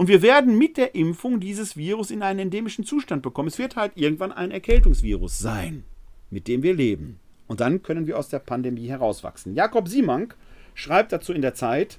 [0.00, 3.48] Und wir werden mit der Impfung dieses Virus in einen endemischen Zustand bekommen.
[3.48, 5.84] Es wird halt irgendwann ein Erkältungsvirus sein,
[6.30, 7.20] mit dem wir leben.
[7.48, 9.54] Und dann können wir aus der Pandemie herauswachsen.
[9.54, 10.36] Jakob Simank
[10.72, 11.98] schreibt dazu in der Zeit,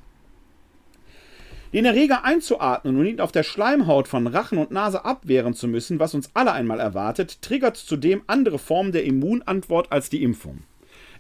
[1.73, 5.99] den Erreger einzuatmen und ihn auf der Schleimhaut von Rachen und Nase abwehren zu müssen,
[5.99, 10.63] was uns alle einmal erwartet, triggert zudem andere Formen der Immunantwort als die Impfung.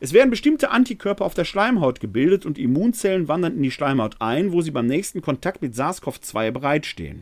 [0.03, 4.51] Es werden bestimmte Antikörper auf der Schleimhaut gebildet und Immunzellen wandern in die Schleimhaut ein,
[4.51, 7.21] wo sie beim nächsten Kontakt mit SARS-CoV-2 bereitstehen.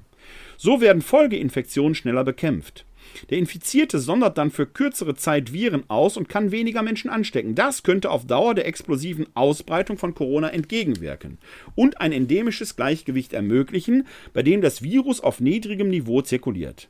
[0.56, 2.86] So werden Folgeinfektionen schneller bekämpft.
[3.30, 7.54] Der Infizierte sondert dann für kürzere Zeit Viren aus und kann weniger Menschen anstecken.
[7.54, 11.38] Das könnte auf Dauer der explosiven Ausbreitung von Corona entgegenwirken
[11.76, 16.88] und ein endemisches Gleichgewicht ermöglichen, bei dem das Virus auf niedrigem Niveau zirkuliert.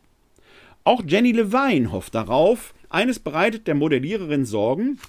[0.84, 2.76] Auch Jenny Levine hofft darauf.
[2.90, 5.00] Eines bereitet der Modelliererin Sorgen.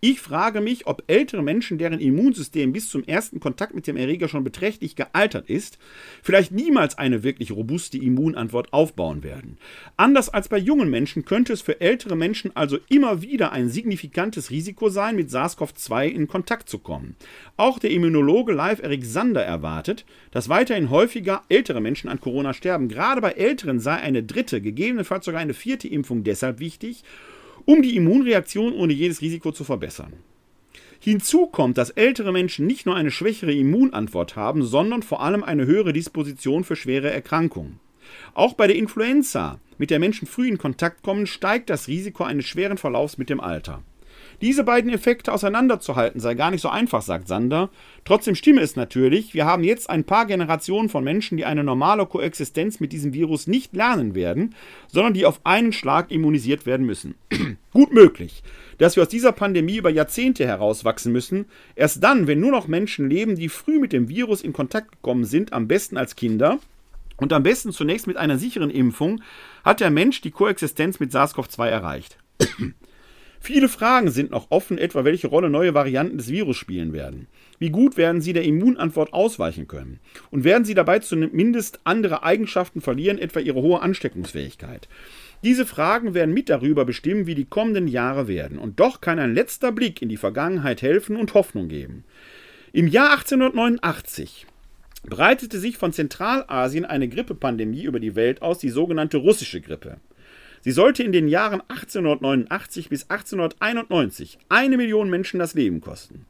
[0.00, 4.28] Ich frage mich, ob ältere Menschen, deren Immunsystem bis zum ersten Kontakt mit dem Erreger
[4.28, 5.76] schon beträchtlich gealtert ist,
[6.22, 9.58] vielleicht niemals eine wirklich robuste Immunantwort aufbauen werden.
[9.96, 14.52] Anders als bei jungen Menschen könnte es für ältere Menschen also immer wieder ein signifikantes
[14.52, 17.16] Risiko sein, mit SARS-CoV-2 in Kontakt zu kommen.
[17.56, 22.88] Auch der Immunologe Live Erik Sander erwartet, dass weiterhin häufiger ältere Menschen an Corona sterben.
[22.88, 27.02] Gerade bei Älteren sei eine dritte, gegebenenfalls sogar eine vierte Impfung deshalb wichtig,
[27.68, 30.14] um die Immunreaktion ohne jedes Risiko zu verbessern.
[31.00, 35.66] Hinzu kommt, dass ältere Menschen nicht nur eine schwächere Immunantwort haben, sondern vor allem eine
[35.66, 37.78] höhere Disposition für schwere Erkrankungen.
[38.32, 42.46] Auch bei der Influenza, mit der Menschen früh in Kontakt kommen, steigt das Risiko eines
[42.46, 43.82] schweren Verlaufs mit dem Alter.
[44.40, 47.70] Diese beiden Effekte auseinanderzuhalten sei gar nicht so einfach, sagt Sander.
[48.04, 52.06] Trotzdem stimme es natürlich, wir haben jetzt ein paar Generationen von Menschen, die eine normale
[52.06, 54.54] Koexistenz mit diesem Virus nicht lernen werden,
[54.86, 57.16] sondern die auf einen Schlag immunisiert werden müssen.
[57.72, 58.44] Gut möglich,
[58.78, 61.46] dass wir aus dieser Pandemie über Jahrzehnte herauswachsen müssen.
[61.74, 65.24] Erst dann, wenn nur noch Menschen leben, die früh mit dem Virus in Kontakt gekommen
[65.24, 66.60] sind, am besten als Kinder,
[67.16, 69.20] und am besten zunächst mit einer sicheren Impfung,
[69.64, 72.18] hat der Mensch die Koexistenz mit SARS-CoV-2 erreicht.
[73.40, 77.28] Viele Fragen sind noch offen, etwa welche Rolle neue Varianten des Virus spielen werden.
[77.58, 80.00] Wie gut werden sie der Immunantwort ausweichen können?
[80.30, 84.88] Und werden sie dabei zumindest andere Eigenschaften verlieren, etwa ihre hohe Ansteckungsfähigkeit?
[85.44, 88.58] Diese Fragen werden mit darüber bestimmen, wie die kommenden Jahre werden.
[88.58, 92.04] Und doch kann ein letzter Blick in die Vergangenheit helfen und Hoffnung geben.
[92.72, 94.46] Im Jahr 1889
[95.04, 99.98] breitete sich von Zentralasien eine Grippepandemie über die Welt aus, die sogenannte russische Grippe.
[100.62, 106.26] Sie sollte in den Jahren 1889 bis 1891 eine Million Menschen das Leben kosten.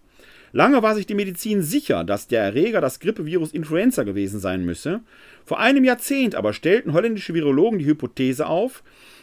[0.53, 5.01] Lange war sich die Medizin sicher, dass der Erreger das Grippevirus Influenza gewesen sein müsse.
[5.45, 8.83] Vor einem Jahrzehnt aber stellten holländische Virologen die Hypothese auf,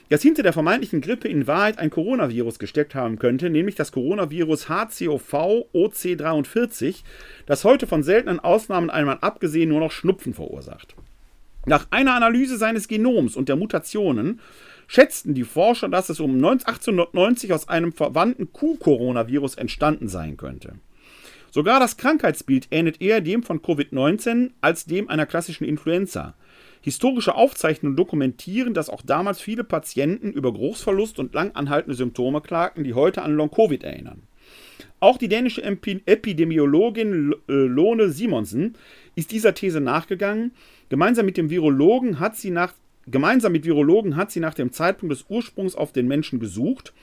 [0.10, 4.70] dass hinter der vermeintlichen Grippe in Wahrheit ein Coronavirus gesteckt haben könnte, nämlich das Coronavirus
[4.70, 5.34] HCOV
[5.74, 6.98] OC43,
[7.48, 10.96] das heute von seltenen Ausnahmen einmal abgesehen nur noch Schnupfen verursacht.
[11.66, 14.40] Nach einer Analyse seines Genoms und der Mutationen
[14.88, 20.74] schätzten die Forscher, dass es um 1890 aus einem verwandten Kuh-Coronavirus entstanden sein könnte.
[21.52, 26.36] Sogar das Krankheitsbild ähnelt eher dem von Covid-19 als dem einer klassischen Influenza.
[26.82, 32.94] Historische Aufzeichnungen dokumentieren, dass auch damals viele Patienten über Großverlust und langanhaltende Symptome klagten, die
[32.94, 34.24] heute an Long-Covid erinnern.
[35.00, 38.78] Auch die dänische Epidemiologin äh, Lone Simonsen
[39.16, 40.52] ist dieser These nachgegangen.
[40.90, 42.74] Gemeinsam mit dem Virologen hat sie nach
[43.08, 46.94] Gemeinsam mit Virologen hat sie nach dem Zeitpunkt des Ursprungs auf den Menschen gesucht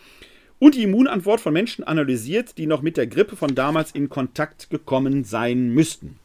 [0.58, 4.70] und die Immunantwort von Menschen analysiert, die noch mit der Grippe von damals in Kontakt
[4.70, 6.18] gekommen sein müssten.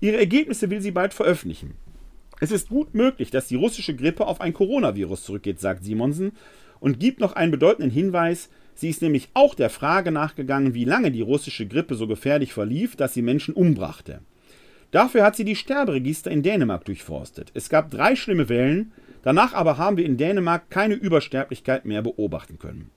[0.00, 1.74] Ihre Ergebnisse will sie bald veröffentlichen.
[2.40, 6.32] Es ist gut möglich, dass die russische Grippe auf ein Coronavirus zurückgeht, sagt Simonsen
[6.80, 8.48] und gibt noch einen bedeutenden Hinweis.
[8.74, 12.96] Sie ist nämlich auch der Frage nachgegangen, wie lange die russische Grippe so gefährlich verlief,
[12.96, 14.22] dass sie Menschen umbrachte.
[14.90, 17.50] Dafür hat sie die Sterberegister in Dänemark durchforstet.
[17.54, 22.58] Es gab drei schlimme Wellen, danach aber haben wir in Dänemark keine Übersterblichkeit mehr beobachten
[22.58, 22.90] können.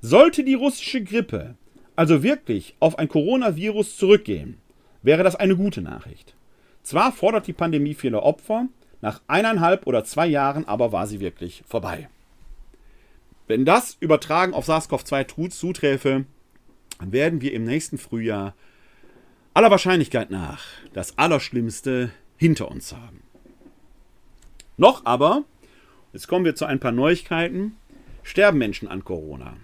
[0.00, 1.56] Sollte die russische Grippe
[1.96, 4.58] also wirklich auf ein Coronavirus zurückgehen,
[5.02, 6.34] wäre das eine gute Nachricht.
[6.82, 8.66] Zwar fordert die Pandemie viele Opfer,
[9.00, 12.08] nach eineinhalb oder zwei Jahren aber war sie wirklich vorbei.
[13.46, 16.24] Wenn das übertragen auf SARS-CoV-2 zuträfe,
[16.98, 18.54] dann werden wir im nächsten Frühjahr
[19.52, 20.64] aller Wahrscheinlichkeit nach
[20.94, 23.22] das Allerschlimmste hinter uns haben.
[24.76, 25.44] Noch aber,
[26.14, 27.76] jetzt kommen wir zu ein paar Neuigkeiten,
[28.22, 29.56] sterben Menschen an Corona.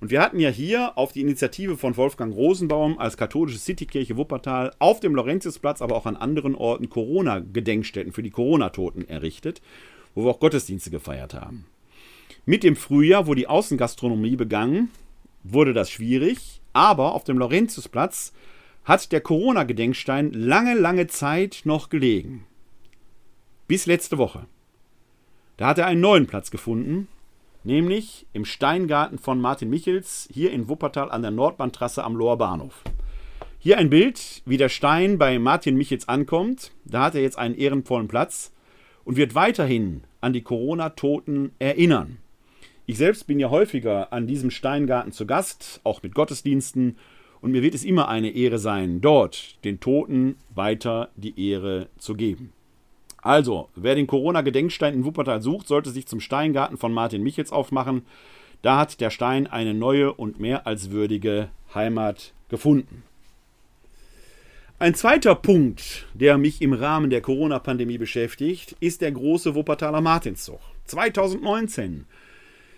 [0.00, 4.72] Und wir hatten ja hier auf die Initiative von Wolfgang Rosenbaum als katholische Citykirche Wuppertal
[4.80, 9.62] auf dem Laurentiusplatz, aber auch an anderen Orten Corona-Gedenkstätten für die Corona-Toten errichtet,
[10.14, 11.66] wo wir auch Gottesdienste gefeiert haben.
[12.46, 14.88] Mit dem Frühjahr, wo die Außengastronomie begann,
[15.44, 18.32] wurde das schwierig, aber auf dem Laurentiusplatz
[18.84, 22.46] hat der Corona-Gedenkstein lange, lange Zeit noch gelegen.
[23.68, 24.46] Bis letzte Woche.
[25.56, 27.08] Da hat er einen neuen Platz gefunden
[27.64, 32.82] nämlich im Steingarten von Martin Michels hier in Wuppertal an der Nordbahntrasse am Loher Bahnhof.
[33.58, 36.72] Hier ein Bild, wie der Stein bei Martin Michels ankommt.
[36.84, 38.52] Da hat er jetzt einen ehrenvollen Platz
[39.04, 42.18] und wird weiterhin an die Corona-Toten erinnern.
[42.86, 46.96] Ich selbst bin ja häufiger an diesem Steingarten zu Gast, auch mit Gottesdiensten,
[47.40, 52.14] und mir wird es immer eine Ehre sein, dort den Toten weiter die Ehre zu
[52.14, 52.52] geben.
[53.22, 58.04] Also, wer den Corona-Gedenkstein in Wuppertal sucht, sollte sich zum Steingarten von Martin Michels aufmachen.
[58.62, 63.04] Da hat der Stein eine neue und mehr als würdige Heimat gefunden.
[64.80, 70.58] Ein zweiter Punkt, der mich im Rahmen der Corona-Pandemie beschäftigt, ist der große Wuppertaler Martinszug.
[70.86, 72.06] 2019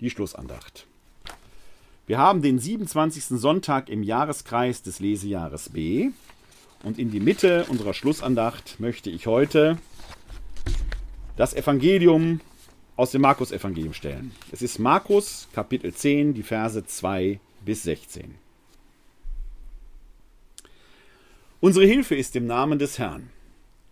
[0.00, 0.88] die Schlussandacht.
[2.06, 3.38] Wir haben den 27.
[3.38, 6.10] Sonntag im Jahreskreis des Lesejahres B.
[6.82, 9.78] Und in die Mitte unserer Schlussandacht möchte ich heute
[11.36, 12.40] das Evangelium
[12.96, 14.32] aus dem Markus-Evangelium stellen.
[14.52, 18.34] Es ist Markus Kapitel 10, die Verse 2 bis 16.
[21.60, 23.30] Unsere Hilfe ist im Namen des Herrn,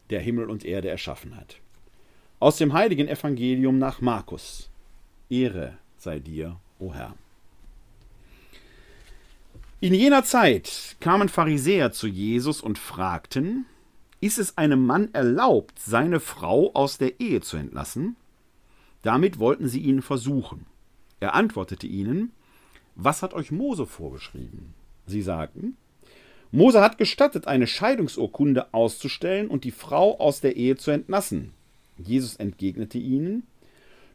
[0.09, 1.57] der Himmel und Erde erschaffen hat.
[2.41, 4.71] Aus dem heiligen Evangelium nach Markus.
[5.29, 7.15] Ehre sei dir, o Herr.
[9.81, 13.65] In jener Zeit kamen Pharisäer zu Jesus und fragten,
[14.21, 18.17] ist es einem Mann erlaubt, seine Frau aus der Ehe zu entlassen?
[19.03, 20.67] Damit wollten sie ihn versuchen.
[21.21, 22.33] Er antwortete ihnen,
[22.97, 24.75] was hat euch Mose vorgeschrieben?
[25.07, 25.77] Sie sagten,
[26.51, 31.53] Mose hat gestattet, eine Scheidungsurkunde auszustellen und die Frau aus der Ehe zu entlassen.
[31.99, 33.47] Jesus entgegnete ihnen,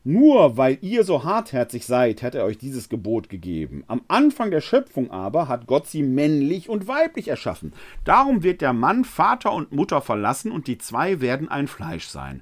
[0.04, 3.86] nur weil ihr so hartherzig seid, hat er euch dieses Gebot gegeben.
[3.88, 7.74] Am Anfang der Schöpfung aber hat Gott sie männlich und weiblich erschaffen.
[8.04, 12.42] Darum wird der Mann Vater und Mutter verlassen und die zwei werden ein Fleisch sein.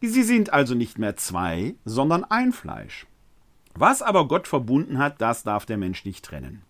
[0.00, 3.06] Sie sind also nicht mehr zwei, sondern ein Fleisch.
[3.74, 6.62] Was aber Gott verbunden hat, das darf der Mensch nicht trennen.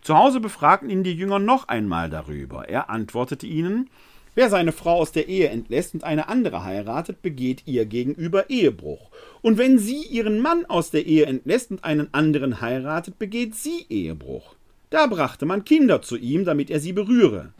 [0.00, 2.68] Zu Hause befragten ihn die Jünger noch einmal darüber.
[2.68, 3.88] Er antwortete ihnen,
[4.34, 9.10] Wer seine Frau aus der Ehe entlässt und eine andere heiratet, begeht ihr gegenüber Ehebruch.
[9.42, 13.86] Und wenn sie ihren Mann aus der Ehe entlässt und einen anderen heiratet, begeht sie
[13.88, 14.56] Ehebruch.
[14.90, 17.52] Da brachte man Kinder zu ihm, damit er sie berühre.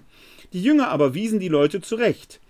[0.52, 2.40] Die Jünger aber wiesen die Leute zurecht.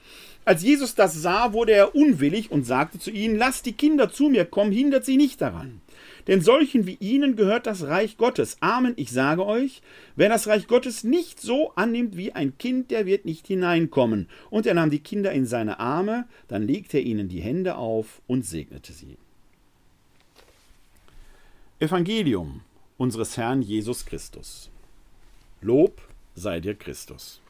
[0.46, 4.28] Als Jesus das sah, wurde er unwillig und sagte zu ihnen, lasst die Kinder zu
[4.28, 5.80] mir kommen, hindert sie nicht daran.
[6.26, 8.56] Denn solchen wie ihnen gehört das Reich Gottes.
[8.60, 9.82] Amen, ich sage euch,
[10.16, 14.28] wer das Reich Gottes nicht so annimmt wie ein Kind, der wird nicht hineinkommen.
[14.50, 18.22] Und er nahm die Kinder in seine Arme, dann legte er ihnen die Hände auf
[18.26, 19.16] und segnete sie.
[21.78, 22.62] Evangelium
[22.96, 24.70] unseres Herrn Jesus Christus.
[25.60, 26.00] Lob
[26.34, 27.40] sei dir Christus.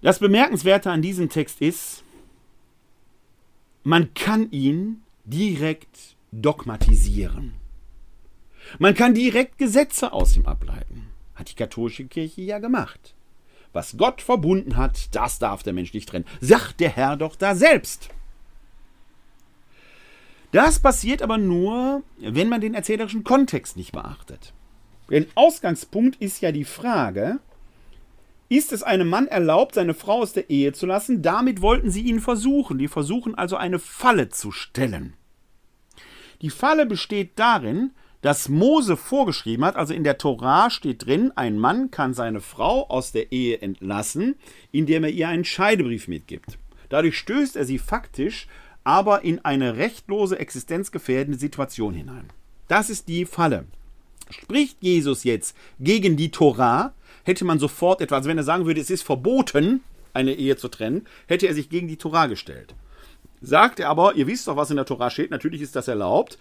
[0.00, 2.04] Das Bemerkenswerte an diesem Text ist,
[3.84, 7.54] man kann ihn direkt dogmatisieren.
[8.78, 11.08] Man kann direkt Gesetze aus ihm ableiten.
[11.34, 13.14] Hat die katholische Kirche ja gemacht.
[13.72, 16.26] Was Gott verbunden hat, das darf der Mensch nicht trennen.
[16.40, 18.10] Sagt der Herr doch da selbst.
[20.52, 24.54] Das passiert aber nur, wenn man den erzählerischen Kontext nicht beachtet.
[25.10, 27.38] Denn Ausgangspunkt ist ja die Frage,
[28.48, 31.22] ist es einem Mann erlaubt, seine Frau aus der Ehe zu lassen?
[31.22, 32.78] Damit wollten sie ihn versuchen.
[32.78, 35.14] Die versuchen also eine Falle zu stellen.
[36.40, 41.58] Die Falle besteht darin, dass Mose vorgeschrieben hat, also in der Torah steht drin, ein
[41.58, 44.36] Mann kann seine Frau aus der Ehe entlassen,
[44.72, 46.58] indem er ihr einen Scheidebrief mitgibt.
[46.88, 48.48] Dadurch stößt er sie faktisch
[48.88, 52.28] aber in eine rechtlose, existenzgefährdende Situation hinein.
[52.68, 53.66] Das ist die Falle.
[54.30, 56.94] Spricht Jesus jetzt gegen die Torah,
[57.28, 59.82] hätte man sofort etwa, also wenn er sagen würde, es ist verboten,
[60.14, 62.74] eine Ehe zu trennen, hätte er sich gegen die Torah gestellt.
[63.40, 66.38] Sagt er aber, ihr wisst doch, was in der Torah steht, natürlich ist das erlaubt,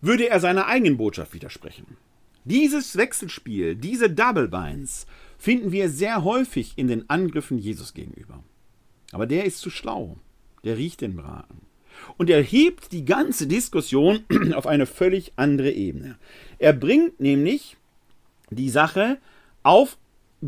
[0.00, 1.96] würde er seiner eigenen Botschaft widersprechen.
[2.44, 5.06] Dieses Wechselspiel, diese Double Binds,
[5.38, 8.42] finden wir sehr häufig in den Angriffen Jesus gegenüber.
[9.12, 10.16] Aber der ist zu schlau.
[10.64, 11.62] Der riecht den Braten.
[12.16, 14.24] Und er hebt die ganze Diskussion
[14.54, 16.18] auf eine völlig andere Ebene.
[16.58, 17.76] Er bringt nämlich
[18.50, 19.18] die Sache
[19.62, 19.96] auf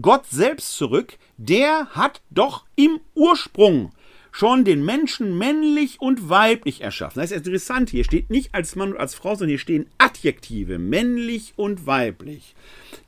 [0.01, 3.93] Gott selbst zurück, der hat doch im Ursprung
[4.31, 7.21] schon den Menschen männlich und weiblich erschaffen.
[7.21, 10.79] Das ist interessant, hier steht nicht als Mann und als Frau, sondern hier stehen Adjektive,
[10.79, 12.55] männlich und weiblich.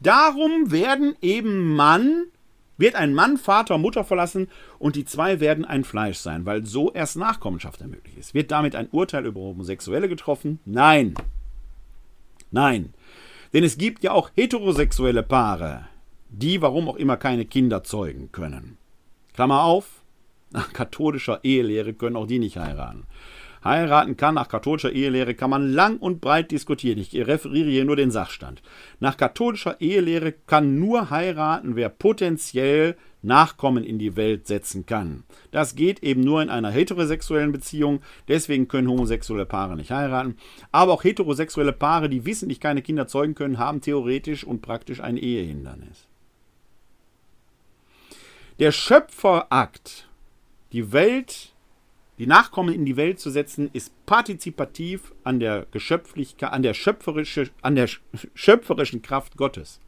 [0.01, 2.25] Darum werden eben Mann,
[2.79, 4.49] wird ein Mann Vater und Mutter verlassen
[4.79, 8.35] und die zwei werden ein Fleisch sein, weil so erst Nachkommenschaft ermöglicht ist.
[8.35, 10.59] Wird damit ein Urteil über Homosexuelle getroffen?
[10.65, 11.15] Nein.
[12.51, 12.95] Nein.
[13.53, 15.87] Denn es gibt ja auch heterosexuelle Paare,
[16.31, 18.79] die warum auch immer keine Kinder zeugen können.
[19.35, 20.03] Klammer auf,
[20.51, 23.05] nach katholischer Ehelehre können auch die nicht heiraten.
[23.63, 26.99] Heiraten kann nach katholischer Ehelehre kann man lang und breit diskutieren.
[26.99, 28.63] Ich referiere hier nur den Sachstand.
[29.01, 35.25] Nach katholischer Ehelehre kann nur heiraten, wer potenziell Nachkommen in die Welt setzen kann.
[35.51, 40.37] Das geht eben nur in einer heterosexuellen Beziehung, deswegen können homosexuelle Paare nicht heiraten.
[40.73, 45.19] Aber auch heterosexuelle Paare, die wissentlich keine Kinder zeugen können, haben theoretisch und praktisch ein
[45.19, 46.10] Ehehindernis.
[48.61, 50.07] Der Schöpferakt,
[50.73, 51.55] die Welt,
[52.19, 57.49] die Nachkommen in die Welt zu setzen, ist partizipativ an der Geschöpflichkeit, an der, schöpferische,
[57.63, 57.89] an der
[58.35, 59.81] schöpferischen Kraft Gottes.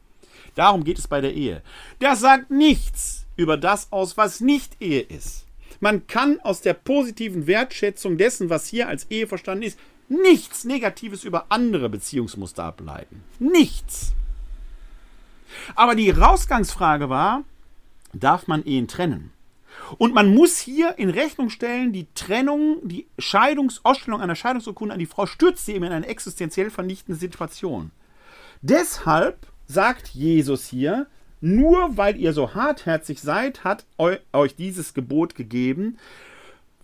[0.55, 1.61] Darum geht es bei der Ehe.
[1.99, 5.45] Das sagt nichts über das aus, was nicht Ehe ist.
[5.81, 9.79] Man kann aus der positiven Wertschätzung dessen, was hier als Ehe verstanden ist,
[10.09, 13.23] nichts Negatives über andere Beziehungsmuster ableiten.
[13.39, 14.15] Nichts.
[15.75, 17.45] Aber die Rausgangsfrage war,
[18.13, 19.33] darf man Ehen trennen.
[19.99, 25.07] Und man muss hier in Rechnung stellen, die Trennung, die Scheidungsausstellung einer Scheidungsurkunde an die
[25.07, 27.91] Frau stürzt sie eben in eine existenziell vernichtende Situation.
[28.61, 31.07] Deshalb sagt Jesus hier,
[31.41, 35.99] nur weil ihr so hartherzig seid, hat euch dieses Gebot gegeben,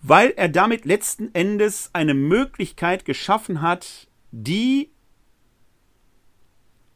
[0.01, 4.89] weil er damit letzten Endes eine Möglichkeit geschaffen hat, die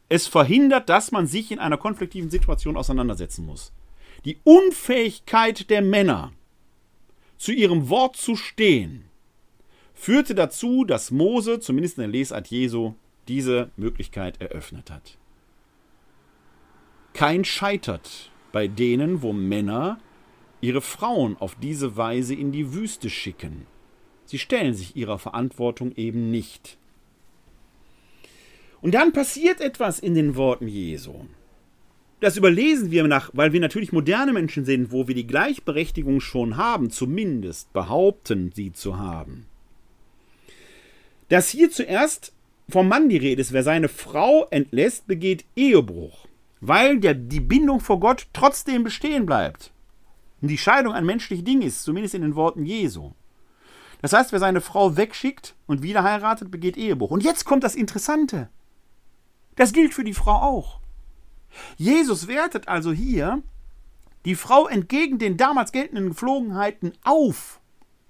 [0.09, 3.71] es verhindert, dass man sich in einer konfliktiven Situation auseinandersetzen muss.
[4.25, 6.31] Die Unfähigkeit der Männer,
[7.37, 9.05] zu ihrem Wort zu stehen,
[9.93, 12.93] führte dazu, dass Mose, zumindest in der Lesart Jesu,
[13.27, 15.17] diese Möglichkeit eröffnet hat.
[17.13, 19.99] Kein scheitert bei denen, wo Männer
[20.61, 23.65] ihre Frauen auf diese Weise in die Wüste schicken.
[24.25, 26.77] Sie stellen sich ihrer Verantwortung eben nicht.
[28.81, 31.25] Und dann passiert etwas in den Worten Jesu.
[32.23, 36.55] Das überlesen wir nach, weil wir natürlich moderne Menschen sind, wo wir die Gleichberechtigung schon
[36.55, 39.45] haben, zumindest behaupten sie zu haben.
[41.27, 42.31] Dass hier zuerst
[42.69, 46.25] vom Mann die Rede ist, wer seine Frau entlässt, begeht Ehebruch.
[46.61, 49.73] weil der, die Bindung vor Gott trotzdem bestehen bleibt.
[50.41, 53.11] Und die Scheidung ein menschliches Ding ist, zumindest in den Worten Jesu.
[54.01, 57.11] Das heißt, wer seine Frau wegschickt und wieder heiratet, begeht Ehebruch.
[57.11, 58.47] Und jetzt kommt das Interessante.
[59.57, 60.79] Das gilt für die Frau auch.
[61.77, 63.41] Jesus wertet also hier
[64.25, 67.59] die Frau entgegen den damals geltenden Geflogenheiten auf.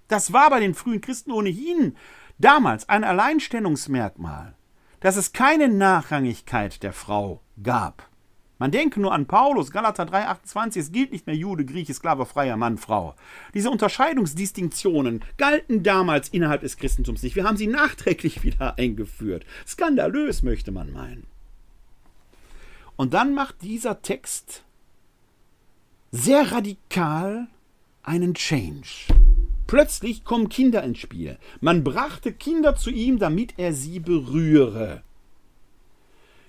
[0.07, 1.95] Das war bei den frühen Christen ohnehin
[2.37, 4.55] damals ein Alleinstellungsmerkmal,
[4.99, 8.09] dass es keine Nachrangigkeit der Frau gab.
[8.59, 12.55] Man denke nur an Paulus, Galater 3,28, es gilt nicht mehr Jude, Grieche, Sklave, freier
[12.55, 13.15] Mann, Frau.
[13.53, 17.35] Diese Unterscheidungsdistinktionen galten damals innerhalb des Christentums nicht.
[17.35, 19.45] Wir haben sie nachträglich wieder eingeführt.
[19.67, 21.32] Skandalös, möchte man meinen.
[22.95, 24.63] Und dann macht dieser Text
[26.11, 27.47] sehr radikal
[28.03, 29.07] einen Change.
[29.65, 31.39] Plötzlich kommen Kinder ins Spiel.
[31.59, 35.01] Man brachte Kinder zu ihm, damit er sie berühre.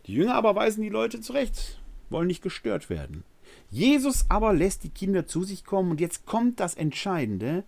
[0.07, 1.81] Die Jünger aber weisen die Leute zurecht,
[2.11, 3.25] wollen nicht gestört werden.
[3.71, 7.65] Jesus aber lässt die Kinder zu sich kommen und jetzt kommt das Entscheidende.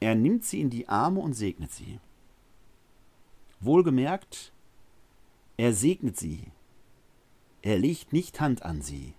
[0.00, 2.00] Er nimmt sie in die Arme und segnet sie.
[3.60, 4.52] Wohlgemerkt,
[5.58, 6.46] er segnet sie
[7.62, 9.14] er legt nicht Hand an sie.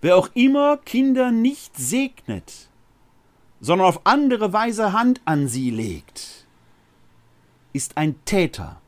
[0.00, 2.70] Wer auch immer Kinder nicht segnet,
[3.60, 6.46] sondern auf andere Weise Hand an sie legt,
[7.72, 8.80] ist ein Täter.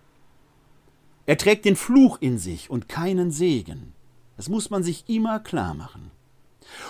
[1.27, 3.95] Er trägt den Fluch in sich und keinen Segen.
[4.37, 6.11] Das muss man sich immer klar machen.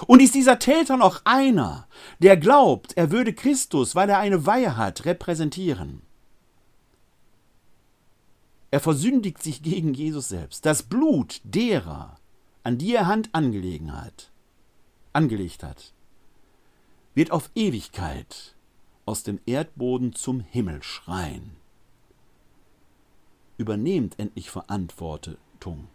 [0.06, 1.86] Und ist dieser Täter noch einer,
[2.18, 6.02] der glaubt, er würde Christus, weil er eine Weihe hat, repräsentieren,
[8.70, 10.66] er versündigt sich gegen Jesus selbst.
[10.66, 12.18] Das Blut derer,
[12.62, 14.30] an die er Hand angelegen hat,
[15.12, 15.92] angelegt hat,
[17.14, 18.54] wird auf Ewigkeit
[19.06, 21.56] aus dem Erdboden zum Himmel schreien.
[23.56, 25.88] Übernehmt endlich Verantwortung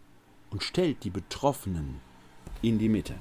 [0.50, 2.00] und stellt die Betroffenen
[2.60, 3.14] in die Mitte.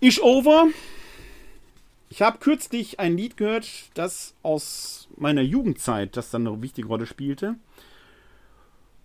[0.00, 0.68] Ich over.
[2.20, 7.06] Ich habe kürzlich ein Lied gehört, das aus meiner Jugendzeit, das dann eine wichtige Rolle
[7.06, 7.54] spielte.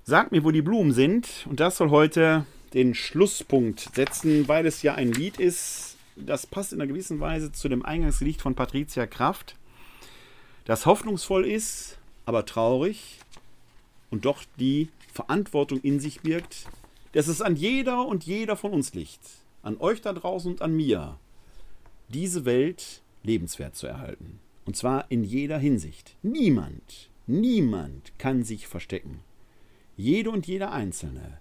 [0.04, 1.48] Sag mir, wo die Blumen sind.
[1.50, 6.74] Und das soll heute den Schlusspunkt setzen, weil es ja ein Lied ist, das passt
[6.74, 9.56] in einer gewissen Weise zu dem Eingangslied von Patricia Kraft,
[10.66, 13.20] das hoffnungsvoll ist, aber traurig
[14.12, 16.68] und doch die Verantwortung in sich birgt,
[17.14, 19.22] dass es an jeder und jeder von uns liegt,
[19.64, 21.18] an euch da draußen und an mir,
[22.10, 24.40] diese Welt lebenswert zu erhalten.
[24.66, 26.16] Und zwar in jeder Hinsicht.
[26.24, 29.20] Niemand, niemand kann sich verstecken.
[29.98, 31.40] Jede und jeder Einzelne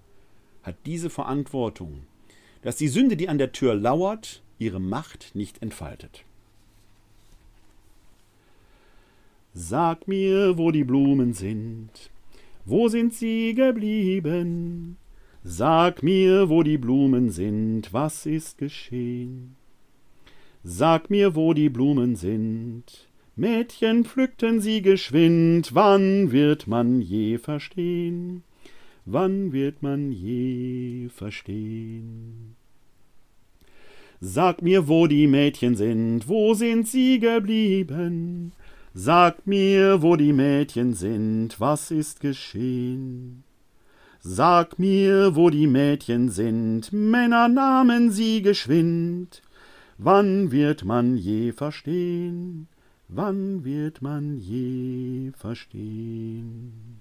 [0.63, 2.05] hat diese Verantwortung,
[2.63, 6.25] dass die Sünde, die an der Tür lauert, ihre Macht nicht entfaltet.
[9.53, 12.11] Sag mir, wo die Blumen sind,
[12.65, 14.97] wo sind sie geblieben?
[15.43, 19.57] Sag mir, wo die Blumen sind, was ist geschehen?
[20.67, 22.85] Sag mir, wo die Blumen sind.
[23.37, 28.45] Mädchen pflückten sie geschwind, wann wird man je verstehen?
[29.05, 32.57] Wann wird man je verstehen?
[34.21, 38.53] Sag mir, wo die Mädchen sind, wo sind sie geblieben?
[38.95, 43.45] Sag mir, wo die Mädchen sind, was ist geschehen?
[44.21, 49.43] Sag mir, wo die Mädchen sind, Männer nahmen sie geschwind,
[49.99, 52.67] Wann wird man je verstehen?
[53.09, 57.01] Wann wird man je verstehen?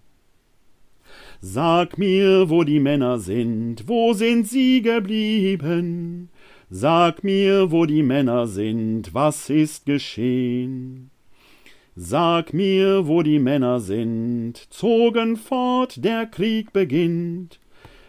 [1.41, 6.30] Sag mir, wo die Männer sind, wo sind sie geblieben?
[6.70, 11.10] Sag mir, wo die Männer sind, was ist geschehen?
[11.95, 17.60] Sag mir, wo die Männer sind, zogen fort, der Krieg beginnt.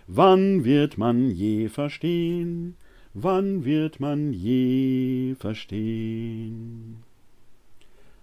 [0.07, 2.77] Wann wird man je verstehen?
[3.15, 6.97] Wann wird man je verstehen?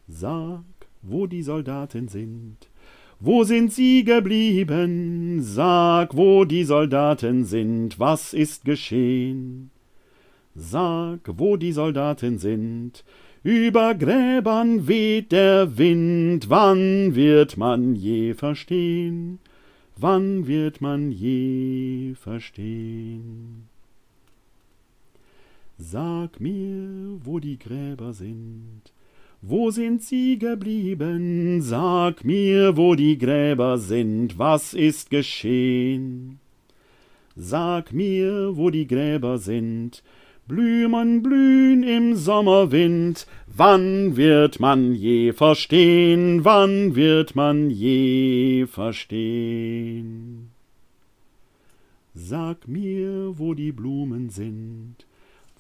[0.08, 0.64] Sag,
[1.02, 2.58] wo die Soldaten sind,
[3.20, 5.42] wo sind sie geblieben?
[5.42, 9.72] Sag, wo die Soldaten sind, was ist geschehen?
[10.54, 13.06] Sag, wo die Soldaten sind,
[13.44, 19.40] über Gräbern weht der Wind, wann wird man je verstehen?
[19.96, 23.71] Wann wird man je verstehen?
[25.84, 28.84] Sag mir, wo die Gräber sind,
[29.42, 31.60] wo sind sie geblieben?
[31.64, 36.40] Sag mir, wo die Gräber sind, was ist geschehen?
[37.36, 40.04] Sag mir, wo die Gräber sind,
[40.48, 50.52] Blümen blühen im Sommerwind, wann wird man je verstehen, wann wird man je verstehen?
[52.14, 55.08] Sag mir, wo die Blumen sind,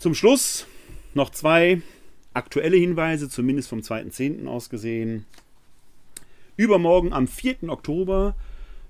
[0.00, 0.66] Zum Schluss
[1.14, 1.82] noch zwei
[2.32, 4.46] aktuelle Hinweise, zumindest vom 2.10.
[4.46, 5.26] aus gesehen.
[6.56, 7.68] Übermorgen am 4.
[7.68, 8.36] Oktober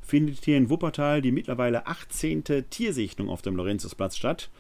[0.02, 2.44] findet hier in Wuppertal die mittlerweile 18.
[2.68, 4.51] Tiersichtung auf dem Lorenzusplatz statt.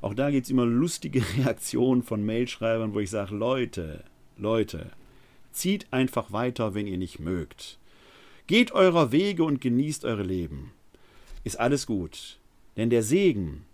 [0.00, 4.04] Auch da gibt es immer lustige Reaktionen von Mailschreibern, wo ich sage, Leute,
[4.36, 4.92] Leute,
[5.50, 7.78] zieht einfach weiter, wenn ihr nicht mögt.
[8.46, 10.70] Geht eurer Wege und genießt eure Leben.
[11.42, 12.38] Ist alles gut.
[12.76, 13.64] Denn der Segen,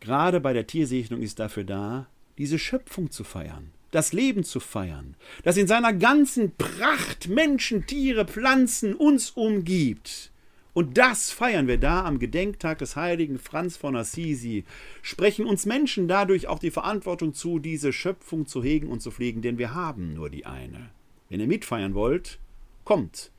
[0.00, 2.06] gerade bei der Tiersegnung, ist dafür da,
[2.38, 8.26] diese Schöpfung zu feiern, das Leben zu feiern, das in seiner ganzen Pracht Menschen, Tiere,
[8.26, 10.30] Pflanzen uns umgibt.
[10.74, 14.64] Und das feiern wir da am Gedenktag des heiligen Franz von Assisi,
[15.00, 19.40] sprechen uns Menschen dadurch auch die Verantwortung zu, diese Schöpfung zu hegen und zu pflegen,
[19.40, 20.90] denn wir haben nur die eine.
[21.30, 22.38] Wenn ihr mitfeiern wollt,
[22.84, 23.30] kommt.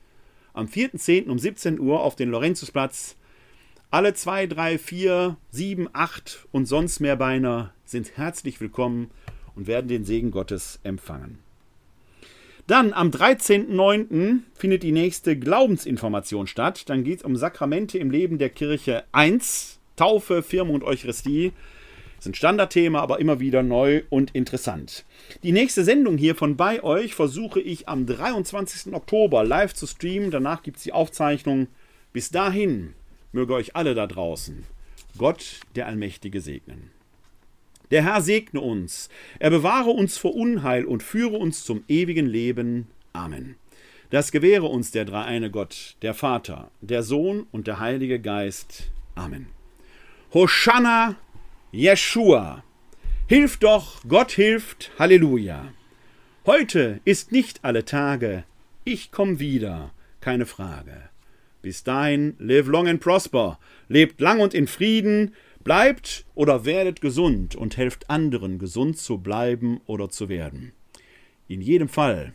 [0.52, 1.28] Am 4.10.
[1.28, 3.16] um 17 Uhr auf den Lorenzusplatz.
[3.90, 9.10] Alle 2, 3, 4, 7, 8 und sonst mehr Beiner sind herzlich willkommen
[9.56, 11.38] und werden den Segen Gottes empfangen.
[12.66, 14.40] Dann am 13.09.
[14.52, 16.90] findet die nächste Glaubensinformation statt.
[16.90, 21.52] Dann geht es um Sakramente im Leben der Kirche 1, Taufe, Firmung und Eucharistie.
[22.16, 25.06] Das ist ein Standardthema, aber immer wieder neu und interessant.
[25.42, 28.92] Die nächste Sendung hier von bei euch versuche ich am 23.
[28.92, 30.30] Oktober live zu streamen.
[30.30, 31.68] Danach gibt es die Aufzeichnung.
[32.12, 32.92] Bis dahin
[33.32, 34.64] möge euch alle da draußen
[35.16, 36.90] Gott der Allmächtige segnen.
[37.90, 42.86] Der Herr segne uns, er bewahre uns vor Unheil und führe uns zum ewigen Leben.
[43.12, 43.56] Amen.
[44.10, 48.90] Das gewähre uns der dreieine Gott, der Vater, der Sohn und der Heilige Geist.
[49.14, 49.48] Amen.
[50.32, 51.16] Hosanna,
[51.72, 52.62] Jeshua.
[53.26, 55.72] Hilf doch, Gott hilft, Halleluja.
[56.46, 58.44] Heute ist nicht alle Tage,
[58.84, 59.90] ich komm wieder,
[60.20, 61.07] keine Frage.
[61.62, 63.58] Bis dahin, live long and prosper,
[63.88, 65.34] lebt lang und in Frieden,
[65.68, 70.72] Bleibt oder werdet gesund und helft anderen, gesund zu bleiben oder zu werden.
[71.46, 72.32] In jedem Fall,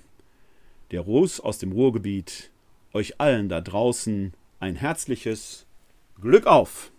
[0.91, 2.51] der Ruß aus dem Ruhrgebiet,
[2.93, 5.65] euch allen da draußen ein herzliches
[6.21, 6.91] Glück auf!